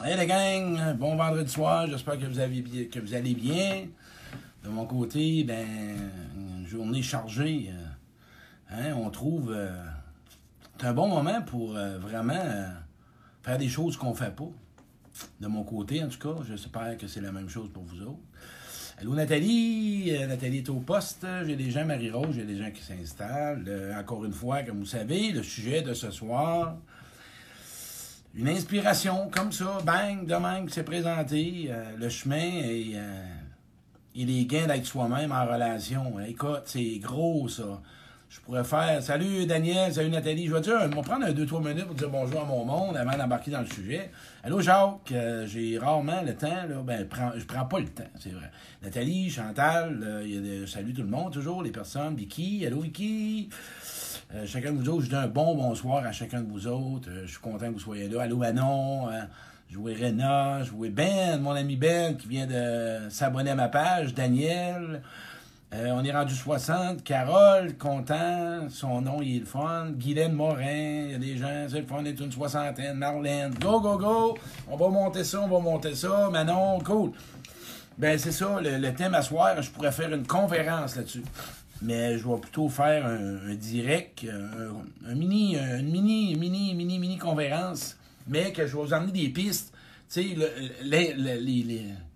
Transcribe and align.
Hey 0.00 0.16
les 0.16 0.26
gang, 0.26 0.96
bon 0.96 1.16
vendredi 1.16 1.52
soir, 1.52 1.86
j'espère 1.86 2.18
que 2.18 2.24
vous, 2.24 2.40
allez 2.40 3.34
bien. 3.34 3.88
De 4.64 4.70
mon 4.70 4.86
côté, 4.86 5.44
ben, 5.44 5.66
une 6.34 6.66
journée 6.66 7.02
chargée. 7.02 7.68
euh, 7.70 8.70
hein, 8.70 8.96
on 8.96 9.10
trouve. 9.10 9.52
euh, 9.52 9.70
c'est 10.80 10.86
un 10.86 10.94
bon 10.94 11.08
moment 11.08 11.42
pour 11.42 11.76
euh, 11.76 11.98
vraiment 11.98 12.42
faire 13.42 13.58
des 13.58 13.68
choses 13.68 13.98
qu'on 13.98 14.14
fait 14.14 14.34
pas. 14.34 14.48
De 15.40 15.46
mon 15.46 15.62
côté, 15.62 16.02
en 16.02 16.08
tout 16.08 16.18
cas, 16.18 16.40
j'espère 16.48 16.96
que 16.96 17.06
c'est 17.06 17.20
la 17.20 17.30
même 17.30 17.50
chose 17.50 17.68
pour 17.70 17.82
vous 17.82 18.00
autres. 18.00 18.22
Allô 18.98 19.14
Nathalie, 19.14 20.10
Nathalie 20.26 20.58
est 20.58 20.70
au 20.70 20.80
poste, 20.80 21.26
j'ai 21.46 21.54
des 21.54 21.70
gens, 21.70 21.84
Marie-Rose, 21.84 22.34
j'ai 22.34 22.44
des 22.46 22.56
gens 22.56 22.70
qui 22.70 22.82
s'installent. 22.82 23.94
Encore 23.98 24.24
une 24.24 24.32
fois, 24.32 24.62
comme 24.62 24.78
vous 24.78 24.86
savez, 24.86 25.32
le 25.32 25.42
sujet 25.42 25.82
de 25.82 25.92
ce 25.92 26.10
soir, 26.10 26.78
une 28.34 28.48
inspiration 28.48 29.28
comme 29.30 29.52
ça, 29.52 29.78
bang, 29.84 30.26
de 30.26 30.34
même 30.34 30.66
qui 30.66 30.72
s'est 30.74 30.82
présenté, 30.84 31.66
euh, 31.70 31.84
le 31.98 32.08
chemin 32.08 32.36
et, 32.64 32.92
euh, 32.94 33.22
les 34.14 34.46
gains 34.46 34.66
d'être 34.66 34.86
soi-même 34.86 35.32
en 35.32 35.44
relation. 35.46 36.18
Écoute, 36.26 36.62
c'est 36.66 36.98
gros 36.98 37.48
ça. 37.48 37.80
Je 38.30 38.40
pourrais 38.40 38.64
faire 38.64 39.02
Salut 39.02 39.44
Daniel, 39.44 39.92
salut 39.92 40.08
Nathalie. 40.08 40.46
Je 40.46 40.54
vais 40.54 40.62
dire, 40.62 40.80
je 40.80 40.86
vais 40.86 41.02
prendre 41.02 41.26
un 41.26 41.32
2-3 41.32 41.60
minutes 41.62 41.84
pour 41.84 41.94
dire 41.94 42.08
bonjour 42.08 42.40
à 42.40 42.44
mon 42.46 42.64
monde 42.64 42.96
avant 42.96 43.14
d'embarquer 43.18 43.50
dans 43.50 43.60
le 43.60 43.66
sujet. 43.66 44.10
Allô 44.42 44.62
Jacques, 44.62 45.12
euh, 45.12 45.46
j'ai 45.46 45.78
rarement 45.78 46.22
le 46.22 46.34
temps, 46.34 46.48
là. 46.66 46.76
Ben, 46.82 47.06
prends- 47.06 47.32
je 47.36 47.44
prends 47.44 47.66
pas 47.66 47.80
le 47.80 47.88
temps, 47.88 48.08
c'est 48.18 48.30
vrai. 48.30 48.50
Nathalie, 48.82 49.28
Chantal, 49.28 50.00
euh, 50.02 50.26
y 50.26 50.38
a 50.38 50.40
des- 50.40 50.66
salut 50.66 50.94
tout 50.94 51.02
le 51.02 51.08
monde, 51.08 51.30
toujours, 51.30 51.62
les 51.62 51.72
personnes. 51.72 52.16
Vicky, 52.16 52.64
allô 52.66 52.80
Vicky? 52.80 53.50
Euh, 54.34 54.46
chacun 54.46 54.72
de 54.72 54.78
vous 54.78 54.88
autres, 54.88 55.04
je 55.04 55.08
dis 55.10 55.14
un 55.14 55.26
bon 55.26 55.54
bonsoir 55.54 56.06
à 56.06 56.12
chacun 56.12 56.40
de 56.40 56.50
vous 56.50 56.66
autres. 56.66 57.10
Euh, 57.10 57.22
je 57.26 57.32
suis 57.32 57.40
content 57.40 57.66
que 57.68 57.74
vous 57.74 57.80
soyez 57.80 58.08
là. 58.08 58.22
Allô 58.22 58.38
Manon, 58.38 59.10
euh, 59.10 59.20
je 59.68 59.76
vois 59.76 59.92
Rena, 59.92 60.62
je 60.62 60.70
vois 60.70 60.88
Ben, 60.88 61.38
mon 61.38 61.50
ami 61.50 61.76
Ben 61.76 62.16
qui 62.16 62.28
vient 62.28 62.46
de 62.46 63.10
s'abonner 63.10 63.50
à 63.50 63.54
ma 63.54 63.68
page, 63.68 64.14
Daniel. 64.14 65.02
Euh, 65.74 65.90
on 65.92 66.02
est 66.02 66.12
rendu 66.12 66.34
60. 66.34 67.04
Carole, 67.04 67.76
content. 67.76 68.68
Son 68.70 69.02
nom, 69.02 69.20
il 69.20 69.36
est 69.36 69.40
le 69.40 69.44
fun. 69.44 69.90
Guylaine 69.90 70.32
Morin. 70.32 71.06
Il 71.06 71.12
y 71.12 71.14
a 71.14 71.18
des 71.18 71.36
gens, 71.36 71.66
c'est 71.68 71.80
le 71.80 71.86
fun. 71.86 72.02
Est 72.04 72.18
une 72.18 72.32
soixantaine. 72.32 72.96
Marlène. 72.96 73.52
Go, 73.60 73.80
go, 73.80 73.98
go. 73.98 74.38
On 74.70 74.76
va 74.76 74.88
monter 74.88 75.24
ça, 75.24 75.42
on 75.42 75.48
va 75.48 75.58
monter 75.60 75.94
ça. 75.94 76.30
Manon, 76.30 76.78
cool. 76.80 77.12
Ben, 77.98 78.18
c'est 78.18 78.32
ça. 78.32 78.60
Le 78.62 78.94
thème 78.94 79.14
à 79.14 79.20
soir, 79.20 79.60
je 79.60 79.70
pourrais 79.70 79.92
faire 79.92 80.12
une 80.12 80.26
conférence 80.26 80.96
là-dessus. 80.96 81.22
Mais 81.82 82.16
je 82.16 82.28
vais 82.28 82.38
plutôt 82.38 82.68
faire 82.68 83.06
un, 83.06 83.54
direct, 83.54 84.24
un, 84.24 85.14
mini, 85.14 85.56
une 85.56 85.90
mini, 85.90 86.36
mini, 86.36 86.74
mini, 86.74 86.98
mini 86.98 87.18
conférence. 87.18 87.96
Mais 88.28 88.52
que 88.52 88.66
je 88.66 88.76
vais 88.76 88.82
vous 88.82 88.94
emmener 88.94 89.12
des 89.12 89.28
pistes. 89.28 89.74
Tu 90.08 90.36
sais, 90.36 90.36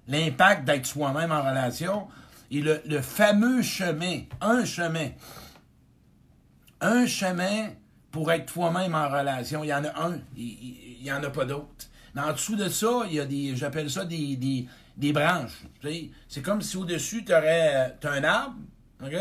l'impact 0.07 0.65
d'être 0.65 0.87
soi-même 0.87 1.33
en 1.33 1.43
relation 1.43 2.07
et 2.51 2.61
le, 2.63 3.01
fameux 3.01 3.63
chemin, 3.63 4.21
un 4.41 4.65
chemin, 4.65 5.09
un 6.81 7.07
chemin 7.07 7.71
pour 8.11 8.31
être 8.33 8.53
toi-même 8.53 8.95
en 8.95 9.09
relation. 9.09 9.65
Il 9.65 9.69
y 9.69 9.75
en 9.75 9.85
a 9.85 10.09
un, 10.09 10.19
il 10.37 10.99
n'y 11.03 11.11
en 11.11 11.23
a 11.23 11.31
pas 11.31 11.45
d'autre. 11.45 11.87
Mais 12.15 12.23
en 12.23 12.33
dessous 12.33 12.57
de 12.57 12.69
ça, 12.69 13.03
il 13.09 13.15
y 13.15 13.21
a 13.21 13.27
des, 13.27 13.57
j'appelle 13.57 13.91
ça 13.91 14.05
des, 14.05 14.37
des, 14.97 15.13
branches. 15.13 15.65
tu 15.81 15.89
sais. 15.89 16.11
C'est 16.29 16.43
comme 16.43 16.63
si 16.63 16.77
au-dessus, 16.77 17.25
tu 17.25 17.33
aurais 17.33 17.97
un 18.03 18.25
arbre, 18.25 18.57
OK? 19.05 19.13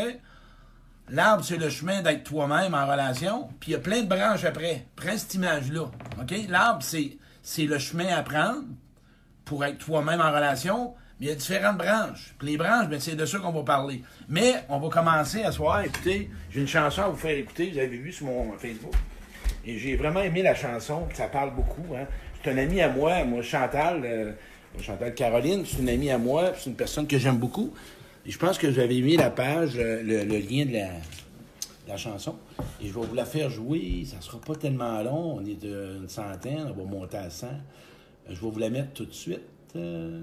L'arbre, 1.08 1.44
c'est 1.44 1.56
le 1.56 1.70
chemin 1.70 2.02
d'être 2.02 2.24
toi-même 2.24 2.74
en 2.74 2.84
relation, 2.84 3.48
puis 3.60 3.70
il 3.70 3.72
y 3.72 3.76
a 3.76 3.78
plein 3.78 4.02
de 4.02 4.08
branches 4.08 4.44
après. 4.44 4.86
Prends 4.96 5.16
cette 5.16 5.34
image-là? 5.34 5.84
L'arbre, 6.48 6.82
c'est, 6.82 7.64
le 7.64 7.78
chemin 7.78 8.08
à 8.08 8.22
prendre 8.22 8.64
pour 9.44 9.64
être 9.64 9.78
toi-même 9.78 10.20
en 10.20 10.32
relation, 10.32 10.94
mais 11.20 11.26
il 11.26 11.28
y 11.28 11.32
a 11.32 11.36
différentes 11.36 11.78
branches. 11.78 12.34
Les 12.42 12.56
branches, 12.56 12.88
ben, 12.88 12.98
c'est 12.98 13.14
de 13.14 13.24
ça 13.24 13.38
qu'on 13.38 13.52
va 13.52 13.62
parler. 13.62 14.02
Mais 14.28 14.54
on 14.68 14.80
va 14.80 14.88
commencer 14.88 15.44
à 15.44 15.52
soir. 15.52 15.80
Écoutez, 15.82 16.28
j'ai 16.50 16.60
une 16.60 16.66
chanson 16.66 17.02
à 17.02 17.08
vous 17.08 17.16
faire 17.16 17.38
écouter, 17.38 17.70
vous 17.70 17.78
avez 17.78 17.86
vu 17.96 18.10
sur 18.10 18.26
mon 18.26 18.52
Facebook. 18.58 18.94
Et 19.64 19.78
j'ai 19.78 19.94
vraiment 19.94 20.20
aimé 20.20 20.42
la 20.42 20.56
chanson, 20.56 21.06
ça 21.14 21.28
parle 21.28 21.54
beaucoup. 21.54 21.94
Hein. 21.94 22.06
C'est 22.42 22.50
un 22.50 22.58
ami 22.58 22.80
à 22.80 22.88
moi, 22.88 23.24
moi, 23.24 23.42
Chantal, 23.42 24.02
euh, 24.04 24.32
Chantal 24.80 25.14
Caroline, 25.14 25.64
c'est 25.64 25.78
une 25.78 25.88
amie 25.88 26.10
à 26.10 26.18
moi, 26.18 26.52
c'est 26.58 26.70
une 26.70 26.76
personne 26.76 27.06
que 27.06 27.16
j'aime 27.16 27.38
beaucoup. 27.38 27.72
Je 28.28 28.38
pense 28.38 28.58
que 28.58 28.72
j'avais 28.72 29.00
mis 29.00 29.16
la 29.16 29.30
page, 29.30 29.74
euh, 29.76 30.02
le, 30.02 30.24
lien 30.38 30.66
de 30.66 30.72
la, 31.86 31.96
chanson. 31.96 32.34
Et 32.82 32.88
je 32.88 32.92
vais 32.92 33.06
vous 33.06 33.14
la 33.14 33.24
faire 33.24 33.48
jouer. 33.50 34.04
Ça 34.04 34.20
sera 34.20 34.40
pas 34.40 34.56
tellement 34.56 35.00
long. 35.02 35.36
On 35.36 35.44
est 35.44 35.60
de- 35.60 35.98
une 36.00 36.08
centaine. 36.08 36.66
On 36.70 36.72
va 36.82 36.84
monter 36.90 37.16
à 37.18 37.30
100. 37.30 37.46
Euh, 37.46 37.50
Je 38.28 38.34
vais 38.40 38.50
vous 38.50 38.58
la 38.58 38.70
mettre 38.70 38.92
tout 38.92 39.04
de 39.04 39.12
suite. 39.12 39.42
Euh, 39.76 40.22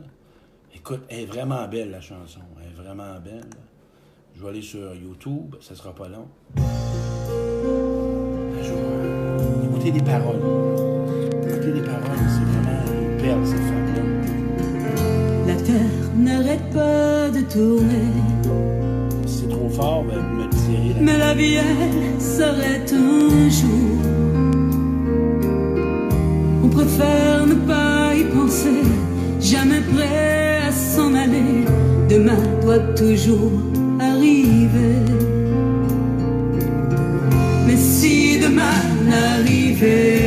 écoute, 0.76 1.04
elle 1.10 1.22
est 1.22 1.26
vraiment 1.26 1.66
belle, 1.68 1.92
la 1.92 2.02
chanson. 2.02 2.42
Elle 2.62 2.72
est 2.72 2.84
vraiment 2.84 3.18
belle. 3.24 3.46
Je 4.36 4.44
vais 4.44 4.50
aller 4.50 4.62
sur 4.62 4.94
YouTube. 4.94 5.56
Ça 5.62 5.74
sera 5.76 5.96
pas 5.96 6.10
long. 6.10 6.28
Je 8.62 8.74
vais 8.74 9.66
écouter 9.66 9.92
les 9.92 10.02
paroles. 10.04 10.42
Écouter 11.48 11.72
les 11.72 11.82
paroles. 11.82 12.18
C'est 12.28 12.44
vraiment 12.44 12.84
une 12.92 13.18
perle, 13.22 13.46
cette 13.48 13.58
femme-là. 13.58 14.04
La 15.48 15.56
terre 15.62 16.03
n'arrête 16.18 16.70
pas 16.72 17.30
de 17.30 17.42
tourner, 17.42 18.12
c'est 19.26 19.50
trop 19.50 19.70
fort, 19.70 20.04
ben, 20.04 20.16
me 20.36 20.44
là. 20.44 21.00
mais 21.02 21.18
la 21.18 21.34
vie 21.34 21.56
elle 21.56 22.22
s'arrête 22.22 22.94
un 22.94 23.50
jour. 23.50 23.98
On 26.64 26.68
préfère 26.70 27.46
ne 27.46 27.56
pas 27.56 28.16
y 28.16 28.24
penser, 28.26 28.84
jamais 29.40 29.82
prêt 29.94 30.60
à 30.68 30.72
s'en 30.72 31.14
aller. 31.14 31.66
Demain 32.10 32.38
doit 32.62 32.86
toujours 32.96 33.52
arriver. 34.00 35.04
Mais 37.66 37.78
si 37.78 38.40
demain 38.40 38.80
n'arrivait 39.06 40.23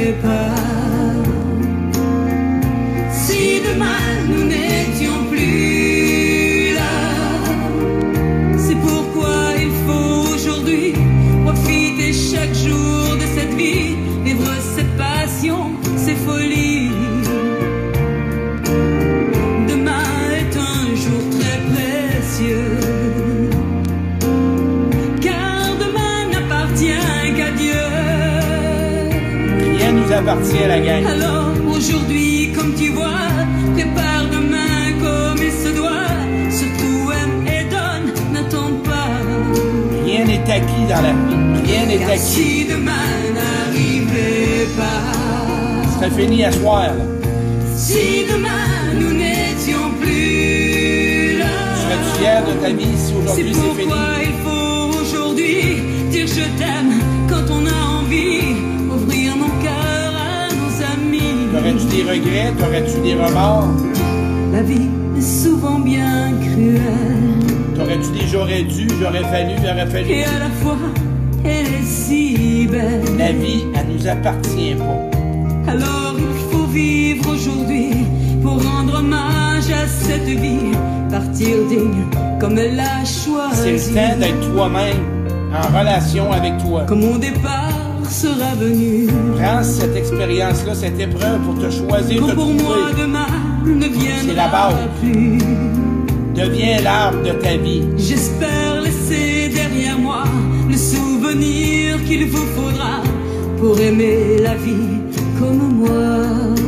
À 30.29 30.35
la 30.67 30.81
gang. 30.81 31.07
Alors 31.07 31.53
aujourd'hui, 31.77 32.51
comme 32.53 32.75
tu 32.75 32.89
vois, 32.91 33.29
prépare 33.75 34.25
demain 34.33 34.91
comme 35.01 35.39
il 35.41 35.53
se 35.53 35.73
doit. 35.77 36.11
Surtout 36.51 37.13
aime 37.13 37.47
et 37.47 37.65
donne, 37.71 38.13
n'attends 38.33 38.73
pas. 38.83 39.21
Rien 40.05 40.25
n'est 40.25 40.51
acquis 40.51 40.87
dans 40.89 41.01
la 41.03 41.13
vie. 41.13 41.71
Rien 41.71 41.87
n'est 41.87 42.05
acquis. 42.05 42.19
si 42.19 42.65
demain 42.65 42.91
n'arrivait 43.37 44.67
pas, 44.77 46.01
C'est 46.01 46.21
fini 46.21 46.43
à 46.45 46.51
soir, 46.51 46.87
là. 46.89 47.05
si 47.77 48.25
demain 48.29 48.99
nous 48.99 49.13
n'étions 49.13 49.91
plus 50.01 51.39
là, 51.39 51.55
Serais-tu 51.83 52.19
fier 52.19 52.43
de 52.47 52.53
ta 52.65 52.71
vie 52.71 52.85
si 52.97 53.13
c'est 53.13 53.15
aujourd'hui 53.15 53.45
c'est 53.45 53.61
fini? 53.61 53.85
pourquoi 53.87 54.07
il 54.23 54.35
faut 54.45 55.01
aujourd'hui 55.03 55.83
dire 56.11 56.27
je 56.27 56.47
t'aime 56.59 56.95
quand 57.29 57.49
on 57.53 57.65
a 57.67 57.86
des 61.97 62.03
regrets? 62.03 62.53
T'aurais-tu 62.59 63.01
des 63.01 63.15
remords? 63.15 63.69
La 64.53 64.63
vie 64.63 64.89
est 65.17 65.21
souvent 65.21 65.79
bien 65.79 66.33
cruelle 66.41 67.75
T'aurais-tu 67.75 68.11
des 68.19 68.27
j'aurais 68.27 68.63
dû, 68.63 68.87
j'aurais 69.01 69.23
fallu, 69.25 69.55
j'aurais 69.63 69.87
fallu? 69.87 70.11
et 70.11 70.25
à 70.25 70.39
la 70.39 70.51
fois 70.63 70.77
elle 71.45 71.67
est 71.67 71.85
si 71.85 72.67
belle. 72.71 73.03
La 73.19 73.31
vie, 73.33 73.65
elle 73.75 73.87
nous 73.95 74.07
appartient 74.09 74.75
pas. 74.75 75.71
Alors 75.73 76.15
il 76.19 76.51
faut 76.51 76.67
vivre 76.67 77.31
aujourd'hui 77.33 77.91
pour 78.43 78.63
rendre 78.65 78.99
hommage 78.99 79.71
à 79.71 79.87
cette 79.87 80.25
vie, 80.25 80.73
partir 81.11 81.57
digne 81.69 82.05
comme 82.41 82.59
elle 82.59 82.77
l'a 82.77 83.05
C'est 83.05 83.31
choisi. 83.31 83.91
le 83.91 83.95
temps 83.95 84.19
d'être 84.19 84.53
toi-même, 84.53 84.97
en 85.55 85.79
relation 85.79 86.33
avec 86.33 86.59
toi. 86.59 86.85
Comme 86.87 87.01
mon 87.01 87.17
départ 87.19 87.56
sera 88.17 88.55
venu. 88.55 89.07
Prends 89.37 89.63
cette 89.63 89.95
expérience-là, 89.95 90.75
cette 90.75 90.99
épreuve 90.99 91.41
pour 91.45 91.59
te 91.63 91.71
choisir 91.71 92.21
Pour, 92.35 92.47
moi 92.47 92.91
demain 92.99 93.27
ne 93.67 94.35
la 94.35 94.49
base. 94.49 94.75
plus. 95.01 95.39
Deviens 96.35 96.81
l'arbre 96.83 97.23
de 97.23 97.33
ta 97.33 97.57
vie. 97.57 97.83
J'espère 97.99 98.81
laisser 98.83 99.51
derrière 99.55 99.99
moi 99.99 100.25
le 100.69 100.77
souvenir 100.77 102.03
qu'il 102.07 102.27
vous 102.27 102.47
faudra 102.57 103.03
pour 103.59 103.79
aimer 103.81 104.39
la 104.41 104.55
vie 104.55 104.97
comme 105.39 105.75
moi. 105.81 106.66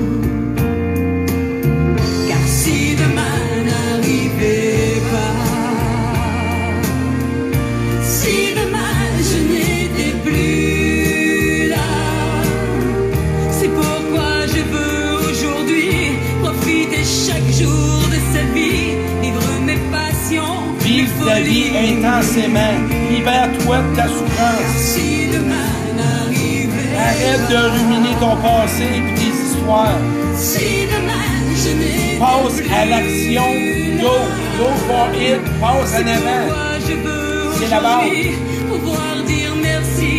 Vis 21.49 21.71
intensément. 21.77 22.77
Libère-toi 23.11 23.79
de 23.79 23.97
ta 23.97 24.07
souffrance. 24.09 24.99
Arrête 27.09 27.45
de 27.51 27.57
ruminer 27.75 28.15
ton 28.21 28.37
passé 28.37 28.87
et 28.97 29.15
tes 29.15 29.33
histoires. 29.45 30.01
Passe 32.21 32.61
à 32.75 32.85
l'action. 32.87 33.49
Go. 34.01 34.15
Go 34.59 34.69
for 34.87 35.09
it. 35.15 35.43
Passe 35.61 35.95
en 35.95 36.07
avant. 36.17 36.45
C'est 37.59 37.71
la 37.71 37.81
base. 37.81 38.03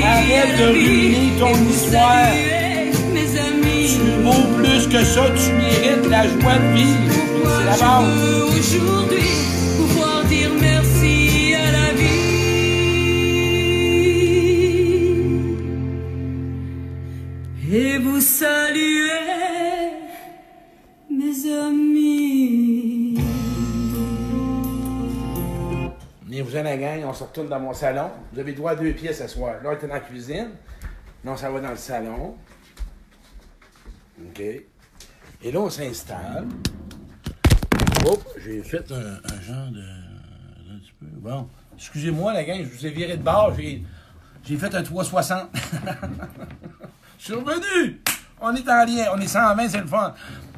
Arrête 0.03 0.53
de 0.59 0.65
ruminer 0.65 1.31
ton 1.39 1.53
histoire. 1.69 2.33
Tu 3.91 4.01
vaux 4.23 4.45
plus 4.57 4.83
que 4.87 5.01
ça. 5.03 5.23
Tu 5.35 5.51
mérites 5.53 6.07
la 6.09 6.23
joie 6.23 6.57
de 6.57 6.69
vivre. 6.75 7.13
C'est 7.43 7.65
la 7.65 7.75
base. 7.77 9.48
Venez 26.23 26.41
vous 26.41 26.57
en 26.57 26.63
la 26.63 26.75
gang, 26.75 27.03
on 27.05 27.13
se 27.13 27.23
retourne 27.23 27.49
dans 27.49 27.59
mon 27.59 27.73
salon. 27.73 28.09
Vous 28.33 28.39
avez 28.39 28.53
droit 28.53 28.71
à 28.71 28.75
deux 28.75 28.93
pièces 28.93 29.19
ce 29.19 29.27
soir. 29.27 29.61
Là, 29.63 29.73
était 29.73 29.87
dans 29.87 29.93
la 29.93 29.99
cuisine. 29.99 30.49
Là, 31.23 31.31
on 31.31 31.37
s'en 31.37 31.51
va 31.51 31.59
dans 31.59 31.69
le 31.69 31.75
salon. 31.75 32.35
OK. 34.25 34.39
Et 34.39 35.51
là, 35.51 35.59
on 35.59 35.69
s'installe. 35.69 36.47
Hop, 38.07 38.23
j'ai 38.43 38.63
fait 38.63 38.91
un, 38.91 39.19
un 39.23 39.41
genre 39.41 39.71
de. 39.71 39.81
Un 39.81 40.79
petit 40.79 40.93
peu. 40.99 41.05
Bon. 41.05 41.47
Excusez-moi, 41.75 42.33
la 42.33 42.43
gang, 42.43 42.63
je 42.63 42.75
vous 42.75 42.87
ai 42.87 42.89
viré 42.89 43.17
de 43.17 43.23
bord. 43.23 43.53
J'ai, 43.55 43.83
j'ai 44.43 44.57
fait 44.57 44.73
un 44.73 44.81
360. 44.81 45.49
Je 47.19 47.25
suis 47.25 47.33
revenu. 47.33 48.01
On 48.41 48.55
est 48.55 48.67
en 48.67 48.85
lien. 48.85 49.11
On 49.13 49.19
est 49.19 49.27
120, 49.27 49.69
c'est 49.69 49.81
le 49.81 49.87
fun. 49.87 50.15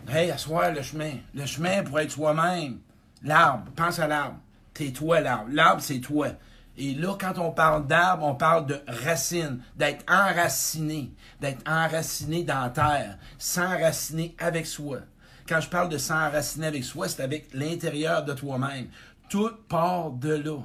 Hey, 0.07 0.31
à 0.31 0.37
soir, 0.37 0.71
le 0.71 0.81
chemin. 0.81 1.13
Le 1.33 1.45
chemin 1.45 1.83
pour 1.83 1.99
être 1.99 2.11
soi-même. 2.11 2.79
L'arbre. 3.23 3.71
Pense 3.75 3.99
à 3.99 4.07
l'arbre. 4.07 4.39
T'es 4.73 4.91
toi, 4.91 5.21
l'arbre. 5.21 5.49
L'arbre, 5.51 5.81
c'est 5.81 5.99
toi. 5.99 6.29
Et 6.77 6.93
là, 6.95 7.15
quand 7.19 7.37
on 7.37 7.51
parle 7.51 7.85
d'arbre, 7.87 8.25
on 8.25 8.35
parle 8.35 8.65
de 8.65 8.81
racine, 8.87 9.61
d'être 9.75 10.03
enraciné, 10.09 11.13
d'être 11.39 11.61
enraciné 11.69 12.43
dans 12.43 12.61
la 12.61 12.69
terre, 12.69 13.17
s'enraciner 13.37 14.35
avec 14.39 14.65
soi. 14.65 14.99
Quand 15.47 15.59
je 15.59 15.69
parle 15.69 15.89
de 15.89 15.97
s'enraciner 15.97 16.67
avec 16.67 16.83
soi, 16.83 17.07
c'est 17.07 17.21
avec 17.21 17.53
l'intérieur 17.53 18.23
de 18.23 18.33
toi-même. 18.33 18.87
Tout 19.29 19.51
part 19.67 20.11
de 20.11 20.33
là. 20.33 20.59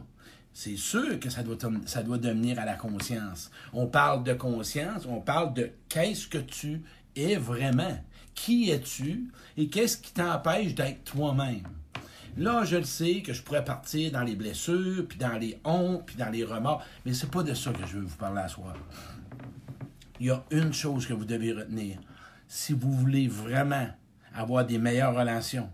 C'est 0.53 0.77
sûr 0.77 1.21
que 1.21 1.29
ça 1.29 1.43
doit, 1.43 1.59
ça 1.87 2.03
doit 2.03 2.19
devenir 2.19 2.59
à 2.59 2.65
la 2.65 2.75
conscience. 2.75 3.51
On 3.73 3.87
parle 3.87 4.25
de 4.25 4.33
conscience, 4.33 5.05
on 5.07 5.21
parle 5.21 5.53
de 5.55 5.71
qu'est-ce 5.89 6.27
que 6.27 6.39
tu 6.39 6.83
es 7.15 7.37
vraiment. 7.37 7.99
Qui 8.37 8.71
es-tu 8.71 9.33
et 9.57 9.69
qu'est-ce 9.69 9.97
qui 9.97 10.13
t'empêche 10.13 10.77
d'être 10.77 11.03
toi-même? 11.03 11.67
Là, 12.37 12.65
je 12.65 12.77
le 12.77 12.85
sais 12.85 13.23
que 13.23 13.33
je 13.33 13.43
pourrais 13.43 13.65
partir 13.65 14.13
dans 14.13 14.23
les 14.23 14.37
blessures, 14.37 15.07
puis 15.09 15.19
dans 15.19 15.39
les 15.39 15.59
hontes, 15.65 16.05
puis 16.07 16.17
dans 16.17 16.29
les 16.29 16.45
remords, 16.45 16.85
mais 17.05 17.15
c'est 17.15 17.31
pas 17.31 17.43
de 17.43 17.55
ça 17.55 17.73
que 17.73 17.87
je 17.87 17.97
veux 17.97 18.05
vous 18.05 18.17
parler 18.17 18.43
à 18.43 18.49
soir. 18.49 18.77
Il 20.21 20.27
y 20.27 20.31
a 20.31 20.45
une 20.51 20.73
chose 20.73 21.07
que 21.07 21.15
vous 21.15 21.25
devez 21.25 21.53
retenir. 21.53 21.97
Si 22.47 22.75
vous 22.75 22.93
voulez 22.93 23.27
vraiment 23.27 23.89
avoir 24.35 24.67
des 24.67 24.79
meilleures 24.79 25.17
relations, 25.17 25.71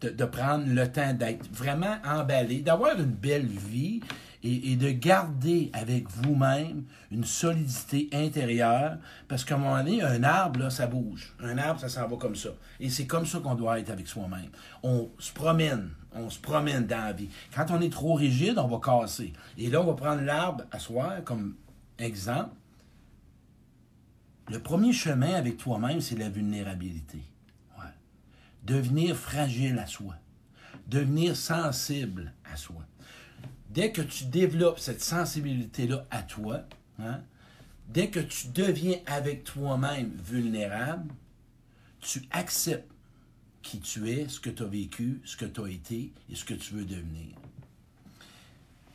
de, 0.00 0.10
de 0.10 0.24
prendre 0.24 0.66
le 0.66 0.90
temps 0.90 1.14
d'être 1.14 1.48
vraiment 1.52 1.96
emballé, 2.04 2.60
d'avoir 2.60 2.98
une 2.98 3.04
belle 3.06 3.46
vie 3.46 4.00
et, 4.42 4.76
de 4.76 4.90
garder 4.90 5.70
avec 5.72 6.08
vous-même 6.08 6.84
une 7.10 7.24
solidité 7.24 8.08
intérieure, 8.12 8.96
parce 9.28 9.44
qu'à 9.44 9.56
un 9.56 9.58
moment 9.58 9.76
donné, 9.82 10.02
un 10.02 10.22
arbre, 10.22 10.60
là, 10.60 10.70
ça 10.70 10.86
bouge. 10.86 11.34
Un 11.40 11.58
arbre, 11.58 11.80
ça 11.80 11.88
s'en 11.88 12.08
va 12.08 12.16
comme 12.16 12.36
ça. 12.36 12.50
Et 12.78 12.88
c'est 12.88 13.06
comme 13.06 13.26
ça 13.26 13.40
qu'on 13.40 13.54
doit 13.54 13.78
être 13.78 13.90
avec 13.90 14.06
soi-même. 14.06 14.50
On 14.82 15.10
se 15.18 15.32
promène, 15.32 15.90
on 16.12 16.30
se 16.30 16.38
promène 16.38 16.86
dans 16.86 17.04
la 17.04 17.12
vie. 17.12 17.28
Quand 17.54 17.66
on 17.70 17.80
est 17.80 17.92
trop 17.92 18.14
rigide, 18.14 18.58
on 18.58 18.66
va 18.66 18.78
casser. 18.78 19.32
Et 19.58 19.68
là, 19.68 19.82
on 19.82 19.86
va 19.86 19.94
prendre 19.94 20.22
l'arbre 20.22 20.64
à 20.70 20.78
soi 20.78 21.16
comme 21.24 21.56
exemple. 21.98 22.54
Le 24.48 24.58
premier 24.58 24.92
chemin 24.92 25.34
avec 25.34 25.58
toi-même, 25.58 26.00
c'est 26.00 26.16
la 26.16 26.28
vulnérabilité. 26.28 27.22
Devenir 28.64 29.16
fragile 29.16 29.78
à 29.78 29.86
soi. 29.86 30.14
Devenir 30.86 31.36
sensible 31.36 32.34
à 32.52 32.56
soi. 32.56 32.84
Dès 33.70 33.92
que 33.92 34.02
tu 34.02 34.24
développes 34.24 34.80
cette 34.80 35.00
sensibilité-là 35.00 36.04
à 36.10 36.22
toi, 36.22 36.62
hein, 36.98 37.20
dès 37.88 38.08
que 38.08 38.18
tu 38.18 38.48
deviens 38.48 38.98
avec 39.06 39.44
toi-même 39.44 40.10
vulnérable, 40.24 41.12
tu 42.00 42.22
acceptes 42.32 42.90
qui 43.62 43.78
tu 43.78 44.10
es, 44.10 44.26
ce 44.28 44.40
que 44.40 44.50
tu 44.50 44.62
as 44.62 44.66
vécu, 44.66 45.20
ce 45.24 45.36
que 45.36 45.44
tu 45.44 45.60
as 45.60 45.68
été 45.68 46.12
et 46.30 46.34
ce 46.34 46.44
que 46.44 46.54
tu 46.54 46.74
veux 46.74 46.84
devenir. 46.84 47.36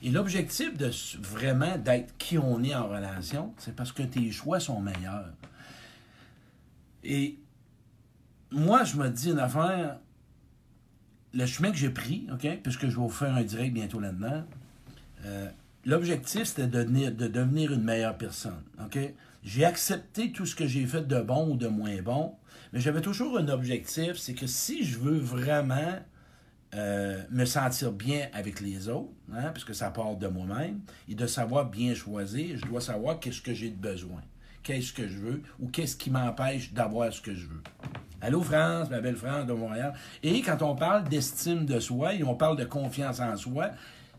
Et 0.02 0.12
l'objectif 0.12 0.76
de 0.78 0.92
vraiment 1.20 1.78
d'être 1.78 2.18
qui 2.18 2.38
on 2.38 2.62
est 2.64 2.76
en 2.76 2.88
relation, 2.90 3.54
c'est 3.58 3.76
parce 3.76 3.92
que 3.92 4.04
tes 4.04 4.30
choix 4.32 4.60
sont 4.60 4.82
meilleurs. 4.82 5.34
Et 7.04 7.40
moi, 8.52 8.84
je 8.84 8.98
me 8.98 9.10
dis 9.10 9.30
une 9.30 9.40
affaire, 9.40 10.00
le 11.34 11.46
chemin 11.46 11.72
que 11.72 11.78
j'ai 11.78 11.90
pris, 11.90 12.28
OK, 12.34 12.48
puisque 12.62 12.82
je 12.82 12.96
vais 12.96 13.02
vous 13.02 13.10
faire 13.10 13.34
un 13.34 13.44
direct 13.44 13.74
bientôt 13.74 14.00
là-dedans, 14.00 14.46
euh, 15.26 15.50
l'objectif, 15.86 16.44
c'était 16.44 16.68
de 16.68 16.84
devenir, 16.84 17.12
de 17.12 17.28
devenir 17.28 17.74
une 17.74 17.84
meilleure 17.84 18.18
personne? 18.18 18.62
J'ai 19.44 19.66
accepté 19.66 20.32
tout 20.32 20.46
ce 20.46 20.56
que 20.56 20.66
j'ai 20.66 20.86
fait 20.86 21.08
de 21.08 21.22
bon 21.22 21.52
ou 21.52 21.56
de 21.56 21.68
moins 21.68 22.02
bon, 22.02 22.34
mais 22.74 22.80
j'avais 22.80 23.02
toujours 23.02 23.38
un 23.38 23.48
objectif, 23.48 24.18
c'est 24.18 24.34
que 24.34 24.48
si 24.48 24.84
je 24.84 24.98
veux 24.98 25.20
vraiment 25.20 26.00
euh, 26.74 27.22
me 27.30 27.46
sentir 27.46 27.92
bien 27.92 28.28
avec 28.34 28.60
les 28.60 28.90
autres, 28.90 29.14
hein, 29.32 29.52
parce 29.54 29.64
que 29.64 29.74
ça 29.74 29.92
part 29.92 30.16
de 30.16 30.28
moi-même, 30.28 30.82
et 31.08 31.14
de 31.14 31.28
savoir 31.28 31.70
bien 31.70 31.94
choisir, 31.94 32.58
je 32.58 32.66
dois 32.66 32.82
savoir 32.82 33.20
qu'est-ce 33.20 33.42
que 33.42 33.54
j'ai 33.54 33.70
de 33.70 33.76
besoin, 33.76 34.22
qu'est-ce 34.64 34.92
que 34.92 35.08
je 35.08 35.20
veux, 35.20 35.42
ou 35.60 35.68
qu'est-ce 35.68 35.96
qui 35.96 36.10
m'empêche 36.10 36.74
d'avoir 36.74 37.14
ce 37.14 37.22
que 37.22 37.36
je 37.36 37.48
veux. 37.48 37.62
Allô 38.22 38.42
France, 38.42 38.90
ma 38.90 39.00
belle 39.00 39.16
France 39.16 39.46
de 39.46 39.54
Montréal. 39.54 39.94
Et 40.24 40.42
quand 40.42 40.64
on 40.64 40.76
parle 40.76 41.08
d'estime 41.08 41.66
de 41.66 41.80
soi 41.80 42.16
et 42.16 42.24
on 42.24 42.34
parle 42.34 42.58
de 42.58 42.66
confiance 42.66 43.20
en 43.20 43.38
soi, 43.38 43.70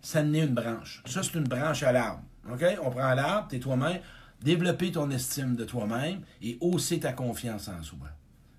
ça 0.06 0.22
n'est 0.22 0.44
une 0.44 0.54
branche. 0.54 1.02
Ça, 1.04 1.20
c'est 1.25 1.34
une 1.34 1.48
branche 1.48 1.82
à 1.82 1.90
l'arbre. 1.90 2.22
OK? 2.48 2.64
On 2.84 2.90
prend 2.90 3.12
l'arbre, 3.14 3.48
t'es 3.48 3.58
toi-même, 3.58 3.98
développer 4.40 4.92
ton 4.92 5.10
estime 5.10 5.56
de 5.56 5.64
toi-même 5.64 6.20
et 6.40 6.56
hausser 6.60 7.00
ta 7.00 7.12
confiance 7.12 7.66
en 7.66 7.82
soi. 7.82 8.06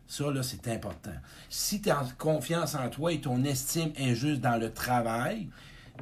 Ça, 0.07 0.29
là, 0.29 0.43
c'est 0.43 0.67
important. 0.67 1.15
Si 1.47 1.81
tu 1.81 1.89
as 1.89 2.05
confiance 2.17 2.75
en 2.75 2.89
toi 2.89 3.13
et 3.13 3.21
ton 3.21 3.45
estime 3.45 3.93
est 3.95 4.13
juste 4.13 4.41
dans 4.41 4.57
le 4.57 4.73
travail, 4.73 5.47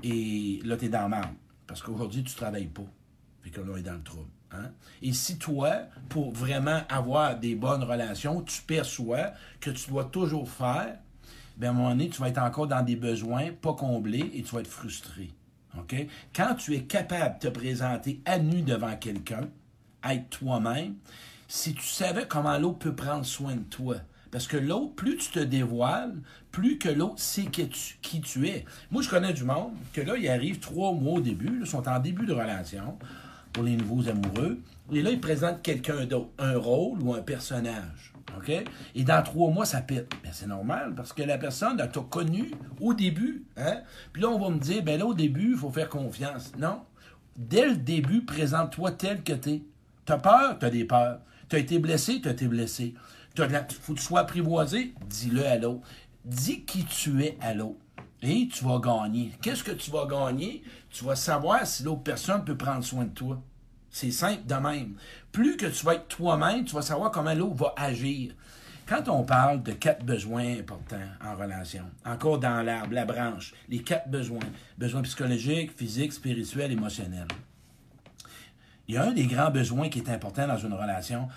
et 0.02 0.62
là, 0.66 0.78
tu 0.78 0.90
dans 0.90 1.10
merde. 1.10 1.36
Parce 1.68 1.84
qu'aujourd'hui, 1.84 2.24
tu 2.24 2.32
ne 2.34 2.38
travailles 2.38 2.66
pas. 2.66 2.92
Fait 3.44 3.52
que 3.52 3.62
là, 3.62 3.68
on 3.72 3.78
est 3.78 3.84
dans 3.84 3.94
le 3.94 4.04
trouble. 4.04 4.32
hein? 4.52 4.72
Et 5.04 5.14
si 5.14 5.38
toi, 5.38 5.74
pour 6.10 6.32
vraiment 6.32 6.82
avoir 6.90 7.38
des 7.38 7.54
bonnes 7.54 7.84
relations, 7.84 8.42
tu 8.42 8.64
perçois 8.64 9.34
que 9.60 9.70
tu 9.70 9.92
dois 9.92 10.06
toujours 10.06 10.50
faire, 10.50 10.98
bien, 11.58 11.70
à 11.70 11.72
un 11.72 11.76
moment 11.76 11.90
donné, 11.90 12.10
tu 12.10 12.20
vas 12.22 12.30
être 12.30 12.42
encore 12.42 12.68
dans 12.68 12.84
des 12.84 12.96
besoins 12.96 13.52
pas 13.52 13.74
comblés 13.74 14.32
et 14.34 14.44
tu 14.44 14.54
vas 14.56 14.62
être 14.62 14.68
frustré. 14.68 15.32
OK? 15.78 15.96
Quand 16.36 16.56
tu 16.56 16.74
es 16.76 16.84
capable 16.84 17.36
de 17.40 17.48
te 17.48 17.54
présenter 17.54 18.22
à 18.26 18.40
nu 18.40 18.62
devant 18.62 18.96
quelqu'un, 18.96 19.50
être 20.10 20.30
toi-même, 20.30 20.96
si 21.48 21.74
tu 21.74 21.84
savais 21.84 22.28
comment 22.28 22.58
l'autre 22.58 22.80
peut 22.80 22.96
prendre 22.96 23.26
soin 23.26 23.56
de 23.56 23.64
toi. 23.64 23.98
Parce 24.32 24.48
que 24.48 24.58
l'autre, 24.58 24.94
plus 24.96 25.18
tu 25.18 25.30
te 25.30 25.40
dévoiles, 25.40 26.16
plus 26.52 26.78
que 26.78 26.90
l'autre 26.90 27.20
sait 27.20 27.46
que 27.46 27.62
tu- 27.62 27.98
qui 28.02 28.20
tu 28.22 28.48
es. 28.48 28.66
Moi, 28.92 29.02
je 29.02 29.10
connais 29.10 29.32
du 29.34 29.44
monde 29.44 29.72
que 29.94 30.02
là, 30.02 30.18
ils 30.18 30.28
arrivent 30.28 30.60
trois 30.60 30.92
mois 30.92 31.20
au 31.20 31.22
début, 31.22 31.60
ils 31.62 31.68
sont 31.68 31.88
en 31.88 32.00
début 32.00 32.26
de 32.26 32.34
relation 32.34 32.98
pour 33.56 33.64
les 33.64 33.78
nouveaux 33.78 34.08
amoureux. 34.10 34.60
Et 34.92 35.02
là, 35.02 35.12
ils 35.12 35.22
présentent 35.22 35.62
quelqu'un 35.62 36.06
d'autre, 36.06 36.30
un 36.38 36.58
rôle 36.58 37.02
ou 37.02 37.14
un 37.14 37.22
personnage. 37.22 38.14
OK? 38.38 38.52
Et 38.96 39.04
dans 39.04 39.24
trois 39.24 39.50
mois, 39.50 39.66
ça 39.66 39.82
pète. 39.82 40.12
Ben, 40.24 40.32
c'est 40.34 40.48
normal, 40.48 40.94
parce 40.94 41.14
que 41.14 41.24
la 41.24 41.38
personne, 41.38 41.80
elle 41.80 41.90
t'a 41.90 42.02
connu 42.02 42.52
au 42.82 42.94
début. 42.94 43.46
Hein? 43.56 43.80
Puis 44.12 44.22
là, 44.22 44.28
on 44.28 44.38
va 44.38 44.50
me 44.50 44.60
dire, 44.60 44.84
ben 44.84 45.00
là, 45.00 45.06
au 45.06 45.14
début, 45.14 45.52
il 45.52 45.58
faut 45.58 45.72
faire 45.72 45.88
confiance. 45.88 46.52
Non. 46.60 46.82
Dès 47.38 47.66
le 47.66 47.78
début, 47.78 48.26
présente-toi 48.26 48.92
tel 48.92 49.24
que 49.24 49.34
t'es. 49.34 49.64
T'as 50.04 50.18
peur, 50.18 50.60
t'as 50.60 50.70
des 50.70 50.84
peurs. 50.84 51.22
T'as 51.48 51.60
été 51.60 51.80
blessé, 51.80 52.20
t'as 52.22 52.32
été 52.32 52.48
blessé. 52.48 52.94
T'as 53.36 53.48
de 53.48 53.72
faut 53.72 53.94
que 53.94 54.00
tu 54.00 54.06
sois 54.06 54.20
apprivoisé, 54.20 54.94
dis-le 55.10 55.46
à 55.46 55.58
l'autre. 55.58 55.88
Dis 56.26 56.66
qui 56.66 56.84
tu 56.84 57.24
es 57.24 57.38
à 57.40 57.54
l'autre. 57.54 57.80
Tu 58.26 58.66
vas 58.66 58.80
gagner. 58.80 59.32
Qu'est-ce 59.40 59.64
que 59.64 59.72
tu 59.72 59.92
vas 59.92 60.08
gagner? 60.08 60.64
Tu 60.90 61.04
vas 61.06 61.16
savoir 61.16 61.66
si 61.68 61.84
l'autre 61.84 62.02
personne 62.02 62.44
peut 62.44 62.58
prendre 62.58 62.84
soin 62.84 63.06
de 63.06 63.10
toi. 63.10 63.40
C'est 63.92 64.10
simple 64.10 64.46
de 64.48 64.56
même. 64.56 64.96
Plus 65.32 65.56
que 65.58 65.68
tu 65.68 65.86
vas 65.86 65.94
être 65.94 66.08
toi-même, 66.08 66.66
tu 66.66 66.74
vas 66.74 66.82
savoir 66.82 67.12
comment 67.12 67.36
l'autre 67.36 67.56
va 67.56 67.74
agir. 67.78 68.34
Quand 68.88 69.08
on 69.10 69.24
parle 69.24 69.62
de 69.62 69.74
quatre 69.74 70.04
besoins 70.04 70.58
importants 70.60 71.08
en 71.24 71.36
relation, 71.36 71.84
encore 72.04 72.40
dans 72.40 72.64
l'arbre, 72.64 72.94
la 72.94 73.06
branche, 73.06 73.54
les 73.70 73.84
quatre 73.84 74.10
besoins, 74.10 74.40
besoins 74.78 75.04
psychologiques, 75.04 75.78
physiques, 75.78 76.14
spirituels, 76.14 76.72
émotionnels. 76.72 77.28
Il 78.88 78.96
y 78.96 78.98
a 78.98 79.04
un 79.04 79.12
des 79.12 79.26
grands 79.26 79.52
besoins 79.52 79.90
qui 79.90 80.00
est 80.00 80.10
important 80.10 80.48
dans 80.48 80.58
une 80.58 80.74
relation. 80.74 81.28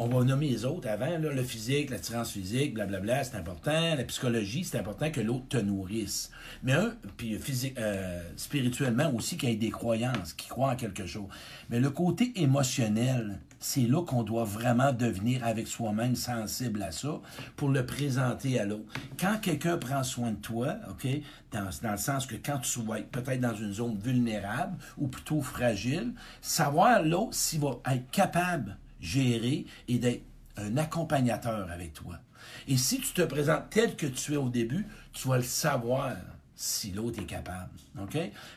On 0.00 0.06
va 0.06 0.22
nommer 0.22 0.48
les 0.48 0.64
autres 0.64 0.88
avant, 0.88 1.18
le 1.18 1.42
physique, 1.42 1.90
l'attirance 1.90 2.30
physique, 2.30 2.72
blablabla, 2.72 3.24
c'est 3.24 3.36
important. 3.36 3.96
La 3.96 4.04
psychologie, 4.04 4.62
c'est 4.62 4.78
important 4.78 5.10
que 5.10 5.20
l'autre 5.20 5.48
te 5.48 5.56
nourrisse. 5.56 6.30
Mais 6.62 6.74
un, 6.74 6.92
puis 7.16 7.36
physique, 7.36 7.76
euh, 7.80 8.22
spirituellement 8.36 9.12
aussi, 9.12 9.36
qu'il 9.36 9.48
y 9.48 9.52
ait 9.54 9.56
des 9.56 9.70
croyances, 9.70 10.34
qu'il 10.34 10.50
croit 10.50 10.70
en 10.70 10.76
quelque 10.76 11.04
chose. 11.04 11.26
Mais 11.68 11.80
le 11.80 11.90
côté 11.90 12.32
émotionnel, 12.36 13.40
c'est 13.58 13.88
là 13.88 14.04
qu'on 14.04 14.22
doit 14.22 14.44
vraiment 14.44 14.92
devenir 14.92 15.44
avec 15.44 15.66
soi-même 15.66 16.14
sensible 16.14 16.80
à 16.84 16.92
ça 16.92 17.20
pour 17.56 17.68
le 17.68 17.84
présenter 17.84 18.60
à 18.60 18.66
l'autre. 18.66 18.86
Quand 19.18 19.40
quelqu'un 19.42 19.78
prend 19.78 20.04
soin 20.04 20.30
de 20.30 20.36
toi, 20.36 20.76
OK, 20.90 21.08
dans, 21.50 21.70
dans, 21.82 21.90
le 21.90 21.98
sens 21.98 22.24
que 22.24 22.36
quand 22.36 22.58
tu 22.58 22.80
vas 22.82 23.00
être 23.00 23.10
peut-être 23.10 23.40
dans 23.40 23.56
une 23.56 23.72
zone 23.72 23.98
vulnérable 23.98 24.76
ou 24.96 25.08
plutôt 25.08 25.42
fragile, 25.42 26.12
savoir 26.40 27.02
l'autre 27.02 27.34
s'il 27.34 27.58
va 27.58 27.80
être 27.90 28.08
capable 28.12 28.76
gérer 29.00 29.66
et 29.88 29.98
d'être 29.98 30.22
un 30.56 30.76
accompagnateur 30.76 31.70
avec 31.70 31.92
toi. 31.94 32.18
Et 32.66 32.76
si 32.76 33.00
tu 33.00 33.12
te 33.12 33.22
présentes 33.22 33.70
tel 33.70 33.96
que 33.96 34.06
tu 34.06 34.34
es 34.34 34.36
au 34.36 34.48
début, 34.48 34.86
tu 35.12 35.28
vas 35.28 35.36
le 35.36 35.42
savoir 35.42 36.16
si 36.54 36.90
l'autre 36.90 37.20
est 37.20 37.26
capable. 37.26 37.70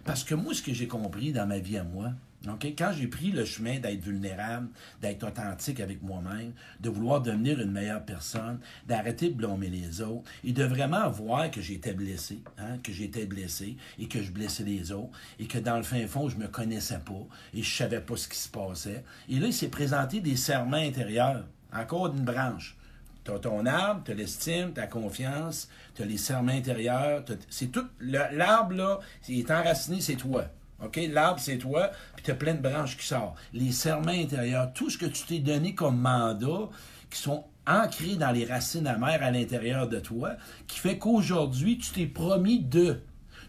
Parce 0.03 0.23
que 0.23 0.33
moi, 0.35 0.53
ce 0.53 0.61
que 0.61 0.73
j'ai 0.73 0.87
compris 0.87 1.31
dans 1.31 1.45
ma 1.45 1.59
vie 1.59 1.77
à 1.77 1.83
moi, 1.83 2.11
Quand 2.43 2.91
j'ai 2.91 3.07
pris 3.07 3.31
le 3.31 3.45
chemin 3.45 3.79
d'être 3.79 4.03
vulnérable, 4.03 4.69
d'être 4.99 5.27
authentique 5.27 5.79
avec 5.79 6.01
moi-même, 6.01 6.53
de 6.79 6.89
vouloir 6.89 7.21
devenir 7.21 7.59
une 7.59 7.71
meilleure 7.71 8.03
personne, 8.03 8.59
d'arrêter 8.87 9.29
de 9.29 9.35
blâmer 9.35 9.69
les 9.69 10.01
autres 10.01 10.29
et 10.43 10.51
de 10.51 10.63
vraiment 10.63 11.07
voir 11.09 11.51
que 11.51 11.61
j'étais 11.61 11.93
blessé, 11.93 12.41
hein? 12.57 12.79
que 12.83 12.91
j'étais 12.91 13.27
blessé 13.27 13.77
et 13.99 14.07
que 14.07 14.23
je 14.23 14.31
blessais 14.31 14.63
les 14.63 14.91
autres 14.91 15.15
et 15.39 15.45
que 15.45 15.59
dans 15.59 15.77
le 15.77 15.83
fin 15.83 16.07
fond, 16.07 16.29
je 16.29 16.37
me 16.37 16.47
connaissais 16.47 16.99
pas 16.99 17.27
et 17.53 17.61
je 17.61 17.75
savais 17.75 18.01
pas 18.01 18.17
ce 18.17 18.27
qui 18.27 18.37
se 18.37 18.49
passait. 18.49 19.03
Et 19.29 19.39
là, 19.39 19.47
il 19.47 19.53
s'est 19.53 19.69
présenté 19.69 20.19
des 20.19 20.35
serments 20.35 20.77
intérieurs, 20.77 21.45
encore 21.71 22.09
d'une 22.09 22.25
branche. 22.25 22.75
Tu 23.23 23.29
as 23.29 23.37
ton 23.37 23.67
arbre, 23.67 24.01
tu 24.03 24.11
as 24.11 24.15
l'estime, 24.15 24.73
ta 24.73 24.87
confiance, 24.87 25.69
tu 25.93 26.01
as 26.01 26.05
les 26.05 26.17
serments 26.17 26.53
intérieurs. 26.53 27.23
C'est 27.49 27.71
tout. 27.71 27.85
L'arbre, 27.99 28.73
là, 28.73 28.99
il 29.29 29.39
est 29.39 29.51
enraciné, 29.51 30.01
c'est 30.01 30.15
toi. 30.15 30.45
OK? 30.83 30.99
L'arbre, 31.11 31.39
c'est 31.39 31.57
toi, 31.57 31.91
puis 32.15 32.23
tu 32.23 32.31
as 32.31 32.35
plein 32.35 32.53
de 32.53 32.61
branches 32.61 32.97
qui 32.97 33.05
sortent. 33.05 33.37
Les 33.53 33.71
serments 33.71 34.11
intérieurs, 34.11 34.73
tout 34.73 34.89
ce 34.89 34.97
que 34.97 35.05
tu 35.05 35.23
t'es 35.23 35.39
donné 35.39 35.75
comme 35.75 35.99
mandat, 35.99 36.69
qui 37.09 37.19
sont 37.19 37.45
ancrés 37.67 38.15
dans 38.15 38.31
les 38.31 38.45
racines 38.45 38.87
amères 38.87 39.23
à 39.23 39.31
l'intérieur 39.31 39.87
de 39.87 39.99
toi, 39.99 40.31
qui 40.67 40.79
fait 40.79 40.97
qu'aujourd'hui, 40.97 41.77
tu 41.77 41.91
t'es 41.91 42.05
promis 42.05 42.59
de. 42.59 43.01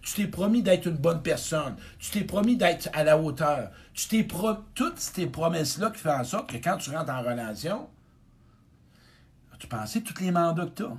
Tu 0.02 0.14
t'es 0.14 0.26
promis 0.26 0.62
d'être 0.62 0.86
une 0.86 0.96
bonne 0.96 1.22
personne. 1.22 1.76
Tu 2.00 2.10
t'es 2.10 2.24
promis 2.24 2.56
d'être 2.56 2.88
à 2.92 3.04
la 3.04 3.16
hauteur. 3.16 3.70
Tu 3.94 4.08
t'es. 4.08 4.26
Toutes 4.74 4.98
ces 4.98 5.26
promesses-là 5.26 5.90
qui 5.90 6.00
font 6.00 6.10
en 6.10 6.24
sorte 6.24 6.50
que 6.50 6.56
quand 6.56 6.76
tu 6.76 6.90
rentres 6.90 7.12
en 7.12 7.22
relation, 7.22 7.88
tu 9.58 9.68
pensais 9.68 10.00
tous 10.00 10.20
les 10.20 10.32
mandats 10.32 10.66
que 10.66 10.82
tu 10.82 10.82
as. 10.82 10.96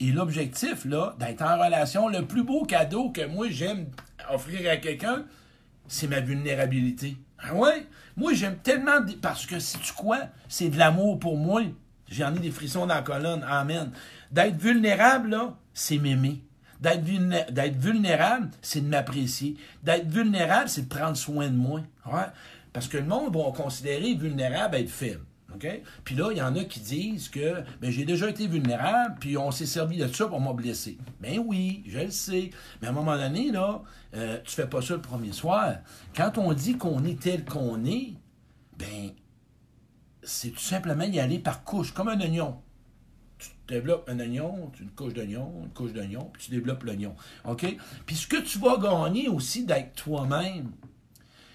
Et 0.00 0.12
l'objectif, 0.12 0.84
là, 0.84 1.16
d'être 1.18 1.40
en 1.40 1.56
relation, 1.56 2.08
le 2.08 2.26
plus 2.26 2.42
beau 2.42 2.66
cadeau 2.66 3.10
que 3.10 3.26
moi 3.26 3.46
j'aime 3.48 3.86
offrir 4.30 4.70
à 4.70 4.76
quelqu'un, 4.76 5.24
c'est 5.88 6.08
ma 6.08 6.20
vulnérabilité. 6.20 7.16
Ah 7.38 7.54
ouais? 7.54 7.86
Moi, 8.16 8.34
j'aime 8.34 8.56
tellement. 8.58 9.00
Parce 9.20 9.46
que 9.46 9.58
si 9.58 9.78
tu 9.78 9.92
quoi? 9.92 10.18
C'est 10.48 10.68
de 10.68 10.78
l'amour 10.78 11.18
pour 11.18 11.36
moi. 11.36 11.62
J'en 12.10 12.34
ai 12.34 12.38
des 12.38 12.50
frissons 12.50 12.86
dans 12.86 12.94
la 12.94 13.02
colonne. 13.02 13.44
Amen. 13.48 13.90
D'être 14.30 14.56
vulnérable, 14.56 15.30
là, 15.30 15.56
c'est 15.74 15.98
m'aimer. 15.98 16.42
D'être 16.80 17.02
vulnérable, 17.78 18.50
c'est 18.62 18.80
de 18.80 18.88
m'apprécier. 18.88 19.56
D'être 19.82 20.08
vulnérable, 20.08 20.68
c'est 20.68 20.88
de 20.88 20.94
prendre 20.94 21.16
soin 21.16 21.48
de 21.48 21.56
moi. 21.56 21.80
Ouais? 22.06 22.26
Parce 22.72 22.88
que 22.88 22.98
le 22.98 23.04
monde 23.04 23.34
va 23.34 23.50
considérer 23.52 24.14
vulnérable 24.14 24.76
être 24.76 24.90
faible. 24.90 25.24
Puis 26.04 26.14
là, 26.14 26.30
il 26.32 26.38
y 26.38 26.42
en 26.42 26.54
a 26.56 26.64
qui 26.64 26.80
disent 26.80 27.28
que 27.28 27.62
ben, 27.80 27.90
j'ai 27.90 28.04
déjà 28.04 28.28
été 28.28 28.46
vulnérable, 28.46 29.16
puis 29.20 29.36
on 29.36 29.50
s'est 29.50 29.66
servi 29.66 29.98
de 29.98 30.08
ça 30.08 30.26
pour 30.26 30.40
m'a 30.40 30.52
blessé. 30.52 30.98
Ben 31.20 31.38
oui, 31.44 31.84
je 31.86 32.00
le 32.00 32.10
sais. 32.10 32.50
Mais 32.80 32.88
à 32.88 32.90
un 32.90 32.94
moment 32.94 33.16
donné, 33.16 33.50
là, 33.50 33.82
euh, 34.14 34.38
tu 34.44 34.54
fais 34.54 34.66
pas 34.66 34.82
ça 34.82 34.94
le 34.94 35.00
premier 35.00 35.32
soir. 35.32 35.76
Quand 36.14 36.38
on 36.38 36.52
dit 36.52 36.76
qu'on 36.76 37.04
est 37.04 37.20
tel 37.20 37.44
qu'on 37.44 37.84
est, 37.84 38.14
ben, 38.78 39.10
c'est 40.22 40.50
tout 40.50 40.58
simplement 40.58 41.04
y 41.04 41.20
aller 41.20 41.38
par 41.38 41.64
couche, 41.64 41.92
comme 41.92 42.08
un 42.08 42.20
oignon. 42.20 42.60
Tu 43.38 43.48
développes 43.68 44.08
un 44.08 44.18
oignon, 44.18 44.72
une 44.80 44.90
couche 44.90 45.12
d'oignon, 45.12 45.52
une 45.64 45.70
couche 45.70 45.92
d'oignon, 45.92 46.30
puis 46.32 46.44
tu 46.44 46.50
développes 46.50 46.82
l'oignon. 46.84 47.14
OK? 47.44 47.76
Puis 48.06 48.16
ce 48.16 48.26
que 48.26 48.40
tu 48.40 48.58
vas 48.58 48.76
gagner 48.78 49.28
aussi 49.28 49.64
d'être 49.64 49.94
toi-même, 49.94 50.72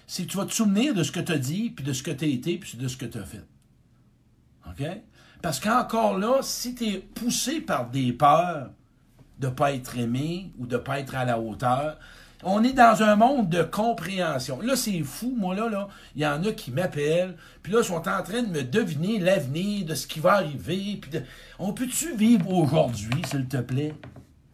c'est 0.06 0.24
que 0.24 0.30
tu 0.30 0.36
vas 0.36 0.46
te 0.46 0.52
souvenir 0.52 0.94
de 0.94 1.02
ce 1.02 1.12
que 1.12 1.20
tu 1.20 1.32
as 1.32 1.38
dit, 1.38 1.70
puis 1.70 1.84
de 1.84 1.92
ce 1.92 2.02
que 2.02 2.10
tu 2.10 2.24
as 2.24 2.28
été, 2.28 2.58
puis 2.58 2.76
de 2.76 2.88
ce 2.88 2.96
que 2.96 3.06
tu 3.06 3.18
as 3.18 3.24
fait. 3.24 3.42
Parce 5.42 5.60
qu'encore 5.60 6.18
là, 6.18 6.38
si 6.42 6.74
tu 6.74 6.86
es 6.86 6.98
poussé 6.98 7.60
par 7.60 7.90
des 7.90 8.12
peurs 8.12 8.70
de 9.38 9.48
ne 9.48 9.52
pas 9.52 9.72
être 9.72 9.98
aimé 9.98 10.52
ou 10.58 10.66
de 10.66 10.76
ne 10.76 10.80
pas 10.80 11.00
être 11.00 11.16
à 11.16 11.24
la 11.24 11.38
hauteur, 11.38 11.98
on 12.44 12.64
est 12.64 12.72
dans 12.72 13.02
un 13.02 13.16
monde 13.16 13.48
de 13.48 13.62
compréhension. 13.62 14.60
Là, 14.60 14.74
c'est 14.74 15.00
fou, 15.02 15.34
moi, 15.36 15.54
là, 15.54 15.68
là, 15.68 15.88
il 16.16 16.22
y 16.22 16.26
en 16.26 16.42
a 16.44 16.52
qui 16.52 16.70
m'appellent, 16.70 17.36
puis 17.62 17.72
là, 17.72 17.82
sont 17.82 18.08
en 18.08 18.22
train 18.22 18.42
de 18.42 18.48
me 18.48 18.62
deviner 18.62 19.18
l'avenir, 19.18 19.86
de 19.86 19.94
ce 19.94 20.06
qui 20.06 20.20
va 20.20 20.34
arriver. 20.34 20.98
Puis 21.00 21.20
On 21.58 21.72
peut-tu 21.72 22.16
vivre 22.16 22.50
aujourd'hui, 22.52 23.22
s'il 23.28 23.46
te 23.46 23.58
plaît? 23.58 23.94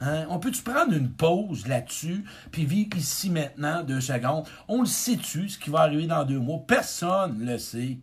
Hein? 0.00 0.26
On 0.28 0.38
peut-tu 0.38 0.62
prendre 0.62 0.92
une 0.92 1.10
pause 1.10 1.66
là-dessus, 1.66 2.24
puis 2.52 2.66
vivre 2.66 2.96
ici 2.96 3.30
maintenant, 3.30 3.82
deux 3.82 4.00
secondes? 4.00 4.46
On 4.68 4.80
le 4.80 4.86
sait-tu, 4.86 5.48
ce 5.48 5.58
qui 5.58 5.70
va 5.70 5.80
arriver 5.80 6.06
dans 6.06 6.24
deux 6.24 6.38
mois? 6.38 6.62
Personne 6.66 7.38
ne 7.38 7.52
le 7.52 7.58
sait. 7.58 7.98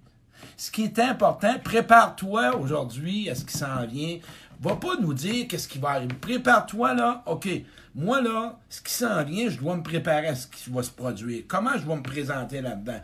Ce 0.58 0.72
qui 0.72 0.84
est 0.84 1.00
important, 1.00 1.54
prépare-toi 1.64 2.56
aujourd'hui 2.58 3.30
à 3.30 3.36
ce 3.36 3.46
qui 3.46 3.58
s'en 3.58 3.86
vient. 3.86 4.20
Va 4.62 4.76
pas 4.76 4.96
nous 5.00 5.14
dire 5.14 5.48
qu'est-ce 5.48 5.68
qui 5.68 5.80
va 5.80 5.90
arriver. 5.92 6.16
Prépare-toi 6.16 6.94
là. 6.94 7.24
OK. 7.26 7.48
Moi 7.94 8.22
là, 8.22 8.58
ce 8.70 8.82
qui 8.82 8.94
s'en 8.94 9.24
vient, 9.24 9.50
je 9.50 9.58
dois 9.58 9.76
me 9.76 9.84
préparer 9.84 10.28
à 10.28 10.36
ce 10.36 10.48
qui 10.48 10.70
va 10.70 10.84
se 10.84 10.92
produire. 10.92 11.44
Comment 11.48 11.78
je 11.78 11.86
vais 11.88 11.96
me 11.96 12.04
présenter 12.04 12.62
là-dedans? 12.62 13.00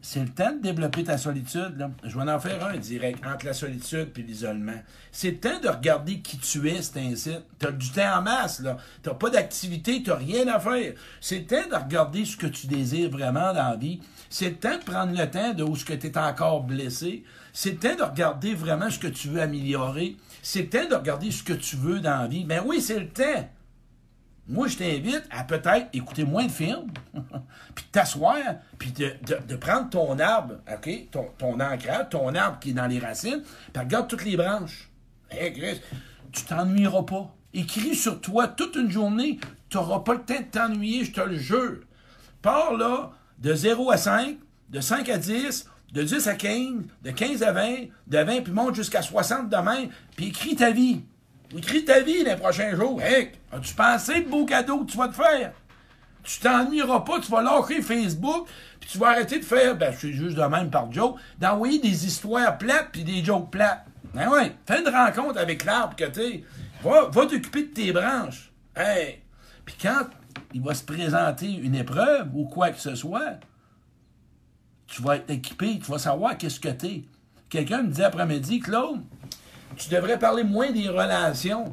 C'est 0.00 0.20
le 0.20 0.28
temps 0.28 0.52
de 0.52 0.62
développer 0.62 1.04
ta 1.04 1.18
solitude. 1.18 1.90
Je 2.04 2.18
vais 2.18 2.30
en 2.30 2.38
faire 2.38 2.64
un 2.64 2.76
direct 2.76 3.24
entre 3.26 3.46
la 3.46 3.52
solitude 3.52 4.10
et 4.16 4.22
l'isolement. 4.22 4.80
C'est 5.10 5.32
le 5.32 5.38
temps 5.38 5.60
de 5.60 5.68
regarder 5.68 6.20
qui 6.20 6.38
tu 6.38 6.68
es, 6.68 6.82
c'est 6.82 7.00
ainsi. 7.00 7.32
Tu 7.58 7.66
as 7.66 7.72
du 7.72 7.90
temps 7.90 8.18
en 8.18 8.22
masse, 8.22 8.60
là. 8.60 8.76
Tu 9.02 9.10
pas 9.10 9.30
d'activité, 9.30 10.02
tu 10.02 10.12
rien 10.12 10.46
à 10.48 10.60
faire. 10.60 10.94
C'est 11.20 11.40
le 11.40 11.46
temps 11.46 11.68
de 11.68 11.74
regarder 11.74 12.24
ce 12.24 12.36
que 12.36 12.46
tu 12.46 12.68
désires 12.68 13.10
vraiment 13.10 13.52
dans 13.52 13.70
la 13.70 13.76
vie. 13.76 14.00
C'est 14.30 14.50
le 14.50 14.56
temps 14.56 14.76
de 14.76 14.84
prendre 14.84 15.16
le 15.16 15.30
temps 15.30 15.52
de 15.54 15.64
où 15.64 15.74
ce 15.74 15.84
que 15.84 15.94
tu 15.94 16.06
es 16.06 16.18
encore 16.18 16.62
blessé. 16.62 17.24
C'est 17.52 17.72
le 17.72 17.78
temps 17.78 17.96
de 17.96 18.02
regarder 18.02 18.54
vraiment 18.54 18.90
ce 18.90 18.98
que 18.98 19.08
tu 19.08 19.28
veux 19.28 19.40
améliorer. 19.40 20.16
C'est 20.42 20.62
le 20.62 20.68
temps 20.68 20.88
de 20.88 20.94
regarder 20.94 21.30
ce 21.30 21.42
que 21.42 21.54
tu 21.54 21.76
veux 21.76 22.00
dans 22.00 22.22
la 22.22 22.28
vie. 22.28 22.44
Ben 22.44 22.62
oui, 22.64 22.80
c'est 22.80 23.00
le 23.00 23.08
temps. 23.08 23.48
Moi, 24.48 24.66
je 24.66 24.78
t'invite 24.78 25.24
à 25.30 25.44
peut-être 25.44 25.88
écouter 25.92 26.24
moins 26.24 26.46
de 26.46 26.50
films, 26.50 26.90
puis 27.74 27.84
t'asseoir, 27.92 28.38
puis 28.78 28.92
de, 28.92 29.56
prendre 29.56 29.90
ton 29.90 30.18
arbre, 30.18 30.54
OK? 30.72 31.10
Ton, 31.10 31.26
ton 31.36 31.58
ton 32.10 32.34
arbre 32.34 32.58
qui 32.58 32.70
est 32.70 32.72
dans 32.72 32.86
les 32.86 32.98
racines, 32.98 33.42
puis 33.72 33.82
regarde 33.82 34.08
toutes 34.08 34.24
les 34.24 34.38
branches. 34.38 34.88
Hey, 35.30 35.52
Chris, 35.52 35.82
tu 36.32 36.44
t'ennuieras 36.44 37.02
pas. 37.02 37.34
Écris 37.52 37.94
sur 37.94 38.20
toi 38.20 38.48
toute 38.48 38.76
une 38.76 38.90
journée, 38.90 39.38
tu 39.68 39.76
n'auras 39.76 40.00
pas 40.00 40.14
le 40.14 40.22
temps 40.22 40.40
de 40.40 40.50
t'ennuyer, 40.50 41.04
je 41.04 41.12
te 41.12 41.20
le 41.20 41.36
jure. 41.36 41.80
Pars 42.40 42.74
là, 42.74 43.10
de 43.38 43.54
0 43.54 43.90
à 43.90 43.98
5, 43.98 44.36
de 44.70 44.80
5 44.80 45.08
à 45.10 45.18
10, 45.18 45.68
de 45.92 46.02
10 46.02 46.26
à 46.26 46.34
15, 46.34 46.72
de 47.02 47.10
15 47.10 47.42
à 47.42 47.52
20, 47.52 47.74
de 48.06 48.18
20 48.18 48.42
puis 48.42 48.52
monte 48.52 48.74
jusqu'à 48.74 49.02
60 49.02 49.50
demain, 49.50 49.88
puis 50.16 50.28
écris 50.28 50.56
ta 50.56 50.70
vie. 50.70 51.02
Écris 51.56 51.84
ta 51.84 52.00
vie 52.00 52.24
les 52.24 52.36
prochains 52.36 52.76
jours. 52.76 53.00
Hey, 53.00 53.32
as-tu 53.52 53.74
pensé 53.74 54.20
de 54.20 54.28
beaux 54.28 54.44
cadeaux 54.44 54.84
que 54.84 54.90
tu 54.90 54.98
vas 54.98 55.08
te 55.08 55.14
faire? 55.14 55.52
Tu 56.22 56.40
t'ennuieras 56.40 57.00
pas, 57.00 57.20
tu 57.20 57.30
vas 57.30 57.42
lâcher 57.42 57.80
Facebook, 57.80 58.48
puis 58.78 58.90
tu 58.90 58.98
vas 58.98 59.08
arrêter 59.08 59.38
de 59.38 59.44
faire, 59.44 59.76
ben, 59.76 59.90
je 59.92 59.98
suis 59.98 60.12
juste 60.12 60.36
de 60.36 60.42
même 60.42 60.68
par 60.68 60.92
joke, 60.92 61.18
d'envoyer 61.38 61.78
des 61.78 62.06
histoires 62.06 62.58
plates 62.58 62.88
puis 62.92 63.02
des 63.02 63.24
jokes 63.24 63.50
plates. 63.50 63.86
Ben 64.12 64.28
ouais, 64.28 64.54
fais 64.66 64.80
une 64.80 64.88
rencontre 64.88 65.38
avec 65.38 65.64
l'arbre 65.64 65.96
que 65.96 66.04
t'es. 66.04 66.44
Va, 66.82 67.06
va 67.06 67.26
t'occuper 67.26 67.62
de 67.62 67.72
tes 67.72 67.92
branches. 67.92 68.52
Hey! 68.76 69.22
Puis 69.64 69.76
quand 69.80 70.06
il 70.52 70.62
va 70.62 70.74
se 70.74 70.84
présenter 70.84 71.50
une 71.50 71.74
épreuve 71.74 72.28
ou 72.34 72.44
quoi 72.44 72.70
que 72.70 72.80
ce 72.80 72.94
soit, 72.94 73.38
tu 74.86 75.02
vas 75.02 75.16
être 75.16 75.30
équipé, 75.30 75.78
tu 75.78 75.90
vas 75.90 75.98
savoir 75.98 76.36
qu'est-ce 76.36 76.60
que 76.60 76.68
t'es. 76.68 77.04
Quelqu'un 77.48 77.82
me 77.82 77.90
dit 77.90 78.02
après-midi, 78.02 78.60
Claude, 78.60 79.00
tu 79.78 79.90
devrais 79.90 80.18
parler 80.18 80.44
moins 80.44 80.70
des 80.70 80.88
relations. 80.88 81.72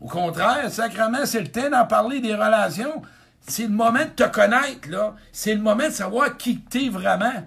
Au 0.00 0.08
contraire, 0.08 0.70
sacrement, 0.70 1.24
c'est 1.24 1.40
le 1.40 1.48
temps 1.48 1.70
d'en 1.70 1.86
parler 1.86 2.20
des 2.20 2.34
relations. 2.34 3.02
C'est 3.46 3.64
le 3.64 3.70
moment 3.70 4.04
de 4.04 4.24
te 4.24 4.28
connaître, 4.28 4.88
là. 4.90 5.14
C'est 5.32 5.54
le 5.54 5.60
moment 5.60 5.84
de 5.84 5.92
savoir 5.92 6.36
qui 6.36 6.60
t'es 6.60 6.88
vraiment. 6.88 7.44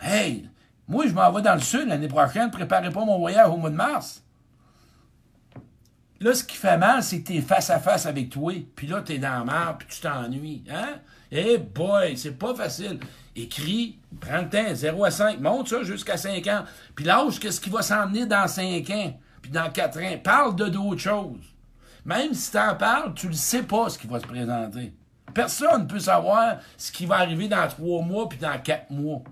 Hey, 0.00 0.48
moi, 0.88 1.06
je 1.06 1.12
m'en 1.12 1.30
vais 1.32 1.42
dans 1.42 1.54
le 1.54 1.60
sud 1.60 1.88
l'année 1.88 2.08
prochaine. 2.08 2.50
Préparez 2.50 2.90
pas 2.90 3.04
mon 3.04 3.18
voyage 3.18 3.48
au 3.48 3.56
mois 3.56 3.70
de 3.70 3.76
mars. 3.76 4.22
Là, 6.20 6.34
ce 6.34 6.44
qui 6.44 6.56
fait 6.56 6.78
mal, 6.78 7.02
c'est 7.02 7.20
que 7.20 7.28
t'es 7.28 7.40
face 7.40 7.70
à 7.70 7.78
face 7.78 8.06
avec 8.06 8.30
toi, 8.30 8.52
puis 8.74 8.86
là, 8.86 9.02
t'es 9.02 9.18
dans 9.18 9.44
la 9.44 9.44
merde, 9.44 9.76
puis 9.78 9.88
tu 9.90 10.00
t'ennuies. 10.00 10.64
Hein? 10.70 11.00
Eh 11.30 11.58
boy, 11.58 12.16
c'est 12.16 12.38
pas 12.38 12.54
facile. 12.54 12.98
Écris, 13.36 13.98
prends 14.20 14.42
le 14.42 14.48
temps, 14.48 14.74
0 14.74 15.04
à 15.04 15.10
5, 15.10 15.40
monte 15.40 15.68
ça 15.68 15.82
jusqu'à 15.82 16.16
5 16.16 16.46
ans. 16.46 16.64
Puis 16.94 17.04
l'âge, 17.04 17.40
qu'est-ce 17.40 17.60
qui 17.60 17.70
va 17.70 17.82
s'emmener 17.82 18.26
dans 18.26 18.46
5 18.46 18.88
ans, 18.90 19.20
puis 19.42 19.50
dans 19.50 19.70
4 19.70 19.98
ans? 19.98 20.18
Parle 20.22 20.56
de 20.56 20.68
d'autres 20.68 21.00
choses. 21.00 21.54
Même 22.04 22.34
si 22.34 22.52
t'en 22.52 22.76
parles, 22.76 23.14
tu 23.14 23.26
ne 23.28 23.32
sais 23.32 23.62
pas 23.62 23.88
ce 23.88 23.98
qui 23.98 24.06
va 24.06 24.20
se 24.20 24.26
présenter. 24.26 24.94
Personne 25.32 25.82
ne 25.82 25.88
peut 25.88 25.98
savoir 25.98 26.58
ce 26.76 26.92
qui 26.92 27.06
va 27.06 27.16
arriver 27.16 27.48
dans 27.48 27.66
3 27.66 28.02
mois, 28.02 28.28
puis 28.28 28.38
dans 28.38 28.60
4 28.60 28.90
mois. 28.90 29.22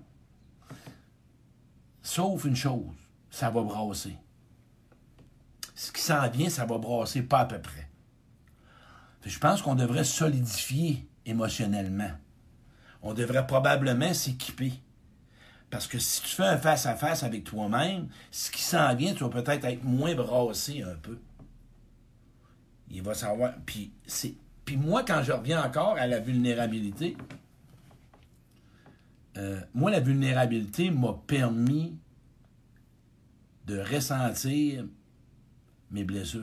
Sauf 2.03 2.45
une 2.45 2.57
chose, 2.57 2.97
ça 3.31 3.51
va 3.51 3.63
brasser. 3.63 4.17
Ce 5.77 5.93
qui 5.93 6.03
s'en 6.03 6.29
vient, 6.29 6.51
ça 6.51 6.65
va 6.65 6.79
brasser 6.79 7.23
pas 7.23 7.41
à 7.41 7.45
peu 7.45 7.61
près. 7.61 7.89
Je 9.25 9.39
pense 9.39 9.63
qu'on 9.63 9.77
devrait 9.77 10.03
solidifier 10.03 11.09
émotionnellement. 11.25 12.11
On 13.03 13.15
devrait 13.15 13.47
probablement 13.47 14.15
s'équiper. 14.15 14.73
Parce 15.71 15.87
que 15.87 15.99
si 15.99 16.23
tu 16.23 16.29
fais 16.29 16.45
un 16.45 16.59
face-à-face 16.59 17.23
avec 17.23 17.45
toi-même, 17.45 18.09
ce 18.31 18.51
qui 18.51 18.63
s'en 18.63 18.95
vient, 18.95 19.15
tu 19.15 19.25
vas 19.25 19.31
peut-être 19.31 19.65
être 19.65 19.85
moins 19.85 20.15
brassé 20.15 20.83
un 20.83 20.95
peu. 20.97 21.19
Il 22.91 23.03
va 23.03 23.15
savoir. 23.15 23.55
Puis, 23.65 23.91
moi, 24.77 25.03
quand 25.03 25.23
je 25.23 25.33
reviens 25.33 25.65
encore 25.65 25.97
à 25.97 26.07
la 26.07 26.21
vulnérabilité, 26.21 27.17
euh, 29.39 29.61
moi, 29.75 29.91
la 29.91 30.01
vulnérabilité 30.01 30.91
m'a 30.91 31.15
permis 31.27 31.97
de 33.67 33.79
ressentir 33.81 34.85
mes 35.91 36.05
blessures. 36.05 36.43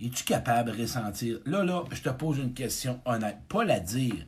Es-tu 0.00 0.24
capable 0.24 0.72
de 0.72 0.82
ressentir? 0.82 1.38
Là, 1.46 1.62
là, 1.62 1.84
je 1.92 2.02
te 2.02 2.08
pose 2.08 2.38
une 2.38 2.52
question 2.52 3.00
honnête, 3.04 3.38
pas 3.48 3.64
la 3.64 3.78
dire. 3.78 4.26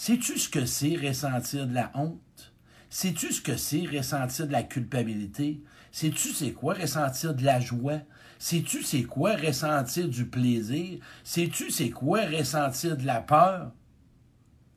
Sais-tu 0.00 0.38
ce 0.38 0.48
que 0.48 0.64
c'est 0.64 0.94
ressentir 0.94 1.66
de 1.66 1.74
la 1.74 1.90
honte? 1.92 2.52
Sais-tu 2.88 3.32
ce 3.32 3.40
que 3.40 3.56
c'est 3.56 3.84
ressentir 3.84 4.46
de 4.46 4.52
la 4.52 4.62
culpabilité? 4.62 5.60
Sais-tu 5.90 6.28
c'est 6.28 6.52
quoi 6.52 6.74
ressentir 6.74 7.34
de 7.34 7.44
la 7.44 7.58
joie? 7.58 7.98
Sais-tu 8.38 8.84
c'est 8.84 9.02
quoi 9.02 9.34
ressentir 9.34 10.06
du 10.06 10.24
plaisir? 10.26 11.00
Sais-tu 11.24 11.72
c'est 11.72 11.90
quoi 11.90 12.20
ressentir 12.26 12.96
de 12.96 13.04
la 13.04 13.20
peur? 13.20 13.72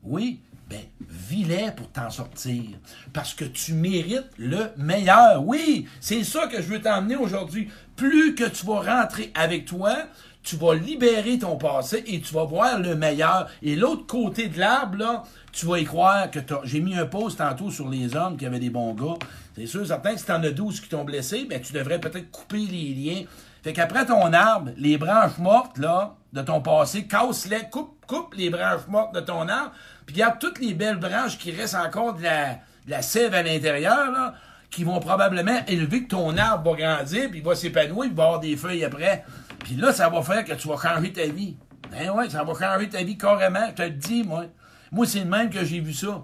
Oui, 0.02 0.40
ben, 0.68 0.80
vis 1.08 1.46
pour 1.76 1.88
t'en 1.92 2.10
sortir. 2.10 2.64
Parce 3.12 3.32
que 3.32 3.44
tu 3.44 3.74
mérites 3.74 4.30
le 4.38 4.72
meilleur. 4.76 5.46
Oui, 5.46 5.86
c'est 6.00 6.24
ça 6.24 6.48
que 6.48 6.60
je 6.60 6.66
veux 6.66 6.80
t'emmener 6.80 7.14
aujourd'hui. 7.14 7.68
Plus 7.94 8.34
que 8.34 8.48
tu 8.48 8.66
vas 8.66 9.00
rentrer 9.00 9.30
avec 9.36 9.66
toi, 9.66 9.96
tu 10.42 10.56
vas 10.56 10.74
libérer 10.74 11.38
ton 11.38 11.56
passé 11.56 12.02
et 12.06 12.20
tu 12.20 12.34
vas 12.34 12.44
voir 12.44 12.78
le 12.78 12.96
meilleur. 12.96 13.48
Et 13.62 13.76
l'autre 13.76 14.06
côté 14.06 14.48
de 14.48 14.58
l'arbre, 14.58 14.98
là, 14.98 15.22
tu 15.52 15.66
vas 15.66 15.78
y 15.78 15.84
croire 15.84 16.30
que 16.30 16.40
j'ai 16.64 16.80
mis 16.80 16.96
un 16.96 17.06
post 17.06 17.38
tantôt 17.38 17.70
sur 17.70 17.88
les 17.88 18.16
hommes 18.16 18.36
qui 18.36 18.46
avaient 18.46 18.58
des 18.58 18.70
bons 18.70 18.94
gars. 18.94 19.18
C'est 19.54 19.66
sûr, 19.66 19.86
certain 19.86 20.14
que 20.14 20.20
si 20.20 20.26
t'en 20.26 20.42
as 20.42 20.50
12 20.50 20.80
qui 20.80 20.88
t'ont 20.88 21.04
blessé, 21.04 21.44
ben, 21.48 21.60
tu 21.60 21.72
devrais 21.72 22.00
peut-être 22.00 22.30
couper 22.30 22.66
les 22.66 22.94
liens. 22.94 23.22
Fait 23.62 23.72
qu'après 23.72 24.06
ton 24.06 24.32
arbre, 24.32 24.72
les 24.76 24.98
branches 24.98 25.38
mortes, 25.38 25.78
là, 25.78 26.16
de 26.32 26.42
ton 26.42 26.60
passé, 26.60 27.06
casse-les, 27.06 27.68
coupe, 27.70 27.94
coupe 28.06 28.34
les 28.34 28.50
branches 28.50 28.88
mortes 28.88 29.14
de 29.14 29.20
ton 29.20 29.48
arbre, 29.48 29.72
puis 30.06 30.16
garde 30.16 30.38
toutes 30.40 30.58
les 30.58 30.74
belles 30.74 30.96
branches 30.96 31.38
qui 31.38 31.52
restent 31.52 31.76
encore 31.76 32.14
de 32.14 32.22
la, 32.22 32.54
de 32.54 32.90
la 32.90 33.02
sève 33.02 33.34
à 33.34 33.42
l'intérieur, 33.42 34.34
qui 34.70 34.82
vont 34.82 34.98
probablement 34.98 35.60
élever 35.68 36.04
que 36.04 36.08
ton 36.08 36.36
arbre 36.36 36.72
va 36.72 36.76
grandir, 36.76 37.28
puis 37.30 37.38
il 37.38 37.44
va 37.44 37.54
s'épanouir, 37.54 38.10
il 38.10 38.16
va 38.16 38.24
avoir 38.24 38.40
des 38.40 38.56
feuilles 38.56 38.84
après. 38.84 39.24
Puis 39.64 39.76
là, 39.76 39.92
ça 39.92 40.08
va 40.08 40.22
faire 40.22 40.44
que 40.44 40.52
tu 40.52 40.68
vas 40.68 40.76
changer 40.76 41.12
ta 41.12 41.26
vie. 41.26 41.56
Ben 41.90 42.10
ouais, 42.10 42.28
ça 42.30 42.42
va 42.44 42.54
changer 42.54 42.88
ta 42.88 43.02
vie 43.02 43.16
carrément, 43.18 43.66
je 43.68 43.74
te 43.74 43.82
le 43.82 43.90
dis, 43.90 44.22
moi. 44.22 44.46
Moi, 44.90 45.06
c'est 45.06 45.20
le 45.20 45.26
même 45.26 45.50
que 45.50 45.64
j'ai 45.64 45.80
vu 45.80 45.94
ça. 45.94 46.22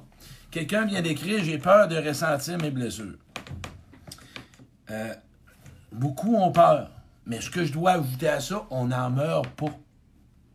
Quelqu'un 0.51 0.85
vient 0.85 1.03
d'écrire 1.03 1.43
J'ai 1.43 1.59
peur 1.59 1.89
de 1.89 1.97
ressentir 1.97 2.59
mes 2.59 2.71
blessures. 2.71 3.17
Euh, 4.91 5.15
beaucoup 5.93 6.37
ont 6.37 6.53
peur. 6.53 6.91
Mais 7.27 7.41
ce 7.41 7.51
que 7.51 7.65
je 7.65 7.73
dois 7.73 7.93
ajouter 7.93 8.29
à 8.29 8.41
ça, 8.41 8.67
on 8.71 8.87
n'en 8.87 9.11
meurt 9.11 9.47
pas. 9.49 9.75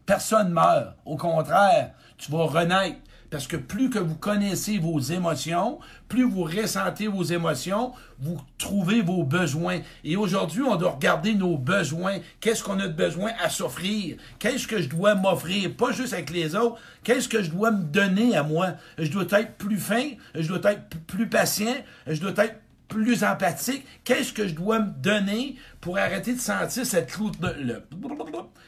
Personne 0.05 0.49
meurt. 0.49 0.95
Au 1.05 1.17
contraire, 1.17 1.91
tu 2.17 2.31
vas 2.31 2.45
renaître. 2.45 2.97
Parce 3.33 3.47
que 3.47 3.57
plus 3.57 3.89
que 3.89 3.97
vous 3.97 4.13
connaissez 4.13 4.77
vos 4.77 4.99
émotions, 4.99 5.79
plus 6.07 6.21
vous 6.21 6.43
ressentez 6.43 7.07
vos 7.07 7.23
émotions, 7.23 7.91
vous 8.19 8.39
trouvez 8.59 9.01
vos 9.01 9.23
besoins. 9.23 9.79
Et 10.03 10.15
aujourd'hui, 10.15 10.61
on 10.61 10.75
doit 10.75 10.91
regarder 10.91 11.33
nos 11.33 11.57
besoins. 11.57 12.19
Qu'est-ce 12.39 12.63
qu'on 12.63 12.79
a 12.79 12.87
de 12.87 12.93
besoin 12.93 13.31
à 13.43 13.49
s'offrir? 13.49 14.17
Qu'est-ce 14.37 14.67
que 14.67 14.79
je 14.79 14.87
dois 14.87 15.15
m'offrir? 15.15 15.75
Pas 15.75 15.91
juste 15.91 16.13
avec 16.13 16.29
les 16.29 16.55
autres. 16.55 16.77
Qu'est-ce 17.03 17.27
que 17.27 17.41
je 17.41 17.49
dois 17.49 17.71
me 17.71 17.81
donner 17.81 18.37
à 18.37 18.43
moi? 18.43 18.73
Je 18.99 19.09
dois 19.09 19.25
être 19.31 19.57
plus 19.57 19.79
fin, 19.79 20.11
je 20.35 20.47
dois 20.47 20.71
être 20.71 20.95
plus 21.07 21.27
patient, 21.27 21.73
je 22.05 22.21
dois 22.21 22.33
être 22.37 22.59
plus 22.87 23.23
empathique. 23.23 23.83
Qu'est-ce 24.03 24.31
que 24.31 24.47
je 24.47 24.53
dois 24.53 24.77
me 24.77 24.91
donner 25.01 25.55
pour 25.81 25.97
arrêter 25.97 26.35
de 26.35 26.39
sentir 26.39 26.85
cette 26.85 27.17
lourdeur, 27.17 27.55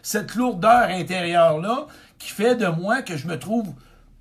cette 0.02 0.34
lourdeur 0.34 0.90
intérieure-là 0.90 1.86
qui 2.18 2.30
fait 2.30 2.56
de 2.56 2.66
moi 2.66 3.04
que 3.04 3.16
je 3.16 3.28
me 3.28 3.38
trouve 3.38 3.76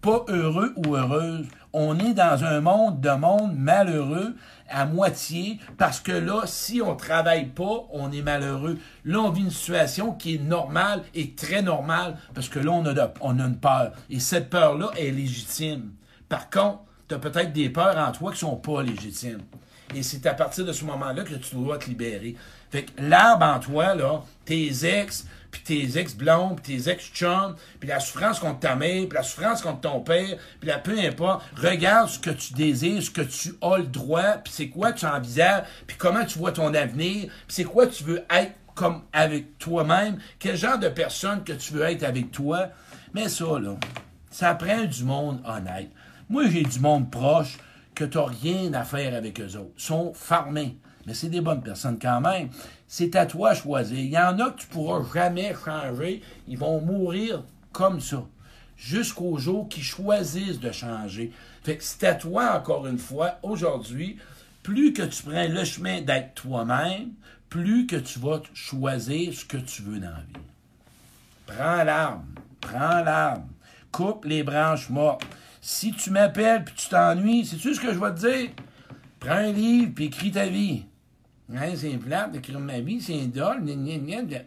pas 0.05 0.27
heureux 0.29 0.75
ou 0.77 0.97
heureuse. 0.97 1.47
On 1.73 1.99
est 1.99 2.13
dans 2.13 2.45
un 2.45 2.61
monde 2.61 3.01
de 3.01 3.11
monde 3.11 3.57
malheureux 3.57 4.37
à 4.69 4.85
moitié 4.85 5.59
parce 5.79 5.99
que 5.99 6.13
là, 6.13 6.43
si 6.45 6.83
on 6.83 6.95
travaille 6.95 7.47
pas, 7.47 7.87
on 7.91 8.13
est 8.13 8.21
malheureux. 8.21 8.77
Là, 9.07 9.21
on 9.21 9.31
vit 9.31 9.41
une 9.41 9.51
situation 9.51 10.13
qui 10.13 10.35
est 10.35 10.39
normale 10.39 11.03
et 11.15 11.33
très 11.33 11.63
normale 11.63 12.19
parce 12.35 12.51
que 12.51 12.59
là, 12.59 12.71
on 12.71 12.85
a, 12.85 13.13
on 13.23 13.41
a 13.41 13.45
une 13.45 13.57
peur. 13.57 13.93
Et 14.11 14.21
cette 14.21 14.51
peur-là 14.51 14.91
est 14.99 15.11
légitime. 15.11 15.93
Par 16.29 16.51
contre, 16.51 16.81
tu 17.09 17.15
as 17.15 17.19
peut-être 17.19 17.55
des 17.55 17.71
peurs 17.71 17.97
en 17.97 18.13
toi 18.13 18.31
qui 18.31 18.41
sont 18.41 18.57
pas 18.57 18.83
légitimes. 18.83 19.41
Et 19.95 20.03
c'est 20.03 20.27
à 20.27 20.35
partir 20.35 20.67
de 20.67 20.73
ce 20.73 20.85
moment-là 20.85 21.23
que 21.23 21.35
tu 21.35 21.55
dois 21.55 21.79
te 21.79 21.87
libérer. 21.87 22.37
Fait 22.71 22.83
que 22.83 22.91
l'arbre 23.01 23.47
en 23.47 23.59
toi, 23.59 23.95
là, 23.95 24.23
tes 24.45 24.85
ex, 24.85 25.27
puis 25.55 25.63
tes 25.63 25.99
ex-blondes, 26.01 26.61
puis 26.61 26.77
tes 26.77 26.91
ex-chums, 26.91 27.55
puis 27.79 27.89
la 27.89 28.01
souffrance 28.01 28.41
contre 28.41 28.59
ta 28.59 28.75
mère, 28.75 29.07
puis 29.09 29.17
la 29.17 29.23
souffrance 29.23 29.63
contre 29.63 29.83
ton 29.83 30.01
père, 30.01 30.37
puis 30.59 30.69
la 30.69 30.79
peu 30.79 30.99
importe, 30.99 31.45
regarde 31.57 32.09
ce 32.09 32.19
que 32.19 32.31
tu 32.31 32.55
désires, 32.55 33.01
ce 33.01 33.11
que 33.13 33.23
tu 33.23 33.55
as 33.63 33.79
le 33.79 33.85
droit, 33.85 34.39
puis 34.43 34.53
c'est 34.53 34.69
quoi 34.69 34.93
tu 34.93 35.07
envisages, 35.07 35.63
puis 35.87 35.97
comment 35.97 36.25
tu 36.25 36.41
vois 36.41 36.51
ton 36.51 36.75
avenir, 36.75 37.29
puis 37.29 37.31
c'est 37.47 37.63
quoi 37.63 37.87
tu 37.87 38.03
veux 38.03 38.25
être 38.31 38.53
comme 38.75 39.03
avec 39.13 39.57
toi-même, 39.59 40.19
quel 40.41 40.57
genre 40.57 40.79
de 40.79 40.89
personne 40.89 41.45
que 41.45 41.53
tu 41.53 41.73
veux 41.73 41.83
être 41.83 42.03
avec 42.03 42.33
toi? 42.33 42.71
Mais 43.13 43.29
ça, 43.29 43.61
là, 43.61 43.77
ça 44.33 44.57
prend 44.57 44.83
du 44.83 45.05
monde 45.05 45.41
honnête. 45.47 45.91
Moi, 46.29 46.49
j'ai 46.51 46.65
du 46.65 46.81
monde 46.81 47.13
proche 47.13 47.59
que 47.95 48.05
tu 48.05 48.19
n'as 48.19 48.27
rien 48.27 48.75
à 48.75 48.83
faire 48.83 49.15
avec 49.15 49.39
eux 49.39 49.57
autres. 49.57 49.75
Ils 49.79 49.85
sont 49.85 50.13
farmés 50.15 50.79
mais 51.07 51.15
c'est 51.15 51.29
des 51.29 51.41
bonnes 51.41 51.63
personnes 51.63 51.99
quand 52.01 52.21
même. 52.21 52.49
C'est 52.97 53.17
à 53.17 53.27
toi 53.27 53.55
de 53.55 53.59
choisir. 53.59 53.99
Il 53.99 54.11
y 54.13 54.19
en 54.19 54.39
a 54.39 54.53
que 54.53 54.61
tu 54.61 54.69
pourras 54.69 55.03
jamais 55.13 55.53
changer. 55.65 56.23
Ils 56.47 56.57
vont 56.57 56.81
mourir 56.81 57.43
comme 57.73 58.01
ça. 58.01 58.25
Jusqu'au 58.77 59.37
jour 59.37 59.69
qu'ils 59.69 59.83
choisissent 59.83 60.61
de 60.61 60.71
changer. 60.71 61.33
Fait 61.65 61.77
que 61.77 61.83
c'est 61.83 62.07
à 62.07 62.15
toi, 62.15 62.57
encore 62.57 62.87
une 62.87 62.99
fois, 62.99 63.41
aujourd'hui, 63.43 64.17
plus 64.63 64.93
que 64.93 65.03
tu 65.03 65.25
prends 65.25 65.49
le 65.49 65.65
chemin 65.65 66.03
d'être 66.03 66.35
toi-même, 66.35 67.09
plus 67.49 67.89
que 67.89 67.97
tu 67.97 68.21
vas 68.21 68.41
choisir 68.55 69.35
ce 69.35 69.45
que 69.45 69.57
tu 69.57 69.83
veux 69.83 69.99
dans 69.99 70.11
la 70.11 70.23
vie. 70.29 70.45
Prends 71.47 71.83
l'arme. 71.83 72.27
Prends 72.61 73.03
l'arme. 73.03 73.49
Coupe 73.91 74.25
les 74.25 74.45
branches 74.45 74.89
mortes. 74.89 75.27
Si 75.61 75.91
tu 75.91 76.11
m'appelles 76.11 76.63
puis 76.63 76.77
tu 76.77 76.89
t'ennuies, 76.91 77.45
sais-tu 77.45 77.75
ce 77.75 77.81
que 77.81 77.93
je 77.93 77.99
vais 77.99 78.15
te 78.15 78.21
dire? 78.21 78.51
Prends 79.19 79.33
un 79.33 79.51
livre 79.51 79.91
puis 79.97 80.05
écris 80.05 80.31
ta 80.31 80.47
vie. 80.47 80.85
Hein, 81.53 81.75
c'est 81.77 81.89
plate 81.99 82.33
d'écrire 82.33 82.59
ma 82.59 82.81
vie, 82.81 83.03
c'est 83.03 83.27
dole, 83.27 83.63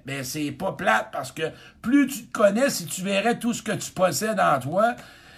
ben 0.06 0.24
c'est 0.24 0.52
pas 0.52 0.72
plate 0.72 1.10
parce 1.12 1.32
que 1.32 1.44
plus 1.82 2.08
tu 2.08 2.26
te 2.26 2.32
connais, 2.32 2.72
si 2.72 2.88
tu 2.88 3.04
verrais 3.04 3.38
tout 3.38 3.54
ce 3.54 3.62
que 3.62 3.74
tu 3.74 3.92
possèdes 3.92 4.40
en 4.40 4.60
toi, 4.60 4.96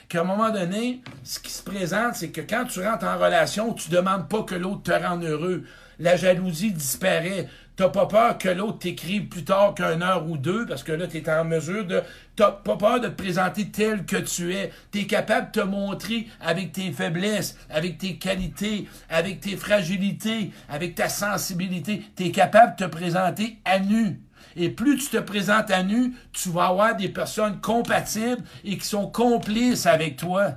qu'à 0.07 0.21
un 0.21 0.23
moment 0.23 0.51
donné, 0.51 1.01
ce 1.23 1.39
qui 1.39 1.51
se 1.51 1.61
présente, 1.61 2.15
c'est 2.15 2.29
que 2.29 2.39
quand 2.41 2.65
tu 2.65 2.81
rentres 2.81 3.05
en 3.05 3.17
relation, 3.17 3.73
tu 3.73 3.89
demandes 3.89 4.29
pas 4.29 4.43
que 4.43 4.55
l'autre 4.55 4.83
te 4.83 4.91
rende 4.91 5.23
heureux. 5.23 5.65
La 5.99 6.15
jalousie 6.15 6.71
disparaît. 6.71 7.49
T'as 7.79 7.87
pas 7.87 8.07
peur 8.07 8.37
que 8.37 8.49
l'autre 8.49 8.79
t'écrive 8.79 9.29
plus 9.29 9.45
tard 9.45 9.73
qu'une 9.73 10.03
heure 10.03 10.29
ou 10.29 10.35
deux, 10.35 10.65
parce 10.65 10.83
que 10.83 10.91
là, 10.91 11.07
tu 11.07 11.23
en 11.31 11.45
mesure 11.45 11.85
de. 11.85 12.01
T'as 12.35 12.51
pas 12.51 12.75
peur 12.75 12.99
de 12.99 13.07
te 13.07 13.13
présenter 13.13 13.69
tel 13.69 14.05
que 14.05 14.17
tu 14.17 14.53
es. 14.53 14.73
Tu 14.91 14.99
es 14.99 15.07
capable 15.07 15.49
de 15.53 15.61
te 15.61 15.65
montrer 15.65 16.27
avec 16.41 16.73
tes 16.73 16.91
faiblesses, 16.91 17.57
avec 17.69 17.97
tes 17.97 18.17
qualités, 18.17 18.85
avec 19.09 19.39
tes 19.39 19.55
fragilités, 19.55 20.51
avec 20.67 20.95
ta 20.95 21.07
sensibilité. 21.07 22.03
Tu 22.17 22.25
es 22.25 22.31
capable 22.31 22.75
de 22.75 22.83
te 22.83 22.89
présenter 22.89 23.59
à 23.63 23.79
nu. 23.79 24.19
Et 24.57 24.69
plus 24.69 24.97
tu 24.97 25.07
te 25.07 25.21
présentes 25.21 25.71
à 25.71 25.81
nu, 25.81 26.15
tu 26.33 26.49
vas 26.49 26.65
avoir 26.65 26.97
des 26.97 27.07
personnes 27.07 27.61
compatibles 27.61 28.43
et 28.65 28.77
qui 28.77 28.85
sont 28.85 29.07
complices 29.09 29.85
avec 29.85 30.17
toi. 30.17 30.55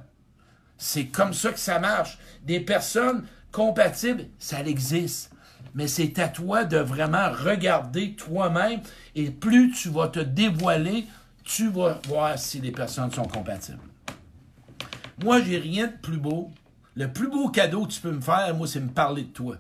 C'est 0.77 1.07
comme 1.07 1.35
ça 1.35 1.53
que 1.53 1.61
ça 1.61 1.79
marche. 1.79 2.19
Des 2.43 2.59
personnes 2.59 3.25
compatibles, 3.53 4.25
ça 4.41 4.59
existe. 4.65 5.32
Mais 5.75 5.89
c'est 5.89 6.19
à 6.19 6.29
toi 6.29 6.65
de 6.65 6.77
vraiment 6.77 7.31
regarder 7.31 8.15
toi-même 8.15 8.81
et 9.15 9.31
plus 9.31 9.73
tu 9.73 9.89
vas 9.89 10.09
te 10.09 10.21
dévoiler, 10.21 11.07
tu 11.45 11.71
vas 11.71 12.01
voir 12.07 12.39
si 12.39 12.61
les 12.61 12.73
personnes 12.73 13.11
sont 13.11 13.25
compatibles. 13.25 13.79
Moi, 15.23 15.41
j'ai 15.43 15.59
rien 15.59 15.87
de 15.87 15.97
plus 16.01 16.19
beau. 16.19 16.51
Le 16.95 17.11
plus 17.11 17.29
beau 17.29 17.49
cadeau 17.49 17.87
que 17.87 17.93
tu 17.93 18.01
peux 18.01 18.11
me 18.11 18.21
faire, 18.21 18.55
moi, 18.55 18.67
c'est 18.67 18.81
me 18.81 18.91
parler 18.91 19.23
de 19.23 19.33
toi. 19.33 19.57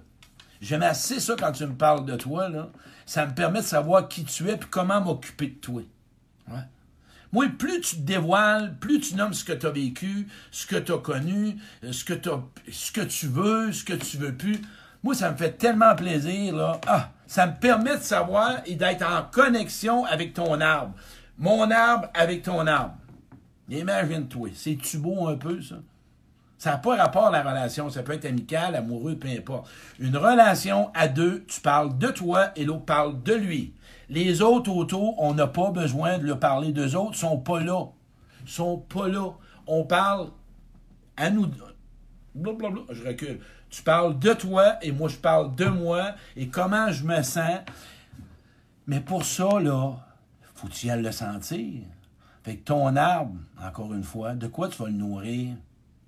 J'aime 0.60 0.82
assez 0.82 1.18
ça 1.18 1.34
quand 1.38 1.52
tu 1.52 1.66
me 1.66 1.74
parles 1.74 2.04
de 2.04 2.16
toi, 2.16 2.48
là. 2.48 2.70
Ça 3.06 3.26
me 3.26 3.34
permet 3.34 3.60
de 3.60 3.64
savoir 3.64 4.08
qui 4.08 4.24
tu 4.24 4.48
es 4.48 4.54
et 4.54 4.58
comment 4.70 5.00
m'occuper 5.00 5.48
de 5.48 5.54
toi. 5.54 5.82
Moi, 7.32 7.46
plus 7.58 7.80
tu 7.80 7.96
te 7.96 8.02
dévoiles, 8.02 8.76
plus 8.78 9.00
tu 9.00 9.14
nommes 9.14 9.32
ce 9.32 9.44
que 9.44 9.54
tu 9.54 9.66
as 9.66 9.70
vécu, 9.70 10.28
ce 10.50 10.66
que 10.66 10.76
tu 10.76 10.92
as 10.92 10.98
connu, 10.98 11.56
ce 11.90 12.04
que, 12.04 12.12
ce 12.70 12.92
que 12.92 13.00
tu 13.00 13.26
veux, 13.26 13.72
ce 13.72 13.84
que 13.84 13.94
tu 13.94 14.18
veux 14.18 14.36
plus. 14.36 14.60
Moi, 15.02 15.14
ça 15.14 15.32
me 15.32 15.36
fait 15.36 15.52
tellement 15.52 15.94
plaisir, 15.96 16.54
là. 16.54 16.80
Ah, 16.86 17.10
ça 17.26 17.46
me 17.46 17.54
permet 17.54 17.96
de 17.96 18.02
savoir 18.02 18.60
et 18.66 18.76
d'être 18.76 19.02
en 19.02 19.22
connexion 19.30 20.04
avec 20.04 20.34
ton 20.34 20.60
arbre. 20.60 20.94
Mon 21.38 21.70
arbre 21.70 22.08
avec 22.14 22.42
ton 22.42 22.66
arbre. 22.66 22.94
Imagine-toi. 23.68 24.50
C'est-tu 24.54 24.98
beau 24.98 25.26
un 25.26 25.36
peu, 25.36 25.60
ça? 25.60 25.76
Ça 26.58 26.70
n'a 26.70 26.78
pas 26.78 26.94
rapport 26.94 27.26
à 27.26 27.30
la 27.32 27.42
relation. 27.42 27.90
Ça 27.90 28.04
peut 28.04 28.12
être 28.12 28.24
amical, 28.24 28.76
amoureux, 28.76 29.16
peu 29.16 29.26
importe. 29.28 29.68
Une 29.98 30.16
relation 30.16 30.92
à 30.94 31.08
deux, 31.08 31.44
tu 31.48 31.60
parles 31.60 31.98
de 31.98 32.08
toi 32.08 32.50
et 32.54 32.64
l'autre 32.64 32.84
parle 32.84 33.20
de 33.24 33.34
lui. 33.34 33.74
Les 34.08 34.42
autres 34.42 34.70
autour, 34.70 35.20
on 35.20 35.34
n'a 35.34 35.48
pas 35.48 35.72
besoin 35.72 36.18
de 36.18 36.26
leur 36.26 36.38
parler 36.38 36.70
d'eux 36.70 36.94
autres, 36.94 37.16
sont 37.16 37.38
pas 37.38 37.60
là. 37.60 37.86
sont 38.46 38.78
pas 38.78 39.08
là. 39.08 39.30
On 39.66 39.84
parle 39.84 40.28
à 41.16 41.30
nous. 41.30 41.46
Blablabla, 42.34 42.82
je 42.90 43.02
recule. 43.02 43.40
Tu 43.72 43.82
parles 43.82 44.18
de 44.18 44.34
toi 44.34 44.76
et 44.82 44.92
moi 44.92 45.08
je 45.08 45.16
parle 45.16 45.56
de 45.56 45.64
moi 45.64 46.14
et 46.36 46.48
comment 46.48 46.92
je 46.92 47.04
me 47.04 47.22
sens. 47.22 47.60
Mais 48.86 49.00
pour 49.00 49.24
ça, 49.24 49.58
là, 49.60 49.96
faut-il 50.54 50.92
le 50.92 51.10
sentir. 51.10 51.80
Fait 52.44 52.56
que 52.56 52.64
ton 52.64 52.94
arbre, 52.96 53.34
encore 53.64 53.94
une 53.94 54.04
fois, 54.04 54.34
de 54.34 54.46
quoi 54.46 54.68
tu 54.68 54.76
vas 54.76 54.88
le 54.88 54.92
nourrir? 54.92 55.56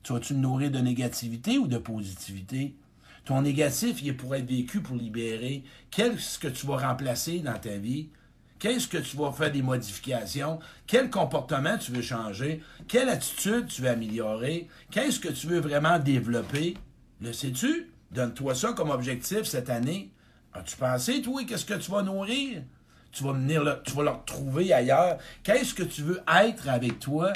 Tu 0.03 0.13
vas-tu 0.13 0.35
le 0.35 0.41
nourrir 0.41 0.71
de 0.71 0.79
négativité 0.79 1.57
ou 1.57 1.67
de 1.67 1.79
positivité? 1.79 2.77
Ton 3.25 3.41
négatif, 3.41 4.03
il 4.03 4.09
est 4.09 4.13
pour 4.13 4.35
être 4.35 4.47
vécu, 4.47 4.83
pour 4.83 4.97
libérer. 4.97 5.65
Qu'est-ce 5.91 6.39
que 6.39 6.49
tu 6.49 6.67
vas 6.67 6.77
remplacer 6.77 7.39
dans 7.39 7.59
ta 7.59 7.79
vie? 7.79 8.11
Qu'est-ce 8.59 8.89
que 8.89 8.99
tu 8.99 9.17
vas 9.17 9.33
faire 9.33 9.51
des 9.51 9.63
modifications? 9.63 10.59
Quel 10.87 11.09
comportement 11.09 11.79
tu 11.79 11.93
veux 11.93 12.03
changer? 12.03 12.63
Quelle 12.89 13.09
attitude 13.09 13.69
tu 13.69 13.81
veux 13.81 13.89
améliorer? 13.89 14.69
Qu'est-ce 14.91 15.19
que 15.19 15.31
tu 15.31 15.47
veux 15.47 15.61
vraiment 15.61 15.99
développer? 15.99 16.75
Le 17.21 17.33
sais-tu? 17.33 17.91
Donne-toi 18.11 18.55
ça 18.55 18.73
comme 18.73 18.91
objectif 18.91 19.43
cette 19.45 19.71
année. 19.71 20.13
As-tu 20.53 20.77
pensé, 20.77 21.23
toi, 21.23 21.43
qu'est-ce 21.45 21.65
que 21.65 21.75
tu 21.75 21.91
vas 21.91 22.03
nourrir? 22.03 22.63
Tu 23.11 23.25
vas 23.25 23.33
venir 23.33 23.83
tu 23.85 23.93
vas 23.93 24.03
le 24.03 24.11
retrouver 24.11 24.73
ailleurs. 24.73 25.19
Qu'est-ce 25.43 25.75
que 25.75 25.83
tu 25.83 26.03
veux 26.03 26.21
être 26.29 26.69
avec 26.69 26.99
toi? 26.99 27.33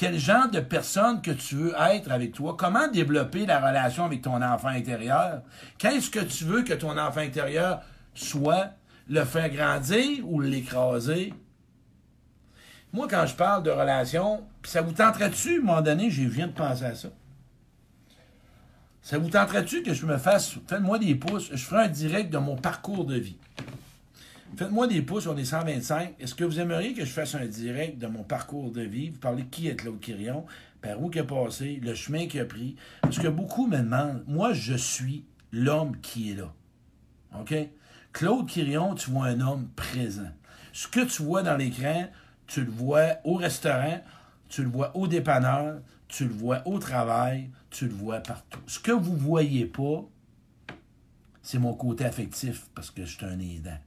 quel 0.00 0.18
genre 0.18 0.48
de 0.48 0.60
personne 0.60 1.20
que 1.20 1.30
tu 1.30 1.56
veux 1.56 1.74
être 1.78 2.10
avec 2.10 2.32
toi, 2.32 2.56
comment 2.58 2.88
développer 2.88 3.44
la 3.44 3.60
relation 3.60 4.06
avec 4.06 4.22
ton 4.22 4.40
enfant 4.40 4.68
intérieur, 4.68 5.42
qu'est-ce 5.76 6.08
que 6.08 6.20
tu 6.20 6.44
veux 6.44 6.62
que 6.62 6.72
ton 6.72 6.96
enfant 6.96 7.20
intérieur 7.20 7.82
soit, 8.14 8.70
le 9.10 9.22
faire 9.26 9.50
grandir 9.50 10.26
ou 10.26 10.40
l'écraser? 10.40 11.34
Moi, 12.94 13.08
quand 13.10 13.26
je 13.26 13.34
parle 13.34 13.62
de 13.62 13.70
relation, 13.70 14.42
ça 14.62 14.80
vous 14.80 14.92
tenterait-tu, 14.92 15.56
à 15.56 15.58
un 15.58 15.64
moment 15.64 15.82
donné, 15.82 16.10
je 16.10 16.22
viens 16.22 16.46
de 16.46 16.52
penser 16.52 16.84
à 16.86 16.94
ça. 16.94 17.08
Ça 19.02 19.18
vous 19.18 19.30
tenterait-tu 19.30 19.82
que 19.82 19.94
je 19.94 20.06
me 20.06 20.18
fasse, 20.18 20.56
faites-moi 20.66 20.98
des 20.98 21.14
pouces, 21.14 21.50
je 21.52 21.64
ferai 21.64 21.84
un 21.84 21.88
direct 21.88 22.30
de 22.30 22.38
mon 22.38 22.56
parcours 22.56 23.04
de 23.04 23.16
vie. 23.16 23.36
Faites-moi 24.56 24.88
des 24.88 25.00
pouces, 25.00 25.26
on 25.26 25.36
est 25.36 25.44
125. 25.44 26.16
Est-ce 26.20 26.34
que 26.34 26.44
vous 26.44 26.60
aimeriez 26.60 26.92
que 26.92 27.04
je 27.04 27.10
fasse 27.10 27.34
un 27.34 27.46
direct 27.46 27.98
de 27.98 28.06
mon 28.06 28.24
parcours 28.24 28.70
de 28.70 28.82
vie? 28.82 29.10
Vous 29.10 29.18
parlez 29.18 29.46
qui 29.46 29.68
est 29.68 29.76
Claude 29.76 30.00
Quirion, 30.00 30.44
par 30.82 31.00
où 31.00 31.10
il 31.12 31.18
a 31.18 31.24
passé, 31.24 31.80
le 31.82 31.94
chemin 31.94 32.26
qu'il 32.26 32.40
a 32.40 32.44
pris? 32.44 32.76
Parce 33.00 33.18
que 33.18 33.28
beaucoup 33.28 33.66
me 33.66 33.78
demandent, 33.78 34.22
moi, 34.26 34.52
je 34.52 34.74
suis 34.74 35.24
l'homme 35.52 35.96
qui 36.00 36.32
est 36.32 36.34
là. 36.34 36.52
OK? 37.40 37.54
Claude 38.12 38.48
Quirion, 38.48 38.94
tu 38.94 39.10
vois 39.10 39.26
un 39.26 39.40
homme 39.40 39.68
présent. 39.76 40.30
Ce 40.72 40.88
que 40.88 41.00
tu 41.00 41.22
vois 41.22 41.42
dans 41.42 41.56
l'écran, 41.56 42.08
tu 42.46 42.64
le 42.64 42.70
vois 42.70 43.18
au 43.24 43.34
restaurant, 43.34 44.00
tu 44.48 44.62
le 44.62 44.68
vois 44.68 44.94
au 44.96 45.06
dépanneur, 45.06 45.80
tu 46.08 46.24
le 46.24 46.34
vois 46.34 46.62
au 46.66 46.78
travail, 46.78 47.50
tu 47.70 47.86
le 47.86 47.94
vois 47.94 48.20
partout. 48.20 48.60
Ce 48.66 48.78
que 48.78 48.92
vous 48.92 49.12
ne 49.12 49.18
voyez 49.18 49.66
pas, 49.66 50.08
c'est 51.42 51.58
mon 51.58 51.74
côté 51.74 52.04
affectif 52.04 52.68
parce 52.74 52.90
que 52.90 53.04
je 53.04 53.16
suis 53.16 53.26
un 53.26 53.38
aidant. 53.38 53.78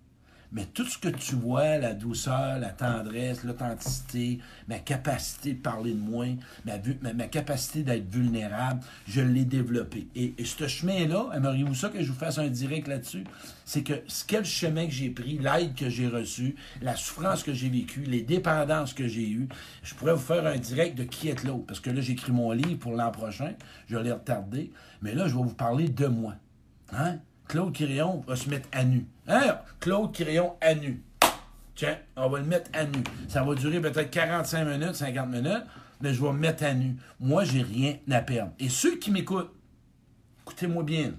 Mais 0.54 0.66
tout 0.66 0.86
ce 0.86 1.00
que 1.00 1.10
tu 1.10 1.34
vois, 1.34 1.80
la 1.80 1.94
douceur, 1.96 2.60
la 2.60 2.70
tendresse, 2.70 3.44
l'authenticité, 3.44 4.40
ma 4.68 4.78
capacité 4.78 5.54
de 5.54 5.60
parler 5.60 5.94
de 5.94 6.00
moi, 6.00 6.28
ma, 6.64 7.28
capacité 7.28 7.82
d'être 7.82 8.08
vulnérable, 8.08 8.82
je 9.08 9.22
l'ai 9.22 9.46
développé. 9.46 10.08
Et, 10.16 10.36
ce 10.46 10.68
chemin-là, 10.68 11.32
aimeriez-vous 11.34 11.74
ça 11.74 11.90
que 11.90 12.04
je 12.04 12.12
vous 12.12 12.18
fasse 12.18 12.38
un 12.38 12.50
direct 12.50 12.88
là-dessus? 12.88 13.24
C'est 13.66 13.82
que 13.82 13.94
quel 14.28 14.46
chemin 14.46 14.86
que 14.86 14.92
j'ai 14.92 15.10
pris, 15.10 15.40
l'aide 15.40 15.74
que 15.74 15.90
j'ai 15.90 16.08
reçue, 16.08 16.56
la 16.82 16.96
souffrance 16.96 17.42
que 17.42 17.54
j'ai 17.54 17.70
vécue, 17.70 18.04
les 18.04 18.22
dépendances 18.22 18.94
que 18.94 19.08
j'ai 19.08 19.28
eues, 19.28 19.50
je 19.82 19.96
pourrais 19.96 20.14
vous 20.14 20.20
faire 20.20 20.46
un 20.46 20.58
direct 20.58 20.96
de 20.96 21.04
qui 21.04 21.30
est 21.30 21.44
l'autre. 21.44 21.66
Parce 21.66 21.80
que 21.80 21.90
là, 21.90 22.02
j'écris 22.02 22.32
mon 22.32 22.52
livre 22.52 22.78
pour 22.78 22.92
l'an 22.92 23.10
prochain. 23.10 23.54
Je 23.88 23.98
l'ai 23.98 24.12
retardé. 24.12 24.72
Mais 25.02 25.16
là, 25.16 25.28
je 25.28 25.36
vais 25.36 25.44
vous 25.44 25.56
parler 25.56 25.90
de 25.90 26.06
moi. 26.06 26.36
Hein? 26.92 27.18
Claude 27.48 27.74
Quirion 27.74 28.24
va 28.28 28.36
se 28.36 28.50
mettre 28.50 28.68
à 28.72 28.84
nu. 28.84 29.06
Hein? 29.28 29.58
Claude 29.80 30.12
Quirion 30.14 30.54
à 30.62 30.74
nu. 30.76 31.04
Tiens, 31.76 31.98
on 32.16 32.30
va 32.30 32.40
le 32.40 32.46
mettre 32.46 32.70
à 32.74 32.86
nu. 32.86 33.04
Ça 33.28 33.44
va 33.44 33.56
durer 33.56 33.82
peut-être 33.82 34.12
45 34.12 34.66
minutes, 34.66 34.96
50 34.96 35.30
minutes, 35.30 35.64
mais 36.02 36.14
je 36.14 36.22
vais 36.22 36.32
me 36.32 36.38
mettre 36.38 36.64
à 36.64 36.74
nu. 36.74 36.96
Moi, 37.20 37.44
j'ai 37.44 37.64
rien 37.64 37.98
à 38.12 38.22
perdre. 38.22 38.52
Et 38.60 38.70
ceux 38.70 38.98
qui 38.98 39.12
m'écoutent, 39.12 39.52
écoutez-moi 40.42 40.84
bien, 40.84 41.14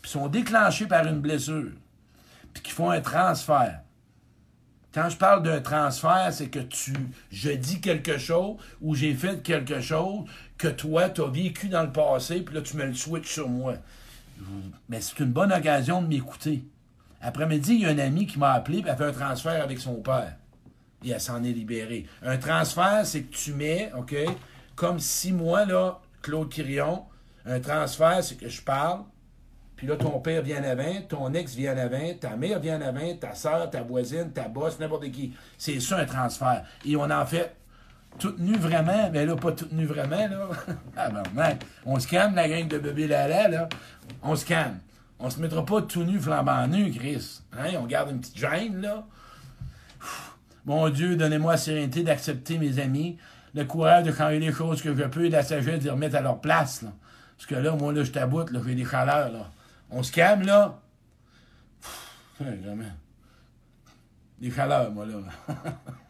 puis 0.00 0.10
sont 0.10 0.28
déclenchés 0.28 0.86
par 0.86 1.06
une 1.06 1.20
blessure, 1.20 1.72
puis 2.52 2.62
qui 2.62 2.70
font 2.70 2.90
un 2.90 3.00
transfert. 3.00 3.80
Quand 4.92 5.08
je 5.10 5.16
parle 5.16 5.42
d'un 5.42 5.60
transfert, 5.60 6.28
c'est 6.30 6.46
que 6.46 6.60
tu, 6.60 6.92
je 7.32 7.50
dis 7.50 7.80
quelque 7.80 8.16
chose 8.16 8.58
ou 8.80 8.94
j'ai 8.94 9.12
fait 9.12 9.42
quelque 9.42 9.80
chose 9.80 10.24
que 10.56 10.68
toi, 10.68 11.08
tu 11.10 11.20
as 11.20 11.26
vécu 11.26 11.68
dans 11.68 11.82
le 11.82 11.90
passé, 11.90 12.42
puis 12.42 12.54
là, 12.54 12.60
tu 12.60 12.76
me 12.76 12.84
le 12.84 12.94
switches 12.94 13.32
sur 13.32 13.48
moi. 13.48 13.74
Mais 14.88 15.00
c'est 15.00 15.20
une 15.20 15.32
bonne 15.32 15.52
occasion 15.52 16.02
de 16.02 16.06
m'écouter. 16.06 16.64
Après-midi, 17.20 17.74
il 17.74 17.80
y 17.80 17.86
a 17.86 17.90
un 17.90 17.98
ami 17.98 18.26
qui 18.26 18.38
m'a 18.38 18.52
appelé 18.52 18.78
et 18.78 18.88
a 18.88 18.96
fait 18.96 19.04
un 19.04 19.12
transfert 19.12 19.62
avec 19.62 19.78
son 19.78 19.94
père. 19.96 20.36
Et 21.02 21.10
elle 21.10 21.20
s'en 21.20 21.42
est 21.42 21.52
libérée. 21.52 22.06
Un 22.22 22.36
transfert, 22.36 23.02
c'est 23.04 23.22
que 23.22 23.34
tu 23.34 23.52
mets, 23.52 23.90
OK, 23.96 24.14
comme 24.74 24.98
si 24.98 25.32
moi, 25.32 25.64
là, 25.64 26.00
Claude 26.22 26.50
Quirion, 26.50 27.04
un 27.46 27.60
transfert, 27.60 28.22
c'est 28.22 28.36
que 28.36 28.48
je 28.48 28.62
parle, 28.62 29.04
puis 29.76 29.86
là, 29.86 29.96
ton 29.96 30.20
père 30.20 30.42
vient 30.42 30.60
en 30.60 30.64
avant, 30.64 31.02
ton 31.08 31.34
ex 31.34 31.54
vient 31.54 31.74
en 31.74 31.78
avant, 31.78 32.14
ta 32.20 32.36
mère 32.36 32.60
vient 32.60 32.78
en 32.78 32.82
avant, 32.82 33.14
ta 33.16 33.34
soeur, 33.34 33.68
ta 33.70 33.82
voisine, 33.82 34.30
ta 34.32 34.48
bosse, 34.48 34.78
n'importe 34.78 35.10
qui. 35.10 35.32
C'est 35.58 35.80
ça 35.80 35.98
un 35.98 36.04
transfert. 36.04 36.64
Et 36.84 36.96
on 36.96 37.10
en 37.10 37.26
fait 37.26 37.54
tout 38.18 38.34
nu 38.38 38.56
vraiment, 38.56 39.10
mais 39.12 39.26
là, 39.26 39.36
pas 39.36 39.52
tout 39.52 39.68
nu 39.72 39.86
vraiment, 39.86 40.28
là. 40.28 40.48
ah 40.96 41.08
ben, 41.34 41.58
on 41.84 41.98
se 41.98 42.06
calme, 42.06 42.34
la 42.34 42.48
gang 42.48 42.68
de 42.68 42.78
bébé 42.78 43.06
Lala, 43.06 43.48
là. 43.48 43.68
On 44.22 44.36
se 44.36 44.44
calme. 44.44 44.78
On 45.18 45.30
se 45.30 45.40
mettra 45.40 45.64
pas 45.64 45.82
tout 45.82 46.04
nu, 46.04 46.18
flambant 46.18 46.66
nu, 46.66 46.90
Chris. 46.92 47.40
Hein? 47.52 47.70
On 47.80 47.86
garde 47.86 48.10
une 48.10 48.20
petite 48.20 48.38
gêne, 48.38 48.80
là. 48.80 49.06
Mon 50.64 50.88
Dieu, 50.88 51.16
donnez-moi 51.16 51.52
la 51.52 51.58
sérénité 51.58 52.02
d'accepter 52.02 52.58
mes 52.58 52.78
amis, 52.78 53.18
le 53.54 53.64
courage 53.64 54.04
de 54.04 54.12
changer 54.12 54.38
les 54.38 54.52
choses 54.52 54.80
que 54.82 54.94
je 54.94 55.04
peux 55.04 55.26
et 55.26 55.30
la 55.30 55.42
sagesse 55.42 55.80
de 55.80 55.84
les 55.84 55.90
remettre 55.90 56.16
à 56.16 56.20
leur 56.20 56.40
place, 56.40 56.82
là. 56.82 56.90
Parce 57.36 57.46
que 57.46 57.54
là, 57.56 57.72
moi, 57.72 57.92
là, 57.92 58.04
je 58.04 58.12
t'aboute, 58.12 58.50
là, 58.50 58.60
j'ai 58.64 58.74
des 58.74 58.84
chaleurs, 58.84 59.30
là. 59.30 59.50
On 59.90 60.02
se 60.02 60.12
calme, 60.12 60.42
là. 60.42 60.80
vraiment. 62.38 62.84
Des 64.40 64.50
chaleurs, 64.50 64.90
moi, 64.90 65.06
là. 65.06 65.18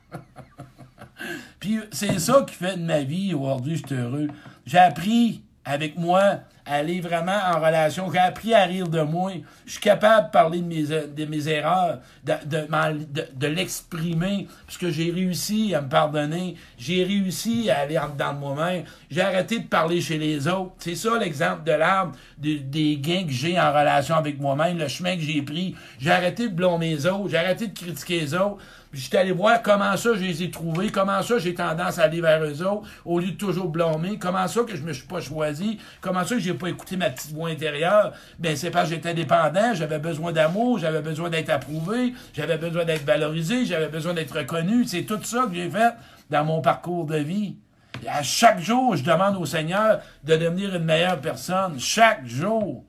Puis 1.65 1.81
c'est 1.93 2.19
ça 2.19 2.45
qui 2.47 2.55
fait 2.55 2.77
de 2.77 2.83
ma 2.83 3.01
vie 3.01 3.33
aujourd'hui, 3.33 3.79
je 3.79 3.87
suis 3.87 3.97
heureux. 3.97 4.29
J'ai 4.67 4.77
appris 4.77 5.41
avec 5.65 5.97
moi 5.97 6.41
à 6.67 6.75
aller 6.75 7.01
vraiment 7.01 7.39
en 7.55 7.59
relation. 7.59 8.13
J'ai 8.13 8.19
appris 8.19 8.53
à 8.53 8.65
rire 8.65 8.87
de 8.87 9.01
moi. 9.01 9.33
Je 9.65 9.73
suis 9.73 9.81
capable 9.81 10.27
de 10.27 10.31
parler 10.31 10.61
de 10.61 10.67
mes, 10.67 11.27
mes 11.27 11.49
erreurs, 11.49 12.01
de, 12.23 12.35
de, 12.45 13.27
de, 13.35 13.47
l'exprimer, 13.47 14.47
parce 14.67 14.77
que 14.77 14.91
j'ai 14.91 15.11
réussi 15.11 15.75
à 15.75 15.81
me 15.81 15.89
pardonner. 15.89 16.57
J'ai 16.77 17.03
réussi 17.03 17.71
à 17.71 17.79
aller 17.79 17.99
en 17.99 18.11
dedans 18.11 18.35
de 18.35 18.39
moi-même. 18.41 18.85
J'ai 19.11 19.23
arrêté 19.23 19.59
de 19.59 19.67
parler 19.67 20.03
chez 20.03 20.19
les 20.19 20.47
autres. 20.47 20.73
C'est 20.81 20.97
ça 20.97 21.19
l'exemple 21.19 21.65
de 21.65 21.73
l'arbre, 21.73 22.15
des 22.37 22.99
gains 23.01 23.25
que 23.25 23.33
j'ai 23.33 23.59
en 23.59 23.71
relation 23.71 24.17
avec 24.17 24.39
moi-même, 24.39 24.77
le 24.77 24.89
chemin 24.89 25.17
que 25.17 25.23
j'ai 25.23 25.41
pris. 25.41 25.75
J'ai 25.99 26.11
arrêté 26.11 26.51
de 26.51 26.55
blâmer 26.55 26.91
les 26.91 27.07
autres. 27.07 27.31
J'ai 27.31 27.39
arrêté 27.39 27.69
de 27.69 27.75
critiquer 27.79 28.21
les 28.21 28.35
autres. 28.35 28.59
J'étais 28.95 29.19
allé 29.19 29.33
voir 29.33 29.61
comment 29.61 29.97
ça 29.97 30.11
je 30.15 30.23
les 30.23 30.43
ai 30.45 30.51
trouvés, 30.51 30.91
comment 30.91 31.21
ça 31.23 31.39
j'ai 31.39 31.55
tendance 31.55 31.99
à 31.99 32.05
aller 32.05 32.21
vers 32.21 32.43
eux 32.45 32.63
autres, 32.63 32.89
au 33.05 33.19
lieu 33.19 33.33
de 33.33 33.37
toujours 33.37 33.69
blâmer, 33.69 34.19
comment 34.19 34.47
ça 34.47 34.63
que 34.63 34.77
je 34.77 34.83
me 34.83 34.93
suis 34.93 35.07
pas 35.07 35.21
choisi, 35.21 35.79
comment 36.01 36.25
ça 36.25 36.37
que 36.37 36.41
j'ai 36.41 36.55
pas 36.55 36.69
écouté 36.69 36.97
ma 36.97 37.11
petite 37.11 37.33
voix 37.33 37.51
intérieure, 37.51 38.13
ben 38.39 38.57
c'est 38.57 38.71
parce 38.71 38.89
que 38.89 38.95
j'étais 38.95 39.15
dépendant, 39.15 39.75
j'avais 39.75 39.99
besoin 39.99 40.33
d'amour, 40.33 40.79
j'avais 40.79 41.03
besoin 41.03 41.29
d'être 41.29 41.51
approuvé, 41.51 42.15
j'avais 42.33 42.57
besoin 42.57 42.85
d'être 42.85 43.05
valorisé, 43.05 43.65
j'avais 43.67 43.89
besoin 43.89 44.15
d'être 44.15 44.37
reconnu. 44.37 44.85
C'est 44.85 45.03
tout 45.03 45.23
ça 45.23 45.47
que 45.49 45.55
j'ai 45.55 45.69
fait 45.69 45.95
dans 46.31 46.45
mon 46.45 46.61
parcours 46.61 47.07
de 47.07 47.17
vie. 47.17 47.57
Et 48.03 48.09
à 48.09 48.23
chaque 48.23 48.61
jour, 48.61 48.97
je 48.97 49.05
demande 49.05 49.37
au 49.37 49.47
Seigneur 49.47 50.01
de 50.25 50.37
devenir 50.37 50.75
une 50.75 50.85
meilleure 50.85 51.21
personne. 51.21 51.79
Chaque 51.79 52.27
jour. 52.27 52.85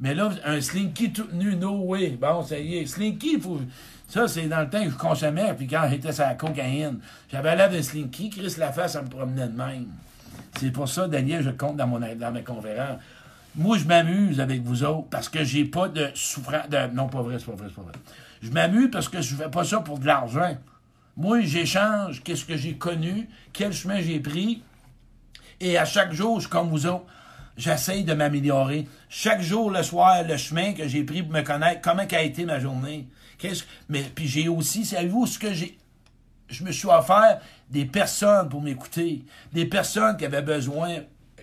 Mais 0.00 0.14
là, 0.14 0.30
un 0.44 0.60
slinky 0.60 1.12
tout 1.12 1.28
nu, 1.32 1.54
no 1.54 1.76
way. 1.84 2.10
Bon, 2.20 2.42
ça 2.42 2.58
y 2.58 2.78
est. 2.78 2.86
Slinky, 2.86 3.40
faut... 3.40 3.60
ça, 4.12 4.28
c'est 4.28 4.46
dans 4.46 4.60
le 4.60 4.68
temps 4.68 4.84
que 4.84 4.90
je 4.90 4.96
consommais, 4.96 5.54
puis 5.54 5.66
quand 5.66 5.88
j'étais 5.88 6.12
sur 6.12 6.24
la 6.24 6.34
cocaïne. 6.34 6.98
J'avais 7.30 7.56
l'air 7.56 7.70
d'un 7.70 7.80
slinky, 7.80 8.28
Chris 8.28 8.56
la 8.58 8.70
face, 8.70 8.92
ça 8.92 9.00
me 9.00 9.08
promenait 9.08 9.48
de 9.48 9.56
même. 9.56 9.86
C'est 10.60 10.70
pour 10.70 10.86
ça, 10.86 11.08
Daniel, 11.08 11.42
je 11.42 11.48
compte 11.48 11.78
dans, 11.78 11.86
mon, 11.86 11.98
dans 11.98 12.30
mes 12.30 12.42
conférences. 12.42 12.98
Moi, 13.56 13.78
je 13.78 13.84
m'amuse 13.84 14.38
avec 14.38 14.60
vous 14.60 14.84
autres 14.84 15.08
parce 15.08 15.30
que 15.30 15.44
j'ai 15.44 15.64
pas 15.64 15.88
de 15.88 16.10
souffrance. 16.14 16.66
Non, 16.92 17.08
pas 17.08 17.22
vrai, 17.22 17.38
c'est 17.38 17.46
pas 17.46 17.52
vrai, 17.52 17.68
c'est 17.70 17.74
pas 17.74 17.88
vrai. 17.88 17.92
Je 18.42 18.50
m'amuse 18.50 18.90
parce 18.90 19.08
que 19.08 19.22
je 19.22 19.34
fais 19.34 19.48
pas 19.48 19.64
ça 19.64 19.80
pour 19.80 19.98
de 19.98 20.04
l'argent. 20.04 20.58
Moi, 21.16 21.40
j'échange 21.40 22.22
qu'est-ce 22.22 22.44
que 22.44 22.58
j'ai 22.58 22.74
connu, 22.74 23.30
quel 23.54 23.72
chemin 23.72 24.02
j'ai 24.02 24.20
pris, 24.20 24.62
et 25.58 25.78
à 25.78 25.86
chaque 25.86 26.12
jour, 26.12 26.36
je 26.36 26.42
suis 26.42 26.50
comme 26.50 26.68
vous 26.68 26.86
autres. 26.86 27.06
J'essaye 27.56 28.04
de 28.04 28.12
m'améliorer. 28.12 28.86
Chaque 29.08 29.40
jour, 29.40 29.70
le 29.70 29.82
soir, 29.82 30.22
le 30.22 30.36
chemin 30.36 30.74
que 30.74 30.86
j'ai 30.86 31.02
pris 31.02 31.22
pour 31.22 31.32
me 31.32 31.40
connaître, 31.40 31.80
comment 31.80 32.02
a 32.02 32.22
été 32.22 32.44
ma 32.44 32.58
journée. 32.58 33.06
Mais 33.88 34.02
puis 34.14 34.26
j'ai 34.26 34.48
aussi, 34.48 34.84
savez-vous 34.84 35.26
ce 35.26 35.38
que 35.38 35.52
j'ai 35.52 35.78
je 36.48 36.64
me 36.64 36.72
suis 36.72 36.88
offert 36.88 37.40
des 37.70 37.86
personnes 37.86 38.50
pour 38.50 38.60
m'écouter, 38.60 39.24
des 39.54 39.64
personnes 39.64 40.18
qui 40.18 40.26
avaient 40.26 40.42
besoin 40.42 40.98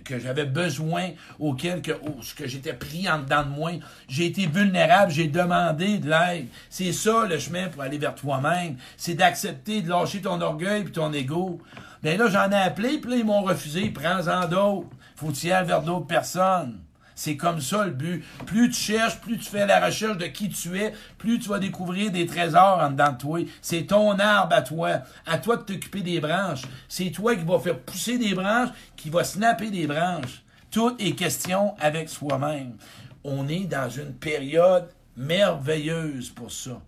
que 0.10 0.20
j'avais 0.20 0.46
besoin, 0.46 1.12
auquel 1.40 1.82
que, 1.82 1.92
que 2.36 2.48
j'étais 2.48 2.74
pris 2.74 3.08
en 3.10 3.20
dedans 3.20 3.44
de 3.44 3.50
moi. 3.50 3.72
J'ai 4.08 4.26
été 4.26 4.48
vulnérable, 4.48 5.12
j'ai 5.12 5.28
demandé 5.28 6.00
de 6.00 6.10
l'aide. 6.10 6.48
C'est 6.70 6.94
ça 6.94 7.26
le 7.26 7.38
chemin 7.38 7.68
pour 7.68 7.84
aller 7.84 7.98
vers 7.98 8.16
toi-même. 8.16 8.78
C'est 8.98 9.14
d'accepter 9.14 9.82
de 9.82 9.90
lâcher 9.90 10.22
ton 10.22 10.42
orgueil 10.42 10.82
et 10.82 10.92
ton 10.92 11.14
ego. 11.14 11.62
Ben 12.02 12.18
là, 12.18 12.28
j'en 12.28 12.50
ai 12.52 12.62
appelé, 12.62 12.98
puis 12.98 13.12
là, 13.12 13.18
ils 13.18 13.26
m'ont 13.26 13.44
refusé. 13.44 13.90
Prends-en 13.90 14.48
d'autres. 14.48 14.90
Faut-il 15.16 15.52
aller 15.52 15.68
vers 15.68 15.84
d'autres 15.84 16.08
personnes? 16.08 16.80
C'est 17.20 17.36
comme 17.36 17.60
ça 17.60 17.84
le 17.84 17.92
but. 17.92 18.24
Plus 18.46 18.70
tu 18.70 18.80
cherches, 18.80 19.20
plus 19.20 19.38
tu 19.38 19.50
fais 19.50 19.66
la 19.66 19.86
recherche 19.86 20.18
de 20.18 20.28
qui 20.28 20.48
tu 20.48 20.80
es, 20.80 20.94
plus 21.18 21.38
tu 21.38 21.50
vas 21.50 21.60
découvrir 21.60 22.14
des 22.14 22.26
trésors 22.26 22.80
en 22.80 22.92
dedans 22.92 23.12
de 23.12 23.18
toi. 23.18 23.40
C'est 23.62 23.88
ton 23.88 24.18
arbre 24.20 24.56
à 24.56 24.62
toi. 24.62 25.02
À 25.26 25.38
toi 25.38 25.58
de 25.58 25.64
t'occuper 25.64 26.00
des 26.00 26.22
branches. 26.22 26.62
C'est 26.88 27.12
toi 27.12 27.36
qui 27.36 27.44
vas 27.44 27.60
faire 27.60 27.78
pousser 27.78 28.18
des 28.18 28.34
branches, 28.34 28.70
qui 28.96 29.10
va 29.10 29.26
snapper 29.26 29.70
des 29.70 29.86
branches. 29.86 30.46
Tout 30.72 30.96
est 30.98 31.12
question 31.12 31.76
avec 31.78 32.08
soi-même. 32.08 32.78
On 33.26 33.50
est 33.50 33.66
dans 33.66 33.90
une 33.90 34.14
période 34.14 34.88
merveilleuse 35.18 36.30
pour 36.30 36.54
ça. 36.54 36.82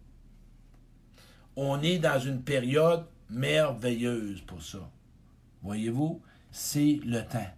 On 1.57 1.81
est 1.81 1.99
dans 1.99 2.19
une 2.21 2.41
période 2.41 3.05
merveilleuse 3.29 4.39
pour 4.47 4.63
ça. 4.63 4.89
Voyez-vous, 5.61 6.21
c'est 6.51 7.01
le 7.03 7.19
temps 7.19 7.51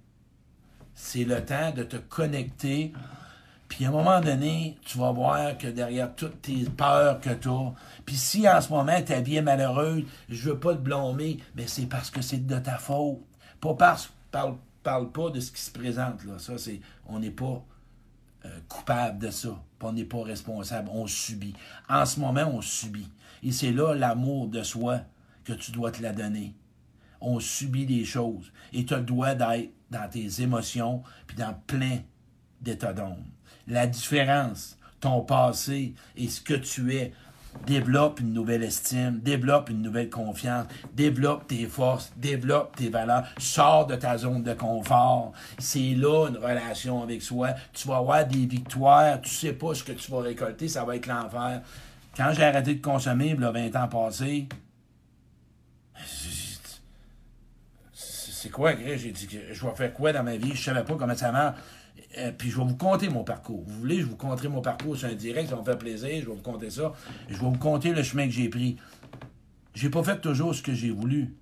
c'est 1.03 1.25
le 1.25 1.43
temps 1.43 1.71
de 1.71 1.83
te 1.83 1.97
connecter. 1.97 2.93
Puis 3.67 3.85
à 3.85 3.89
un 3.89 3.91
moment 3.91 4.21
donné, 4.21 4.77
tu 4.85 4.97
vas 4.97 5.11
voir 5.11 5.57
que 5.57 5.67
derrière 5.67 6.15
toutes 6.15 6.41
tes 6.41 6.63
peurs 6.63 7.19
que 7.19 7.31
tu 7.31 7.49
as, 7.49 7.73
puis 8.05 8.15
si 8.15 8.47
en 8.47 8.61
ce 8.61 8.69
moment 8.69 9.01
ta 9.01 9.19
vie 9.19 9.35
est 9.35 9.41
malheureuse, 9.41 10.03
je 10.29 10.49
veux 10.49 10.59
pas 10.59 10.73
te 10.73 10.79
blâmer, 10.79 11.39
mais 11.55 11.67
c'est 11.67 11.87
parce 11.87 12.09
que 12.09 12.21
c'est 12.21 12.47
de 12.47 12.57
ta 12.57 12.77
faute. 12.77 13.19
Pas 13.59 13.73
parce 13.73 14.13
parle, 14.31 14.55
parle 14.81 15.11
pas 15.11 15.29
de 15.29 15.41
ce 15.41 15.51
qui 15.51 15.61
se 15.61 15.71
présente 15.71 16.23
là. 16.23 16.39
Ça 16.39 16.57
c'est 16.57 16.79
on 17.07 17.19
n'est 17.19 17.31
pas 17.31 17.61
euh, 18.45 18.59
coupable 18.69 19.19
de 19.19 19.29
ça. 19.29 19.61
On 19.81 19.91
n'est 19.91 20.05
pas 20.05 20.23
responsable, 20.23 20.89
on 20.93 21.05
subit. 21.05 21.53
En 21.89 22.05
ce 22.05 22.21
moment, 22.21 22.49
on 22.53 22.61
subit. 22.61 23.09
Et 23.43 23.51
c'est 23.51 23.73
là 23.73 23.93
l'amour 23.93 24.47
de 24.47 24.63
soi 24.63 25.01
que 25.43 25.51
tu 25.51 25.71
dois 25.71 25.91
te 25.91 26.01
la 26.01 26.13
donner. 26.13 26.55
On 27.23 27.39
subit 27.39 27.85
des 27.85 28.05
choses. 28.05 28.51
Et 28.73 28.85
tu 28.85 28.99
dois 29.01 29.33
d'être 29.33 29.71
dans 29.89 30.09
tes 30.09 30.41
émotions, 30.41 31.01
puis 31.25 31.37
dans 31.37 31.55
plein 31.65 31.99
d'états 32.61 32.93
d'ombre. 32.93 33.23
La 33.67 33.87
différence, 33.87 34.77
ton 34.99 35.21
passé 35.21 35.93
et 36.15 36.27
ce 36.27 36.41
que 36.41 36.53
tu 36.53 36.95
es, 36.95 37.13
développe 37.65 38.19
une 38.19 38.33
nouvelle 38.33 38.63
estime, 38.63 39.19
développe 39.19 39.69
une 39.69 39.81
nouvelle 39.81 40.09
confiance, 40.09 40.65
développe 40.93 41.47
tes 41.47 41.65
forces, 41.65 42.11
développe 42.17 42.75
tes 42.75 42.89
valeurs, 42.89 43.25
sors 43.37 43.85
de 43.85 43.95
ta 43.95 44.17
zone 44.17 44.43
de 44.43 44.53
confort. 44.53 45.33
C'est 45.59 45.93
là 45.93 46.27
une 46.29 46.37
relation 46.37 47.03
avec 47.03 47.21
soi. 47.21 47.49
Tu 47.73 47.87
vas 47.87 47.97
avoir 47.97 48.25
des 48.25 48.45
victoires, 48.45 49.21
tu 49.21 49.29
sais 49.29 49.53
pas 49.53 49.73
ce 49.73 49.83
que 49.83 49.91
tu 49.91 50.11
vas 50.11 50.21
récolter, 50.21 50.67
ça 50.67 50.83
va 50.83 50.95
être 50.95 51.07
l'enfer. 51.07 51.61
Quand 52.15 52.31
j'ai 52.33 52.43
arrêté 52.43 52.75
de 52.75 52.81
consommer, 52.81 53.29
il 53.35 53.41
y 53.41 53.43
a 53.43 53.51
20 53.51 53.75
ans 53.75 53.87
passés, 53.87 54.47
c'est 58.43 58.49
quoi, 58.49 58.73
J'ai 58.75 59.11
dit, 59.11 59.29
je 59.53 59.65
vais 59.65 59.73
faire 59.73 59.93
quoi 59.93 60.11
dans 60.11 60.23
ma 60.23 60.35
vie? 60.35 60.51
Je 60.53 60.61
savais 60.61 60.83
pas 60.83 60.95
comment 60.95 61.15
ça 61.15 61.31
marche. 61.31 61.55
Euh, 62.17 62.31
puis 62.37 62.49
je 62.49 62.57
vais 62.57 62.65
vous 62.65 62.75
compter 62.75 63.07
mon 63.07 63.23
parcours. 63.23 63.63
Vous 63.65 63.79
voulez, 63.79 64.01
je 64.01 64.05
vous 64.05 64.17
conterai 64.17 64.49
mon 64.49 64.61
parcours 64.61 64.97
sur 64.97 65.07
un 65.07 65.13
direct, 65.13 65.49
ça 65.49 65.55
va 65.55 65.61
me 65.61 65.65
faire 65.65 65.77
plaisir, 65.77 66.09
je 66.09 66.25
vais 66.25 66.35
vous 66.35 66.41
compter 66.41 66.69
ça. 66.69 66.91
Je 67.29 67.35
vais 67.35 67.39
vous 67.39 67.57
compter 67.57 67.93
le 67.93 68.03
chemin 68.03 68.25
que 68.25 68.33
j'ai 68.33 68.49
pris. 68.49 68.75
J'ai 69.73 69.89
pas 69.89 70.03
fait 70.03 70.19
toujours 70.19 70.53
ce 70.53 70.61
que 70.61 70.73
j'ai 70.73 70.89
voulu. 70.89 71.35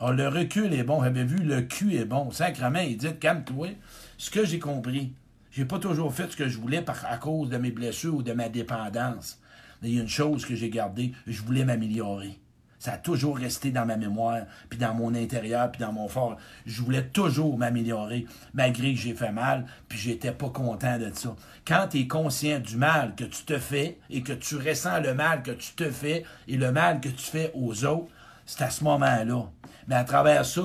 Ah, 0.00 0.12
le 0.12 0.26
recul 0.28 0.72
est 0.72 0.84
bon. 0.84 1.04
J'avais 1.04 1.24
vu, 1.24 1.36
le 1.36 1.60
cul 1.60 1.96
est 1.96 2.06
bon? 2.06 2.30
Sacrement, 2.30 2.80
il 2.80 2.96
dit, 2.96 3.14
calme-toi. 3.20 3.68
Ce 4.16 4.30
que 4.30 4.46
j'ai 4.46 4.58
compris, 4.58 5.12
j'ai 5.50 5.66
pas 5.66 5.78
toujours 5.78 6.14
fait 6.14 6.32
ce 6.32 6.36
que 6.36 6.48
je 6.48 6.56
voulais 6.56 6.80
par, 6.80 7.04
à 7.04 7.18
cause 7.18 7.50
de 7.50 7.58
mes 7.58 7.72
blessures 7.72 8.14
ou 8.14 8.22
de 8.22 8.32
ma 8.32 8.48
dépendance. 8.48 9.38
Il 9.82 9.94
y 9.94 9.98
a 9.98 10.02
une 10.02 10.08
chose 10.08 10.46
que 10.46 10.54
j'ai 10.54 10.70
gardée, 10.70 11.12
je 11.26 11.42
voulais 11.42 11.66
m'améliorer. 11.66 12.38
Ça 12.78 12.92
a 12.92 12.98
toujours 12.98 13.38
resté 13.38 13.70
dans 13.70 13.86
ma 13.86 13.96
mémoire, 13.96 14.42
puis 14.68 14.78
dans 14.78 14.94
mon 14.94 15.14
intérieur, 15.14 15.70
puis 15.72 15.80
dans 15.80 15.92
mon 15.92 16.08
fort. 16.08 16.36
Je 16.66 16.82
voulais 16.82 17.04
toujours 17.04 17.56
m'améliorer, 17.58 18.26
malgré 18.54 18.94
que 18.94 19.00
j'ai 19.00 19.14
fait 19.14 19.32
mal, 19.32 19.66
puis 19.88 19.98
j'étais 19.98 20.32
pas 20.32 20.50
content 20.50 20.98
de 20.98 21.10
ça. 21.14 21.34
Quand 21.66 21.88
tu 21.90 22.00
es 22.00 22.06
conscient 22.06 22.60
du 22.60 22.76
mal 22.76 23.14
que 23.14 23.24
tu 23.24 23.44
te 23.44 23.58
fais 23.58 23.98
et 24.10 24.22
que 24.22 24.32
tu 24.32 24.56
ressens 24.56 25.00
le 25.00 25.14
mal 25.14 25.42
que 25.42 25.52
tu 25.52 25.72
te 25.72 25.90
fais 25.90 26.24
et 26.48 26.56
le 26.56 26.70
mal 26.72 27.00
que 27.00 27.08
tu 27.08 27.24
fais 27.24 27.50
aux 27.54 27.84
autres, 27.84 28.10
c'est 28.44 28.62
à 28.62 28.70
ce 28.70 28.84
moment-là. 28.84 29.50
Mais 29.88 29.94
à 29.94 30.04
travers 30.04 30.44
ça, 30.44 30.62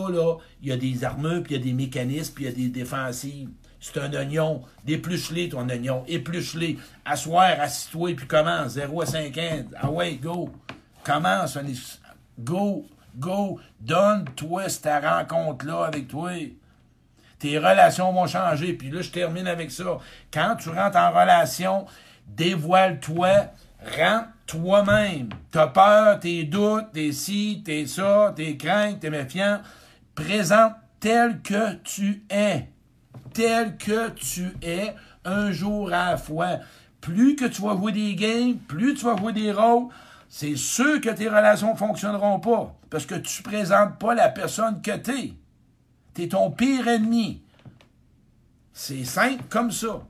il 0.61 0.69
y 0.69 0.71
a 0.71 0.77
des 0.77 1.03
armures, 1.03 1.43
puis 1.43 1.55
il 1.55 1.57
y 1.57 1.61
a 1.61 1.63
des 1.63 1.73
mécanismes, 1.73 2.33
puis 2.33 2.45
il 2.45 2.49
y 2.49 2.53
a 2.53 2.55
des 2.55 2.69
défensives. 2.69 3.49
C'est 3.79 3.99
un 3.99 4.13
oignon. 4.13 4.61
Dépluche-les, 4.85 5.49
ton 5.49 5.67
oignon. 5.67 6.03
Épluche-les. 6.07 6.77
Asseoir, 7.03 7.59
assis-toi, 7.59 8.15
puis 8.15 8.27
commence. 8.27 8.73
0 8.73 9.01
à 9.01 9.05
50. 9.07 9.65
Ah 9.75 9.89
ouais, 9.89 10.15
go. 10.15 10.51
Commence. 11.03 11.57
Go, 12.43 12.85
go, 13.15 13.59
donne-toi 13.79 14.69
cette 14.69 15.03
rencontre-là 15.03 15.85
avec 15.85 16.07
toi. 16.07 16.31
Tes 17.39 17.57
relations 17.57 18.13
vont 18.13 18.27
changer. 18.27 18.73
Puis 18.73 18.91
là, 18.91 19.01
je 19.01 19.09
termine 19.09 19.47
avec 19.47 19.71
ça. 19.71 19.97
Quand 20.31 20.55
tu 20.55 20.69
rentres 20.69 20.97
en 20.97 21.11
relation, 21.11 21.85
dévoile-toi, 22.27 23.47
rentre 23.97 24.29
toi-même. 24.45 25.29
T'as 25.49 25.67
peur, 25.67 26.19
tes 26.19 26.43
doutes, 26.43 26.91
tes 26.93 27.11
si, 27.11 27.63
tes 27.65 27.87
ça, 27.87 28.33
tes 28.35 28.57
craintes, 28.57 28.99
tes 28.99 29.09
méfiants. 29.09 29.61
Présente 30.13 30.73
tel 30.99 31.41
que 31.41 31.73
tu 31.83 32.23
es. 32.29 32.67
Tel 33.33 33.77
que 33.77 34.09
tu 34.09 34.53
es, 34.61 34.93
un 35.25 35.51
jour 35.51 35.87
à 35.93 36.11
la 36.11 36.17
fois. 36.17 36.57
Plus 36.99 37.35
que 37.35 37.45
tu 37.45 37.61
vas 37.61 37.75
jouer 37.75 37.91
des 37.91 38.15
games, 38.15 38.57
plus 38.67 38.93
tu 38.93 39.05
vas 39.05 39.17
jouer 39.17 39.33
des 39.33 39.51
rôles, 39.51 39.87
c'est 40.33 40.55
sûr 40.55 41.01
que 41.01 41.09
tes 41.09 41.27
relations 41.27 41.73
ne 41.73 41.77
fonctionneront 41.77 42.39
pas 42.39 42.73
parce 42.89 43.05
que 43.05 43.15
tu 43.15 43.41
ne 43.41 43.43
présentes 43.43 43.99
pas 43.99 44.15
la 44.15 44.29
personne 44.29 44.81
que 44.81 44.95
tu 44.95 45.11
es. 45.11 45.33
Tu 46.13 46.21
es 46.23 46.27
ton 46.29 46.49
pire 46.51 46.87
ennemi. 46.87 47.43
C'est 48.71 49.03
simple 49.03 49.43
comme 49.49 49.71
ça. 49.71 50.07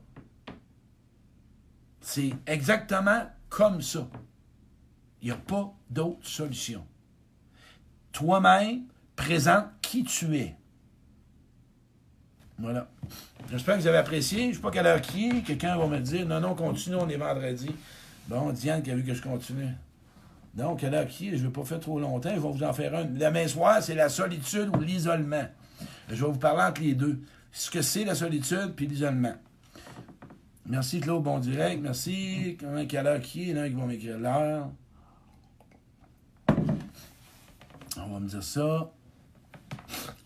C'est 2.00 2.32
exactement 2.46 3.26
comme 3.48 3.82
ça. 3.82 4.06
Il 5.22 5.24
n'y 5.24 5.32
a 5.32 5.36
pas 5.36 5.74
d'autre 5.90 6.28
solution. 6.28 6.86
Toi-même, 8.12 8.84
présente 9.16 9.66
qui 9.82 10.04
tu 10.04 10.36
es. 10.36 10.54
Voilà. 12.60 12.88
J'espère 13.50 13.74
que 13.74 13.80
vous 13.80 13.88
avez 13.88 13.98
apprécié. 13.98 14.44
Je 14.44 14.48
ne 14.50 14.52
sais 14.52 14.60
pas 14.60 14.70
quelle 14.70 14.86
heure 14.86 15.00
qui 15.00 15.30
est. 15.30 15.42
Quelqu'un 15.42 15.76
va 15.76 15.88
me 15.88 15.98
dire 15.98 16.24
non, 16.28 16.38
non, 16.38 16.54
continue, 16.54 16.94
on 16.94 17.08
est 17.08 17.16
vendredi. 17.16 17.74
Bon, 18.28 18.52
Diane 18.52 18.84
qui 18.84 18.92
a 18.92 18.94
vu 18.94 19.02
que 19.02 19.14
je 19.14 19.20
continue. 19.20 19.74
Donc, 20.54 20.82
là, 20.82 21.04
qui, 21.06 21.30
je 21.30 21.36
ne 21.36 21.48
vais 21.48 21.52
pas 21.52 21.64
faire 21.64 21.80
trop 21.80 21.98
longtemps, 21.98 22.30
je 22.30 22.40
vais 22.40 22.40
vous 22.40 22.62
en 22.62 22.72
faire 22.72 22.94
un. 22.94 23.04
Demain 23.04 23.48
soir, 23.48 23.82
c'est 23.82 23.94
la 23.94 24.08
solitude 24.08 24.68
ou 24.76 24.80
l'isolement. 24.80 25.48
Je 26.08 26.14
vais 26.14 26.30
vous 26.30 26.38
parler 26.38 26.62
entre 26.62 26.82
les 26.82 26.94
deux. 26.94 27.22
Ce 27.52 27.70
que 27.70 27.80
c'est 27.80 28.04
la 28.04 28.14
solitude 28.14 28.74
puis 28.76 28.86
l'isolement. 28.86 29.34
Merci 30.66 31.00
Claude, 31.00 31.22
bon 31.22 31.38
direct. 31.38 31.82
Merci. 31.82 32.56
Comment 32.60 32.86
quelle 32.86 33.06
heure 33.06 33.20
qui 33.20 33.42
est? 33.42 33.46
Il 33.48 33.56
y 33.56 33.58
en 33.58 33.62
a 33.62 33.68
qui 33.68 33.74
vont 33.74 33.86
m'écrire 33.86 34.18
l'heure. 34.18 34.70
On 37.96 38.08
va 38.08 38.20
me 38.20 38.28
dire 38.28 38.42
ça. 38.42 38.92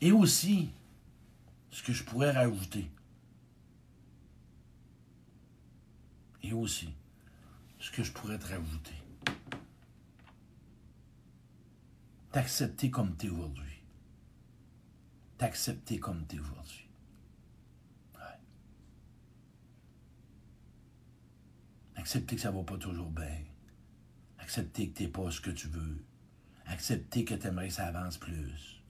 Et 0.01 0.12
aussi, 0.12 0.71
ce 1.71 1.83
que 1.83 1.93
je 1.93 2.05
pourrais 2.05 2.31
rajouter. 2.31 2.91
Et 6.43 6.53
aussi, 6.53 6.91
ce 7.79 7.91
que 7.91 8.03
je 8.03 8.12
pourrais 8.12 8.37
rajouter. 8.37 8.95
T'accepter 12.37 12.90
comme 12.90 13.16
t'es 13.16 13.31
aujourd'hui. 13.31 13.83
T'accepter 15.38 15.99
comme 15.99 16.27
t'es 16.27 16.38
aujourd'hui. 16.38 16.87
Ouais. 18.14 18.38
Accepter 21.94 22.37
que 22.37 22.42
ça 22.42 22.51
va 22.51 22.62
pas 22.62 22.77
toujours 22.77 23.09
bien. 23.09 23.38
Accepter 24.38 24.90
que 24.90 24.99
t'es 24.99 25.09
pas 25.09 25.31
ce 25.31 25.40
que 25.40 25.51
tu 25.51 25.68
veux. 25.68 26.05
Accepter 26.66 27.25
que 27.25 27.33
t'aimerais 27.33 27.68
que 27.68 27.72
ça 27.72 27.87
avance 27.87 28.18
plus. 28.18 28.83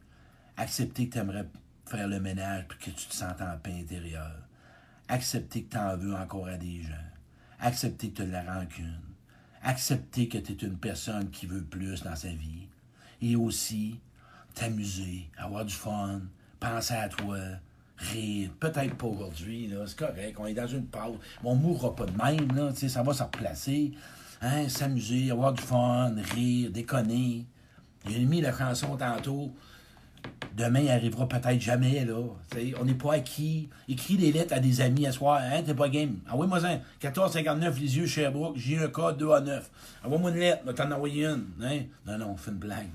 Accepter 0.57 1.09
que 1.09 1.15
t'aimerais 1.15 1.49
faire 1.85 2.09
le 2.09 2.19
ménage 2.19 2.67
puis 2.67 2.79
que 2.81 2.91
tu 2.99 3.07
te 3.07 3.15
sentes 3.15 3.43
en 3.43 3.57
paix 3.59 3.79
intérieure. 3.79 4.43
Accepter 5.07 5.67
que 5.67 5.75
t'en 5.75 5.97
veux 5.97 6.17
encore 6.17 6.49
à 6.49 6.57
des 6.57 6.83
gens. 6.83 7.13
Accepter 7.61 8.11
que 8.11 8.17
tu 8.17 8.23
as 8.23 8.27
de 8.27 8.33
la 8.33 8.55
rancune. 8.55 9.01
Accepter 9.63 10.29
que 10.29 10.39
tu 10.39 10.51
es 10.51 10.67
une 10.67 10.79
personne 10.79 11.31
qui 11.31 11.47
veut 11.47 11.63
plus 11.63 12.03
dans 12.03 12.17
sa 12.17 12.31
vie. 12.31 12.67
Et 13.23 13.37
aussi, 13.37 13.99
t'amuser, 14.55 15.29
avoir 15.39 15.65
du 15.65 15.75
fun, 15.75 16.21
penser 16.61 16.95
à 16.95 17.09
toi, 17.09 17.39
rire. 17.97 18.51
Peut-être 18.61 18.95
pas 18.97 19.07
aujourd'hui, 19.07 19.73
c'est 19.87 19.99
correct, 19.99 20.37
on 20.39 20.47
est 20.47 20.55
dans 20.55 20.67
une 20.67 20.87
pause. 20.87 21.19
On 21.43 21.55
mourra 21.55 21.95
pas 21.95 22.07
de 22.07 22.17
même, 22.17 22.55
là, 22.55 22.73
ça 22.75 23.03
va 23.03 23.15
se 23.15 23.23
replacer. 23.23 23.93
Hein, 24.43 24.69
s'amuser, 24.69 25.31
avoir 25.31 25.53
du 25.53 25.63
fun, 25.63 26.15
rire, 26.35 26.71
déconner. 26.71 27.47
J'ai 28.09 28.25
mis 28.25 28.41
la 28.41 28.57
chanson 28.57 28.97
tantôt. 28.97 29.53
Demain, 30.57 30.87
arrivera 30.89 31.29
peut-être 31.29 31.61
jamais, 31.61 32.05
là. 32.05 32.15
On 32.81 32.85
n'est 32.85 32.95
pas 32.95 33.15
acquis. 33.15 33.69
Écris 33.89 34.17
des 34.17 34.33
lettres 34.33 34.55
à 34.55 34.61
des 34.61 34.81
amis 34.81 35.07
à 35.07 35.13
soir. 35.13 35.41
Hein, 35.43 35.63
t'es 35.63 35.75
pas 35.75 35.89
game. 35.89 36.19
Envoie-moi 36.31 36.61
ça. 36.61 36.69
1459, 37.03 37.81
les 37.81 37.97
yeux 37.99 38.07
Sherbrooke. 38.07 38.57
J'ai 38.57 38.79
un 38.79 38.89
code 38.89 39.19
2 39.19 39.31
à 39.33 39.41
9. 39.41 39.71
Envoie-moi 40.05 40.31
une 40.31 40.37
lettre. 40.39 40.73
T'en 40.73 40.91
envoyer 40.93 41.27
une. 41.27 41.45
Hein? 41.63 41.81
Non, 42.07 42.19
non, 42.19 42.37
fais 42.37 42.51
une 42.53 42.57
blague. 42.59 42.89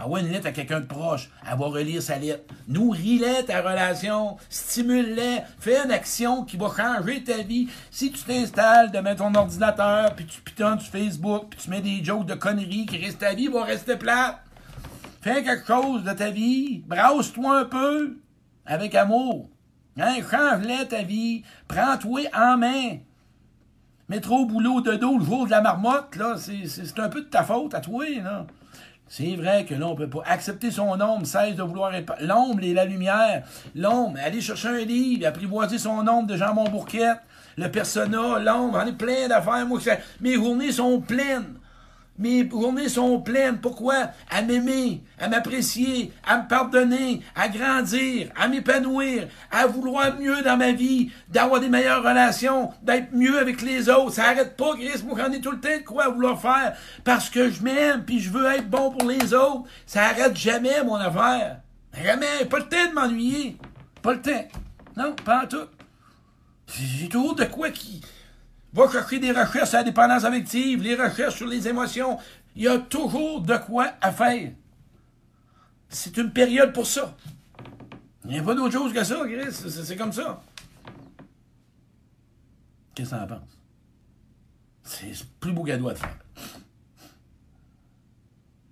Envoie 0.00 0.20
une 0.20 0.28
lettre 0.28 0.46
à 0.46 0.52
quelqu'un 0.52 0.80
de 0.80 0.86
proche. 0.86 1.30
Elle 1.50 1.58
va 1.58 1.66
relire 1.66 2.00
sa 2.02 2.18
lettre. 2.18 2.54
Nourris-les 2.68 3.44
ta 3.46 3.60
relation. 3.60 4.36
Stimule-les. 4.48 5.38
Fais 5.58 5.84
une 5.84 5.90
action 5.90 6.44
qui 6.44 6.56
va 6.56 6.70
changer 6.74 7.24
ta 7.24 7.38
vie. 7.38 7.68
Si 7.90 8.12
tu 8.12 8.22
t'installes 8.22 8.90
de 8.92 8.98
mettre 8.98 9.24
ton 9.24 9.34
ordinateur, 9.34 10.14
puis 10.14 10.26
tu 10.26 10.40
pitonnes 10.40 10.78
sur 10.78 10.92
Facebook, 10.92 11.46
puis 11.50 11.60
tu 11.60 11.70
mets 11.70 11.80
des 11.80 12.04
jokes 12.04 12.26
de 12.26 12.34
conneries 12.34 12.86
qui 12.86 12.98
restent 12.98 13.18
ta 13.18 13.34
vie, 13.34 13.48
va 13.48 13.64
rester 13.64 13.96
plate. 13.96 14.38
Fais 15.20 15.42
quelque 15.42 15.66
chose 15.66 16.04
de 16.04 16.12
ta 16.12 16.30
vie. 16.30 16.84
Brasse-toi 16.86 17.60
un 17.60 17.64
peu. 17.64 18.18
Avec 18.66 18.94
amour. 18.94 19.48
Hein? 19.98 20.16
Change-les 20.30 20.86
ta 20.86 21.02
vie. 21.02 21.42
Prends-toi 21.66 22.22
en 22.34 22.56
main. 22.56 22.98
Trop 24.22 24.38
au 24.38 24.46
boulot 24.46 24.80
de 24.80 24.94
dos 24.94 25.18
le 25.18 25.24
jour 25.24 25.44
de 25.44 25.50
la 25.50 25.60
marmotte, 25.60 26.16
là, 26.16 26.36
c'est 26.38 26.98
un 26.98 27.08
peu 27.08 27.20
de 27.20 27.26
ta 27.26 27.44
faute 27.44 27.74
à 27.74 27.80
toi, 27.80 28.06
là. 28.08 28.46
C'est 29.08 29.36
vrai 29.36 29.64
que 29.64 29.74
là, 29.74 29.86
on 29.86 29.94
peut 29.94 30.08
pas 30.08 30.22
accepter 30.26 30.70
son 30.70 31.00
ombre, 31.00 31.26
cesse 31.26 31.56
de 31.56 31.62
vouloir 31.62 31.94
être... 31.94 32.14
L'ombre 32.20 32.62
et 32.62 32.74
la 32.74 32.84
lumière. 32.84 33.42
L'ombre, 33.74 34.18
aller 34.22 34.40
chercher 34.40 34.68
un 34.68 34.84
livre, 34.84 35.26
apprivoiser 35.26 35.78
son 35.78 36.06
ombre 36.06 36.26
de 36.26 36.36
Jean 36.36 36.54
Bourquette. 36.54 37.18
Le 37.56 37.70
persona, 37.70 38.38
l'ombre, 38.38 38.80
on 38.82 38.86
est 38.86 38.92
plein 38.92 39.26
d'affaires. 39.26 39.66
Moi, 39.66 39.80
mes 40.20 40.34
journées 40.34 40.72
sont 40.72 41.00
pleines. 41.00 41.57
Mes 42.18 42.48
journées 42.48 42.88
sont 42.88 43.20
pleines. 43.20 43.58
Pourquoi? 43.58 44.10
À 44.28 44.42
m'aimer, 44.42 45.02
à 45.20 45.28
m'apprécier, 45.28 46.12
à 46.26 46.42
me 46.42 46.48
pardonner, 46.48 47.22
à 47.36 47.48
grandir, 47.48 48.30
à 48.36 48.48
m'épanouir, 48.48 49.28
à 49.52 49.66
vouloir 49.66 50.18
mieux 50.18 50.42
dans 50.42 50.56
ma 50.56 50.72
vie, 50.72 51.12
d'avoir 51.28 51.60
des 51.60 51.68
meilleures 51.68 52.02
relations, 52.02 52.72
d'être 52.82 53.12
mieux 53.12 53.38
avec 53.38 53.62
les 53.62 53.88
autres. 53.88 54.14
Ça 54.14 54.24
arrête 54.30 54.56
pas, 54.56 54.74
Chris. 54.74 55.04
Moi, 55.06 55.16
j'en 55.16 55.32
ai 55.32 55.40
tout 55.40 55.52
le 55.52 55.60
temps 55.60 55.68
de 55.68 55.84
quoi 55.84 56.06
à 56.06 56.08
vouloir 56.08 56.40
faire. 56.40 56.76
Parce 57.04 57.30
que 57.30 57.50
je 57.50 57.62
m'aime, 57.62 58.04
puis 58.04 58.18
je 58.18 58.30
veux 58.30 58.46
être 58.46 58.68
bon 58.68 58.90
pour 58.90 59.08
les 59.08 59.32
autres. 59.32 59.64
Ça 59.86 60.06
arrête 60.06 60.36
jamais, 60.36 60.82
mon 60.84 60.96
affaire. 60.96 61.60
Jamais. 62.02 62.44
Pas 62.50 62.58
le 62.58 62.68
temps 62.68 62.88
de 62.88 62.94
m'ennuyer. 62.94 63.56
Pas 64.02 64.14
le 64.14 64.22
temps. 64.22 64.48
Non, 64.96 65.14
pas 65.24 65.44
en 65.44 65.46
tout. 65.46 65.68
J'ai 66.76 67.08
toujours 67.08 67.34
de 67.34 67.44
quoi 67.44 67.70
qui 67.70 68.02
Va 68.72 68.90
chercher 68.90 69.18
des 69.18 69.32
recherches 69.32 69.70
sur 69.70 69.78
la 69.78 69.84
dépendance 69.84 70.24
affective, 70.24 70.82
les 70.82 70.94
recherches 70.94 71.36
sur 71.36 71.46
les 71.46 71.66
émotions. 71.66 72.18
Il 72.54 72.62
y 72.62 72.68
a 72.68 72.78
toujours 72.78 73.40
de 73.40 73.56
quoi 73.56 73.92
à 74.00 74.12
faire. 74.12 74.52
C'est 75.88 76.16
une 76.16 76.32
période 76.32 76.72
pour 76.72 76.86
ça. 76.86 77.16
Il 78.24 78.32
n'y 78.32 78.38
a 78.38 78.42
pas 78.42 78.54
d'autre 78.54 78.72
chose 78.72 78.92
que 78.92 79.02
ça, 79.02 79.22
Chris. 79.24 79.52
C'est 79.52 79.96
comme 79.96 80.12
ça. 80.12 80.42
Qu'est-ce 82.94 83.10
que 83.10 83.14
tu 83.14 83.22
en 83.22 83.26
penses? 83.26 83.58
C'est 84.82 85.28
plus 85.40 85.52
beau 85.52 85.64
cadeau 85.64 85.88
à 85.88 85.94
te 85.94 86.00
faire. 86.00 86.18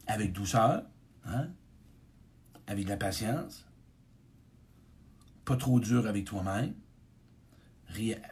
Avec 0.07 0.33
douceur, 0.33 0.83
hein? 1.27 1.49
avec 2.67 2.89
la 2.89 2.97
patience, 2.97 3.67
pas 5.45 5.57
trop 5.57 5.79
dur 5.81 6.07
avec 6.07 6.25
toi-même, 6.25 6.75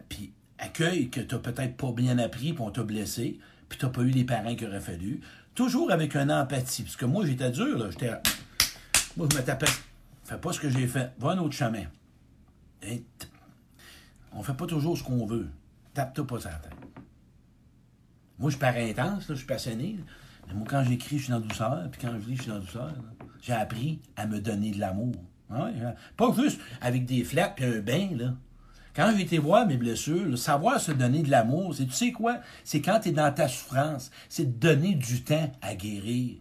puis 0.08 0.32
accueille 0.64 1.10
que 1.10 1.20
tu 1.20 1.34
n'as 1.34 1.40
peut-être 1.40 1.76
pas 1.76 1.92
bien 1.92 2.18
appris, 2.18 2.52
puis 2.52 2.62
on 2.62 2.70
t'a 2.70 2.82
blessé, 2.82 3.38
puis 3.68 3.78
tu 3.78 3.84
n'as 3.84 3.90
pas 3.90 4.02
eu 4.02 4.10
les 4.10 4.24
parents 4.24 4.54
qu'il 4.54 4.66
aurait 4.66 4.80
fallu. 4.80 5.20
Toujours 5.54 5.90
avec 5.92 6.16
une 6.16 6.32
empathie. 6.32 6.82
Parce 6.82 6.96
que 6.96 7.04
moi, 7.04 7.24
j'étais 7.24 7.50
dur, 7.50 7.78
là. 7.78 7.90
J'étais. 7.90 8.10
Moi, 9.16 9.28
je 9.30 9.36
me 9.36 9.42
tapais. 9.42 9.66
Fais 10.24 10.38
pas 10.38 10.52
ce 10.52 10.60
que 10.60 10.68
j'ai 10.68 10.86
fait. 10.86 11.12
Va 11.18 11.30
un 11.30 11.38
autre 11.38 11.54
chemin. 11.54 11.84
Et 12.82 13.04
on 14.32 14.42
fait 14.42 14.54
pas 14.54 14.66
toujours 14.66 14.98
ce 14.98 15.04
qu'on 15.04 15.26
veut. 15.26 15.48
Tape-toi 15.92 16.26
pas 16.26 16.40
sur 16.40 16.50
la 16.50 16.56
tête. 16.56 16.72
Moi, 18.38 18.50
je 18.50 18.56
parais 18.56 18.90
intense, 18.90 19.28
là, 19.28 19.34
je 19.34 19.38
suis 19.38 19.46
passionné. 19.46 19.98
Mais 20.48 20.54
moi, 20.54 20.66
quand 20.68 20.82
j'écris, 20.82 21.18
je 21.18 21.24
suis 21.24 21.32
dans 21.32 21.38
la 21.38 21.46
douceur. 21.46 21.88
Puis 21.92 22.00
quand 22.00 22.18
je 22.18 22.28
lis, 22.28 22.36
je 22.36 22.42
suis 22.42 22.50
dans 22.50 22.58
la 22.58 22.60
douceur. 22.60 22.92
J'ai 23.40 23.52
appris 23.52 24.00
à 24.16 24.26
me 24.26 24.40
donner 24.40 24.72
de 24.72 24.80
l'amour. 24.80 25.14
Ah 25.50 25.70
pas 26.16 26.32
juste 26.36 26.60
avec 26.80 27.04
des 27.04 27.22
flats 27.22 27.50
puis 27.50 27.64
un 27.64 27.80
bain, 27.80 28.08
là. 28.16 28.34
Quand 28.94 29.12
j'ai 29.16 29.24
été 29.24 29.38
voir 29.38 29.66
mes 29.66 29.76
blessures, 29.76 30.38
savoir 30.38 30.80
se 30.80 30.92
donner 30.92 31.22
de 31.22 31.30
l'amour, 31.30 31.74
c'est 31.74 31.86
tu 31.86 31.92
sais 31.92 32.12
quoi? 32.12 32.38
C'est 32.62 32.80
quand 32.80 33.00
tu 33.00 33.08
es 33.08 33.12
dans 33.12 33.32
ta 33.32 33.48
souffrance, 33.48 34.10
c'est 34.28 34.44
de 34.44 34.68
donner 34.68 34.94
du 34.94 35.22
temps 35.22 35.50
à 35.62 35.74
guérir. 35.74 36.36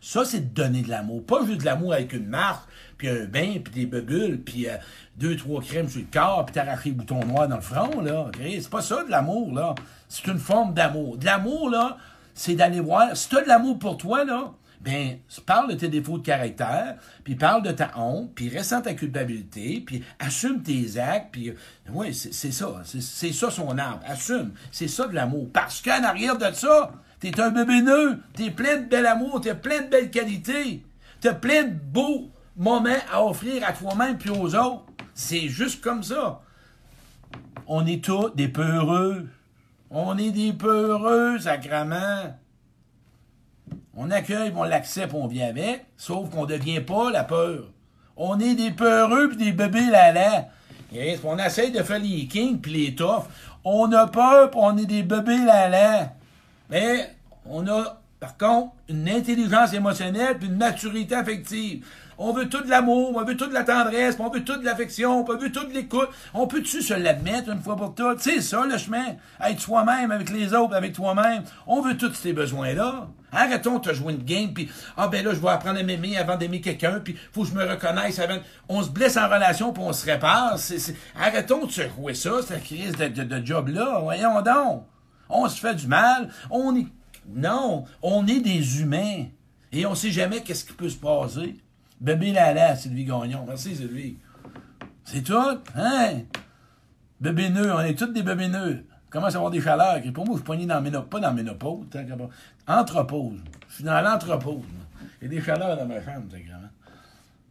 Ça, 0.00 0.24
c'est 0.24 0.52
de 0.52 0.54
donner 0.54 0.82
de 0.82 0.90
l'amour. 0.90 1.24
Pas 1.24 1.44
juste 1.44 1.60
de 1.60 1.64
l'amour 1.64 1.92
avec 1.92 2.12
une 2.12 2.26
marque, 2.26 2.68
puis 2.98 3.08
un 3.08 3.24
bain, 3.24 3.58
puis 3.62 3.72
des 3.72 3.86
bebules, 3.86 4.40
puis 4.40 4.68
euh, 4.68 4.76
deux, 5.16 5.36
trois 5.36 5.60
crèmes 5.60 5.88
sur 5.88 6.00
le 6.00 6.06
corps, 6.12 6.44
puis 6.44 6.54
t'arracher 6.54 6.90
les 6.90 6.94
boutons 6.96 7.24
noirs 7.24 7.48
dans 7.48 7.56
le 7.56 7.62
front, 7.62 8.00
là. 8.00 8.30
C'est 8.40 8.70
pas 8.70 8.82
ça 8.82 9.04
de 9.04 9.10
l'amour, 9.10 9.52
là. 9.52 9.74
C'est 10.08 10.26
une 10.26 10.38
forme 10.38 10.74
d'amour. 10.74 11.16
De 11.18 11.24
l'amour, 11.24 11.70
là, 11.70 11.98
c'est 12.34 12.54
d'aller 12.54 12.80
voir. 12.80 13.16
Si 13.16 13.28
tu 13.28 13.38
as 13.38 13.42
de 13.42 13.48
l'amour 13.48 13.78
pour 13.78 13.96
toi, 13.96 14.24
là, 14.24 14.52
ben, 14.86 15.18
parle 15.44 15.70
de 15.70 15.74
tes 15.74 15.88
défauts 15.88 16.18
de 16.18 16.24
caractère, 16.24 16.94
puis 17.24 17.34
parle 17.34 17.64
de 17.64 17.72
ta 17.72 17.90
honte, 17.96 18.30
puis 18.36 18.56
ressens 18.56 18.82
ta 18.82 18.94
culpabilité, 18.94 19.82
puis 19.84 20.04
assume 20.20 20.62
tes 20.62 20.96
actes, 20.96 21.30
puis 21.32 21.50
euh, 21.50 21.54
oui, 21.92 22.14
c'est 22.14 22.52
ça, 22.52 22.82
c'est 22.84 23.32
ça 23.32 23.50
son 23.50 23.76
arbre, 23.78 24.04
assume, 24.06 24.52
c'est 24.70 24.86
ça 24.86 25.08
de 25.08 25.14
l'amour. 25.16 25.48
Parce 25.52 25.82
qu'en 25.82 26.04
arrière 26.04 26.38
de 26.38 26.54
ça, 26.54 26.92
t'es 27.18 27.40
un 27.40 27.50
bébé 27.50 27.82
nœud, 27.82 28.20
t'es 28.34 28.52
plein 28.52 28.76
de 28.76 28.84
bel 28.84 29.06
amour, 29.06 29.40
t'as 29.42 29.56
plein 29.56 29.82
de 29.82 29.88
belles 29.88 30.10
qualités, 30.10 30.84
t'as 31.20 31.34
plein 31.34 31.64
de 31.64 31.74
beaux 31.74 32.30
moments 32.56 33.02
à 33.12 33.24
offrir 33.24 33.64
à 33.66 33.72
toi-même 33.72 34.18
puis 34.18 34.30
aux 34.30 34.54
autres. 34.54 34.84
C'est 35.14 35.48
juste 35.48 35.82
comme 35.82 36.04
ça. 36.04 36.42
On 37.66 37.84
est 37.86 38.04
tous 38.04 38.30
des 38.36 38.48
peu 38.48 38.62
heureux. 38.62 39.26
On 39.90 40.16
est 40.16 40.30
des 40.30 40.52
peu 40.52 40.90
heureux, 40.90 41.40
sacrement. 41.40 42.36
On 43.96 44.10
accueille, 44.10 44.52
on 44.54 44.64
l'accepte, 44.64 45.14
on 45.14 45.26
vient 45.26 45.48
avec, 45.48 45.86
sauf 45.96 46.28
qu'on 46.30 46.42
ne 46.42 46.48
devient 46.48 46.80
pas 46.80 47.10
la 47.10 47.24
peur. 47.24 47.64
On 48.16 48.38
est 48.38 48.54
des 48.54 48.70
peureux 48.70 49.28
puis 49.28 49.38
des 49.38 49.52
bébés 49.52 49.90
là-là. 49.90 50.48
on 51.24 51.38
essaye 51.38 51.72
de 51.72 51.82
faire 51.82 51.98
les 51.98 52.26
kings 52.26 52.60
puis 52.60 52.72
les 52.72 52.94
toughs. 52.94 53.24
On 53.64 53.90
a 53.92 54.06
peur 54.06 54.50
puis 54.50 54.60
on 54.62 54.76
est 54.76 54.84
des 54.84 55.02
bébés 55.02 55.44
là-là. 55.44 56.12
Mais 56.68 57.10
on 57.46 57.66
a, 57.68 58.00
par 58.20 58.36
contre, 58.36 58.72
une 58.88 59.08
intelligence 59.08 59.72
émotionnelle 59.72 60.38
puis 60.38 60.48
une 60.48 60.56
maturité 60.56 61.14
affective. 61.14 61.86
On 62.18 62.32
veut 62.32 62.48
tout 62.48 62.62
de 62.62 62.70
l'amour, 62.70 63.12
on 63.14 63.24
veut 63.24 63.36
tout 63.36 63.46
de 63.46 63.52
la 63.52 63.64
tendresse, 63.64 64.16
on 64.18 64.30
veut 64.30 64.42
tout 64.42 64.56
de 64.56 64.64
l'affection, 64.64 65.20
on 65.20 65.36
veut 65.36 65.52
tout 65.52 65.66
de 65.66 65.72
l'écoute. 65.72 66.08
On 66.32 66.46
peut-tu 66.46 66.80
se 66.80 66.94
l'admettre 66.94 67.50
une 67.50 67.60
fois 67.60 67.76
pour 67.76 67.94
toutes? 67.94 68.20
C'est 68.20 68.40
ça 68.40 68.64
le 68.64 68.78
chemin. 68.78 69.16
Être 69.44 69.60
soi-même 69.60 70.10
avec 70.10 70.30
les 70.30 70.54
autres, 70.54 70.74
avec 70.74 70.94
toi-même. 70.94 71.42
On 71.66 71.82
veut 71.82 71.96
tous 71.96 72.14
ces 72.14 72.32
besoins-là. 72.32 73.08
Arrêtons 73.32 73.78
de 73.78 73.90
te 73.90 73.94
jouer 73.94 74.14
une 74.14 74.24
game, 74.24 74.54
puis 74.54 74.70
ah 74.96 75.08
ben 75.08 75.22
là, 75.22 75.34
je 75.34 75.40
vais 75.40 75.48
apprendre 75.48 75.78
à 75.78 75.82
m'aimer 75.82 76.16
avant 76.16 76.36
d'aimer 76.36 76.62
quelqu'un, 76.62 77.00
puis 77.00 77.16
faut 77.32 77.42
que 77.42 77.48
je 77.48 77.54
me 77.54 77.68
reconnaisse 77.68 78.18
avant. 78.18 78.38
On 78.68 78.82
se 78.82 78.88
blesse 78.88 79.18
en 79.18 79.26
relation, 79.26 79.72
puis 79.74 79.82
on 79.84 79.92
se 79.92 80.06
répare. 80.06 80.56
Arrêtons 81.20 81.66
de 81.66 81.70
se 81.70 81.82
jouer 81.88 82.14
ça, 82.14 82.30
cette 82.46 82.64
crise 82.64 82.92
de, 82.92 83.08
de 83.08 83.46
job-là. 83.46 84.00
Voyons 84.02 84.40
donc. 84.40 84.84
On 85.28 85.48
se 85.48 85.60
fait 85.60 85.74
du 85.74 85.86
mal. 85.86 86.30
On 86.50 86.74
est. 86.76 86.86
Non, 87.28 87.84
on 88.02 88.26
est 88.26 88.40
des 88.40 88.80
humains. 88.80 89.24
Et 89.72 89.84
on 89.84 89.94
sait 89.94 90.12
jamais 90.12 90.42
qu'est-ce 90.42 90.64
qui 90.64 90.72
peut 90.72 90.88
se 90.88 90.96
passer. 90.96 91.56
Bébé 92.00 92.32
Lala, 92.32 92.76
Sylvie 92.76 93.04
Gagnon. 93.04 93.44
Merci, 93.46 93.74
Sylvie. 93.74 94.16
C'est 95.04 95.22
tout, 95.22 95.34
hein? 95.74 96.22
Bébé 97.20 97.50
on 97.56 97.80
est 97.80 97.94
tous 97.94 98.12
des 98.12 98.22
bébés 98.22 98.48
nœuds. 98.48 98.84
commence 99.08 99.34
à 99.34 99.38
avoir 99.38 99.50
des 99.50 99.60
chaleurs? 99.60 100.00
Pour 100.12 100.26
moi, 100.26 100.38
je 100.38 100.52
suis 100.52 100.66
dans 100.66 100.80
ménopause, 100.82 101.08
pas 101.08 101.20
dans 101.20 101.32
ménopause, 101.32 101.86
entrepause. 102.66 103.40
Je 103.68 103.74
suis 103.74 103.84
dans 103.84 104.00
l'entrepause. 104.00 104.64
Il 105.20 105.24
y 105.24 105.26
a 105.26 105.40
des 105.40 105.42
chaleurs 105.42 105.76
dans 105.76 105.86
ma 105.86 106.02
chambre, 106.02 106.30
sacrément. 106.30 106.68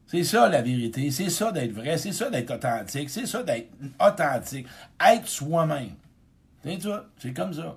C'est 0.07 0.23
ça 0.23 0.47
la 0.47 0.61
vérité, 0.61 1.09
c'est 1.09 1.31
ça 1.31 1.51
d'être 1.51 1.71
vrai, 1.71 1.97
c'est 1.97 2.11
ça 2.11 2.29
d'être 2.29 2.53
authentique, 2.53 3.09
c'est 3.09 3.25
ça 3.25 3.41
d'être 3.41 3.69
authentique, 3.99 4.67
être 5.03 5.27
soi-même. 5.27 5.95
C'est 6.63 6.79
ça, 6.79 7.05
c'est 7.17 7.33
comme 7.33 7.53
ça. 7.53 7.75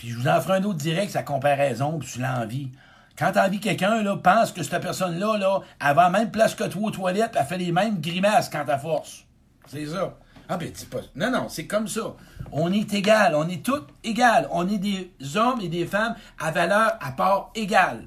Puis 0.00 0.08
je 0.08 0.16
vous 0.16 0.28
en 0.28 0.40
ferai 0.40 0.60
un 0.60 0.64
autre 0.64 0.78
direct, 0.78 1.12
sa 1.12 1.22
comparaison, 1.22 1.98
puis 1.98 2.08
tu 2.10 2.20
l'envie. 2.20 2.70
Quand 3.18 3.32
t'envies 3.32 3.60
quelqu'un, 3.60 4.02
là, 4.02 4.16
pense 4.16 4.50
que 4.50 4.62
cette 4.62 4.80
personne-là, 4.80 5.36
là, 5.36 5.60
elle 5.78 5.94
va 5.94 6.08
même 6.08 6.30
place 6.30 6.54
que 6.54 6.64
toi 6.64 6.88
aux 6.88 6.90
toilettes, 6.90 7.36
elle 7.38 7.44
fait 7.44 7.58
les 7.58 7.70
mêmes 7.70 8.00
grimaces 8.00 8.48
quand 8.48 8.64
elle 8.66 8.78
force. 8.78 9.26
C'est 9.66 9.84
ça. 9.84 10.16
Ah 10.48 10.56
ben, 10.56 10.70
c'est 10.72 10.88
pas... 10.88 11.00
Non, 11.14 11.30
non, 11.30 11.50
c'est 11.50 11.66
comme 11.66 11.86
ça. 11.86 12.14
On 12.50 12.72
est 12.72 12.94
égal, 12.94 13.34
on 13.34 13.46
est 13.46 13.62
tous 13.62 13.82
égal. 14.02 14.48
On 14.50 14.66
est 14.70 14.78
des 14.78 15.12
hommes 15.36 15.60
et 15.60 15.68
des 15.68 15.84
femmes 15.84 16.14
à 16.38 16.50
valeur 16.50 16.92
à 17.02 17.12
part 17.12 17.50
égale. 17.54 18.04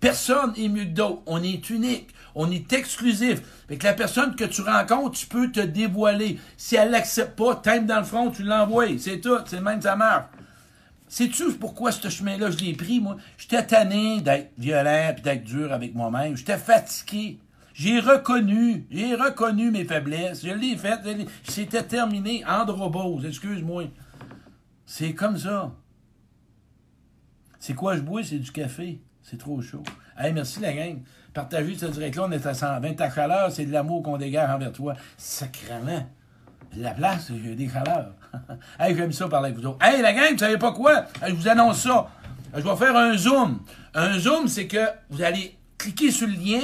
Personne 0.00 0.52
est 0.56 0.68
mieux 0.68 0.86
que 0.86 0.94
d'autres. 0.94 1.22
On 1.26 1.44
est 1.44 1.70
unique. 1.70 2.08
On 2.34 2.50
est 2.50 2.72
exclusif. 2.72 3.40
Fait 3.68 3.76
que 3.76 3.84
la 3.84 3.92
personne 3.92 4.34
que 4.34 4.44
tu 4.44 4.62
rencontres, 4.62 5.16
tu 5.16 5.26
peux 5.26 5.52
te 5.52 5.60
dévoiler. 5.60 6.40
Si 6.56 6.74
elle 6.74 6.90
l'accepte 6.90 7.38
pas, 7.38 7.54
t'aimes 7.54 7.86
dans 7.86 7.98
le 7.98 8.04
front, 8.04 8.32
tu 8.32 8.42
l'envoies. 8.42 8.98
C'est 8.98 9.20
tout. 9.20 9.38
C'est 9.46 9.60
même, 9.60 9.80
ça 9.80 9.94
marche. 9.94 10.24
Sais-tu 11.08 11.52
pourquoi 11.52 11.92
ce 11.92 12.08
chemin-là, 12.08 12.50
je 12.50 12.58
l'ai 12.58 12.72
pris, 12.72 13.00
moi? 13.00 13.16
J'étais 13.38 13.64
tanné 13.64 14.20
d'être 14.20 14.52
violent 14.58 15.12
puis 15.14 15.22
d'être 15.22 15.44
dur 15.44 15.72
avec 15.72 15.94
moi-même. 15.94 16.36
J'étais 16.36 16.58
fatigué. 16.58 17.38
J'ai 17.74 18.00
reconnu, 18.00 18.86
j'ai 18.90 19.14
reconnu 19.14 19.70
mes 19.70 19.84
faiblesses. 19.84 20.44
Je 20.44 20.52
l'ai 20.52 20.76
fait. 20.76 20.98
C'était 21.44 21.82
terminé. 21.82 22.42
Androbose, 22.46 23.26
excuse-moi. 23.26 23.84
C'est 24.86 25.12
comme 25.12 25.36
ça. 25.36 25.74
C'est 27.58 27.74
quoi 27.74 27.96
je 27.96 28.00
bois? 28.00 28.24
C'est 28.24 28.38
du 28.38 28.50
café. 28.50 29.02
C'est 29.22 29.38
trop 29.38 29.60
chaud. 29.60 29.82
Hey, 30.16 30.32
merci 30.32 30.60
la 30.60 30.72
gang. 30.72 31.02
Partagez 31.34 31.76
ce 31.76 31.86
direct-là, 31.86 32.24
on 32.28 32.32
est 32.32 32.46
à 32.46 32.54
120. 32.54 32.94
Ta 32.94 33.10
chaleur, 33.10 33.52
c'est 33.52 33.66
de 33.66 33.72
l'amour 33.72 34.02
qu'on 34.02 34.16
dégage 34.16 34.48
envers 34.48 34.72
toi. 34.72 34.94
Sacrement 35.18 36.06
la 36.76 36.92
place, 36.92 37.32
j'ai 37.42 37.54
des 37.54 37.68
chaleurs. 37.68 38.14
hey, 38.80 38.96
j'aime 38.96 39.12
ça 39.12 39.28
parler 39.28 39.50
avec 39.50 39.60
vous 39.60 39.68
autres. 39.68 39.84
Hey, 39.84 40.02
la 40.02 40.12
gang, 40.12 40.32
vous 40.32 40.38
savez 40.38 40.58
pas 40.58 40.72
quoi? 40.72 41.04
je 41.26 41.32
vous 41.32 41.48
annonce 41.48 41.82
ça. 41.82 42.08
Je 42.54 42.62
vais 42.62 42.76
faire 42.76 42.96
un 42.96 43.16
zoom. 43.16 43.58
Un 43.94 44.18
zoom, 44.18 44.48
c'est 44.48 44.66
que 44.66 44.86
vous 45.10 45.22
allez 45.22 45.56
cliquer 45.78 46.10
sur 46.10 46.26
le 46.26 46.34
lien, 46.34 46.60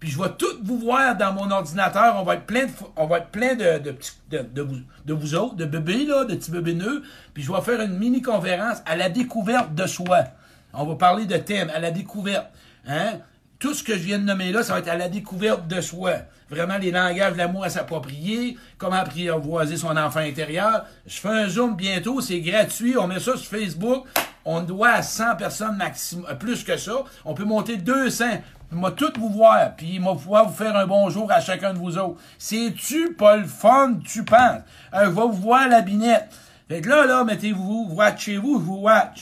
puis 0.00 0.10
je 0.10 0.20
vais 0.20 0.30
tout 0.38 0.46
vous 0.62 0.78
voir 0.78 1.16
dans 1.16 1.32
mon 1.32 1.50
ordinateur. 1.50 2.16
On 2.18 2.24
va 2.24 2.34
être 2.34 2.44
plein 2.44 2.66
de, 2.66 2.70
on 2.96 3.06
va 3.06 3.18
être 3.18 3.28
plein 3.28 3.54
de, 3.54 3.78
de, 3.78 4.42
de, 4.42 4.62
vous, 4.62 4.76
de 5.04 5.14
vous 5.14 5.34
autres, 5.34 5.56
de 5.56 5.64
bébés, 5.64 6.04
là, 6.06 6.24
de 6.24 6.34
petits 6.34 6.50
bébés 6.50 6.74
nœuds. 6.74 7.02
Puis 7.32 7.42
je 7.42 7.52
vais 7.52 7.60
faire 7.60 7.80
une 7.80 7.98
mini-conférence 7.98 8.78
à 8.86 8.96
la 8.96 9.08
découverte 9.08 9.74
de 9.74 9.86
soi. 9.86 10.24
On 10.72 10.84
va 10.86 10.94
parler 10.96 11.26
de 11.26 11.36
thème, 11.36 11.70
à 11.74 11.78
la 11.78 11.90
découverte. 11.90 12.46
Hein? 12.86 13.18
Tout 13.64 13.72
ce 13.72 13.82
que 13.82 13.94
je 13.94 14.02
viens 14.02 14.18
de 14.18 14.24
nommer 14.24 14.52
là, 14.52 14.62
ça 14.62 14.74
va 14.74 14.80
être 14.80 14.88
à 14.88 14.94
la 14.94 15.08
découverte 15.08 15.66
de 15.66 15.80
soi. 15.80 16.12
Vraiment, 16.50 16.76
les 16.76 16.90
langages 16.90 17.32
de 17.32 17.38
l'amour 17.38 17.64
à 17.64 17.70
s'approprier, 17.70 18.58
comment 18.76 18.96
apprivoiser 18.96 19.78
son 19.78 19.96
enfant 19.96 20.20
intérieur. 20.20 20.84
Je 21.06 21.18
fais 21.18 21.30
un 21.30 21.48
zoom 21.48 21.74
bientôt, 21.74 22.20
c'est 22.20 22.40
gratuit, 22.40 22.98
on 22.98 23.06
met 23.06 23.20
ça 23.20 23.38
sur 23.38 23.58
Facebook. 23.58 24.04
On 24.44 24.60
doit 24.60 24.90
à 24.90 25.02
100 25.02 25.36
personnes 25.36 25.78
maximum, 25.78 26.26
euh, 26.28 26.34
plus 26.34 26.62
que 26.62 26.76
ça. 26.76 26.92
On 27.24 27.32
peut 27.32 27.46
monter 27.46 27.78
200. 27.78 28.24
Moi, 28.70 28.90
tout 28.90 29.14
vous 29.18 29.30
voir, 29.30 29.74
puis 29.74 29.98
moi 29.98 30.12
pouvoir 30.12 30.46
vous 30.46 30.54
faire 30.54 30.76
un 30.76 30.86
bonjour 30.86 31.32
à 31.32 31.40
chacun 31.40 31.72
de 31.72 31.78
vous 31.78 31.96
autres. 31.96 32.20
C'est-tu 32.36 33.14
pas 33.14 33.38
le 33.38 33.46
fun, 33.46 33.94
tu 34.04 34.26
penses? 34.26 34.60
Euh, 34.92 35.06
je 35.06 35.08
vous 35.08 35.32
voir 35.32 35.68
la 35.68 35.80
binette. 35.80 36.28
Fait 36.68 36.82
que 36.82 36.90
là, 36.90 37.06
là, 37.06 37.24
mettez-vous, 37.24 37.88
watchez-vous, 37.94 38.58
je 38.58 38.64
vous 38.64 38.80
watch. 38.80 39.20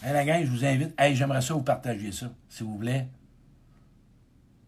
Hey, 0.00 0.12
la 0.12 0.24
gang, 0.24 0.44
je 0.44 0.50
vous 0.50 0.64
invite. 0.64 0.94
Hey, 0.98 1.16
j'aimerais 1.16 1.40
ça 1.40 1.54
vous 1.54 1.62
partager 1.62 2.12
ça, 2.12 2.30
s'il 2.48 2.66
vous 2.66 2.76
plaît. 2.76 3.08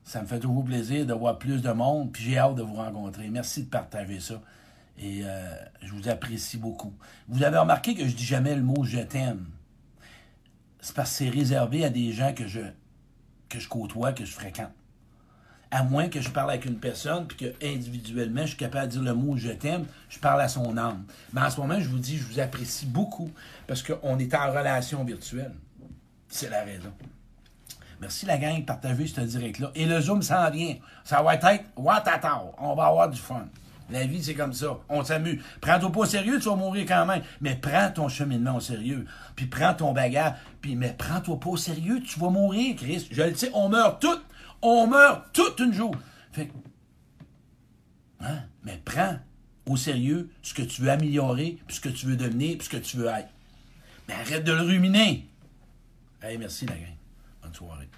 Ça 0.03 0.23
me 0.23 0.27
fait 0.27 0.41
toujours 0.41 0.65
plaisir 0.65 1.07
de 1.07 1.13
voir 1.13 1.39
plus 1.39 1.63
de 1.63 1.71
monde, 1.71 2.13
puis 2.13 2.25
j'ai 2.25 2.39
hâte 2.39 2.57
de 2.57 2.63
vous 2.63 2.75
rencontrer. 2.75 3.29
Merci 3.29 3.63
de 3.63 3.69
partager 3.69 4.19
ça. 4.19 4.43
Et 4.99 5.21
euh, 5.25 5.55
je 5.83 5.93
vous 5.93 6.09
apprécie 6.09 6.57
beaucoup. 6.57 6.93
Vous 7.29 7.45
avez 7.45 7.59
remarqué 7.59 7.95
que 7.95 8.07
je 8.09 8.15
dis 8.15 8.25
jamais 8.25 8.57
le 8.57 8.63
mot 8.63 8.83
je 8.83 8.99
t'aime. 8.99 9.47
C'est 10.81 10.97
parce 10.97 11.11
que 11.11 11.17
c'est 11.19 11.31
réservé 11.31 11.85
à 11.85 11.91
des 11.91 12.13
gens 12.13 12.35
que 12.35 12.49
je, 12.49 12.61
que 13.49 13.61
je 13.61 13.69
côtoie, 13.69 14.13
que 14.13 14.25
je 14.25 14.33
fréquente 14.33 14.73
à 15.71 15.83
moins 15.85 16.09
que 16.09 16.21
je 16.21 16.29
parle 16.31 16.51
avec 16.51 16.65
une 16.65 16.79
personne, 16.79 17.27
puis 17.27 17.37
que 17.37 17.65
individuellement, 17.65 18.43
je 18.43 18.49
suis 18.49 18.57
capable 18.57 18.87
de 18.87 18.93
dire 18.93 19.03
le 19.03 19.15
mot 19.15 19.37
je 19.37 19.51
t'aime, 19.51 19.87
je 20.09 20.19
parle 20.19 20.41
à 20.41 20.49
son 20.49 20.77
âme. 20.77 21.05
Mais 21.33 21.41
en 21.41 21.51
ce 21.51 21.61
moment, 21.61 21.81
je 21.81 21.89
vous 21.89 21.99
dis, 21.99 22.19
je 22.19 22.25
vous 22.25 22.41
apprécie 22.41 22.87
beaucoup 22.87 23.31
parce 23.67 23.83
qu'on 23.83 24.19
est 24.19 24.35
en 24.35 24.51
relation 24.51 25.05
virtuelle. 25.05 25.53
C'est 26.29 26.51
la 26.51 26.63
raison. 26.63 26.93
Merci 28.01 28.25
la 28.25 28.39
gang 28.39 28.59
de 28.61 28.65
partager 28.65 29.07
ce 29.07 29.21
direct-là. 29.21 29.71
Et 29.75 29.85
le 29.85 30.01
Zoom 30.01 30.23
s'en 30.23 30.51
vient. 30.51 30.77
Ça 31.05 31.23
va 31.23 31.35
être 31.35 31.65
what 31.77 32.03
On 32.59 32.75
va 32.75 32.87
avoir 32.87 33.11
du 33.11 33.21
fun. 33.21 33.45
La 33.91 34.07
vie, 34.07 34.23
c'est 34.23 34.35
comme 34.35 34.53
ça. 34.53 34.79
On 34.89 35.05
s'amuse. 35.05 35.43
Prends-toi 35.61 35.91
pas 35.91 36.01
au 36.01 36.05
sérieux, 36.07 36.39
tu 36.39 36.49
vas 36.49 36.55
mourir 36.55 36.87
quand 36.87 37.05
même. 37.07 37.23
Mais 37.41 37.57
prends 37.57 37.91
ton 37.91 38.09
cheminement 38.09 38.57
au 38.57 38.61
sérieux. 38.61 39.05
Puis 39.37 39.47
prends 39.47 39.75
ton 39.75 39.93
bagage. 39.93 40.35
Puis, 40.61 40.77
mais 40.77 40.95
prends-toi 40.97 41.39
pas 41.41 41.51
au 41.51 41.57
sérieux, 41.57 42.01
tu 42.01 42.19
vas 42.21 42.31
mourir, 42.31 42.77
Chris. 42.77 43.09
Je 43.11 43.23
le 43.23 43.35
sais, 43.35 43.51
on 43.53 43.69
meurt 43.69 44.01
tous 44.01 44.21
on 44.63 44.87
meurt 44.87 45.33
toute 45.33 45.59
une 45.61 45.73
jour. 45.73 45.95
Hein? 48.21 48.41
Mais 48.65 48.81
prends 48.85 49.19
au 49.67 49.77
sérieux 49.77 50.31
ce 50.43 50.53
que 50.55 50.63
tu 50.63 50.83
veux 50.83 50.91
améliorer, 50.91 51.59
puis 51.67 51.77
ce 51.77 51.81
que 51.81 51.89
tu 51.89 52.07
veux 52.07 52.17
devenir, 52.17 52.59
puis 52.59 52.67
ce 52.67 52.71
que 52.71 52.77
tu 52.77 52.97
veux 52.97 53.07
être. 53.07 53.31
Mais 54.09 54.15
arrête 54.15 54.45
de 54.45 54.53
le 54.53 54.63
ruminer. 54.63 55.27
Hey, 56.23 56.37
merci 56.37 56.67
la 56.67 56.75
gang. 56.75 56.97
Bonne 57.43 57.55
soirée. 57.55 57.89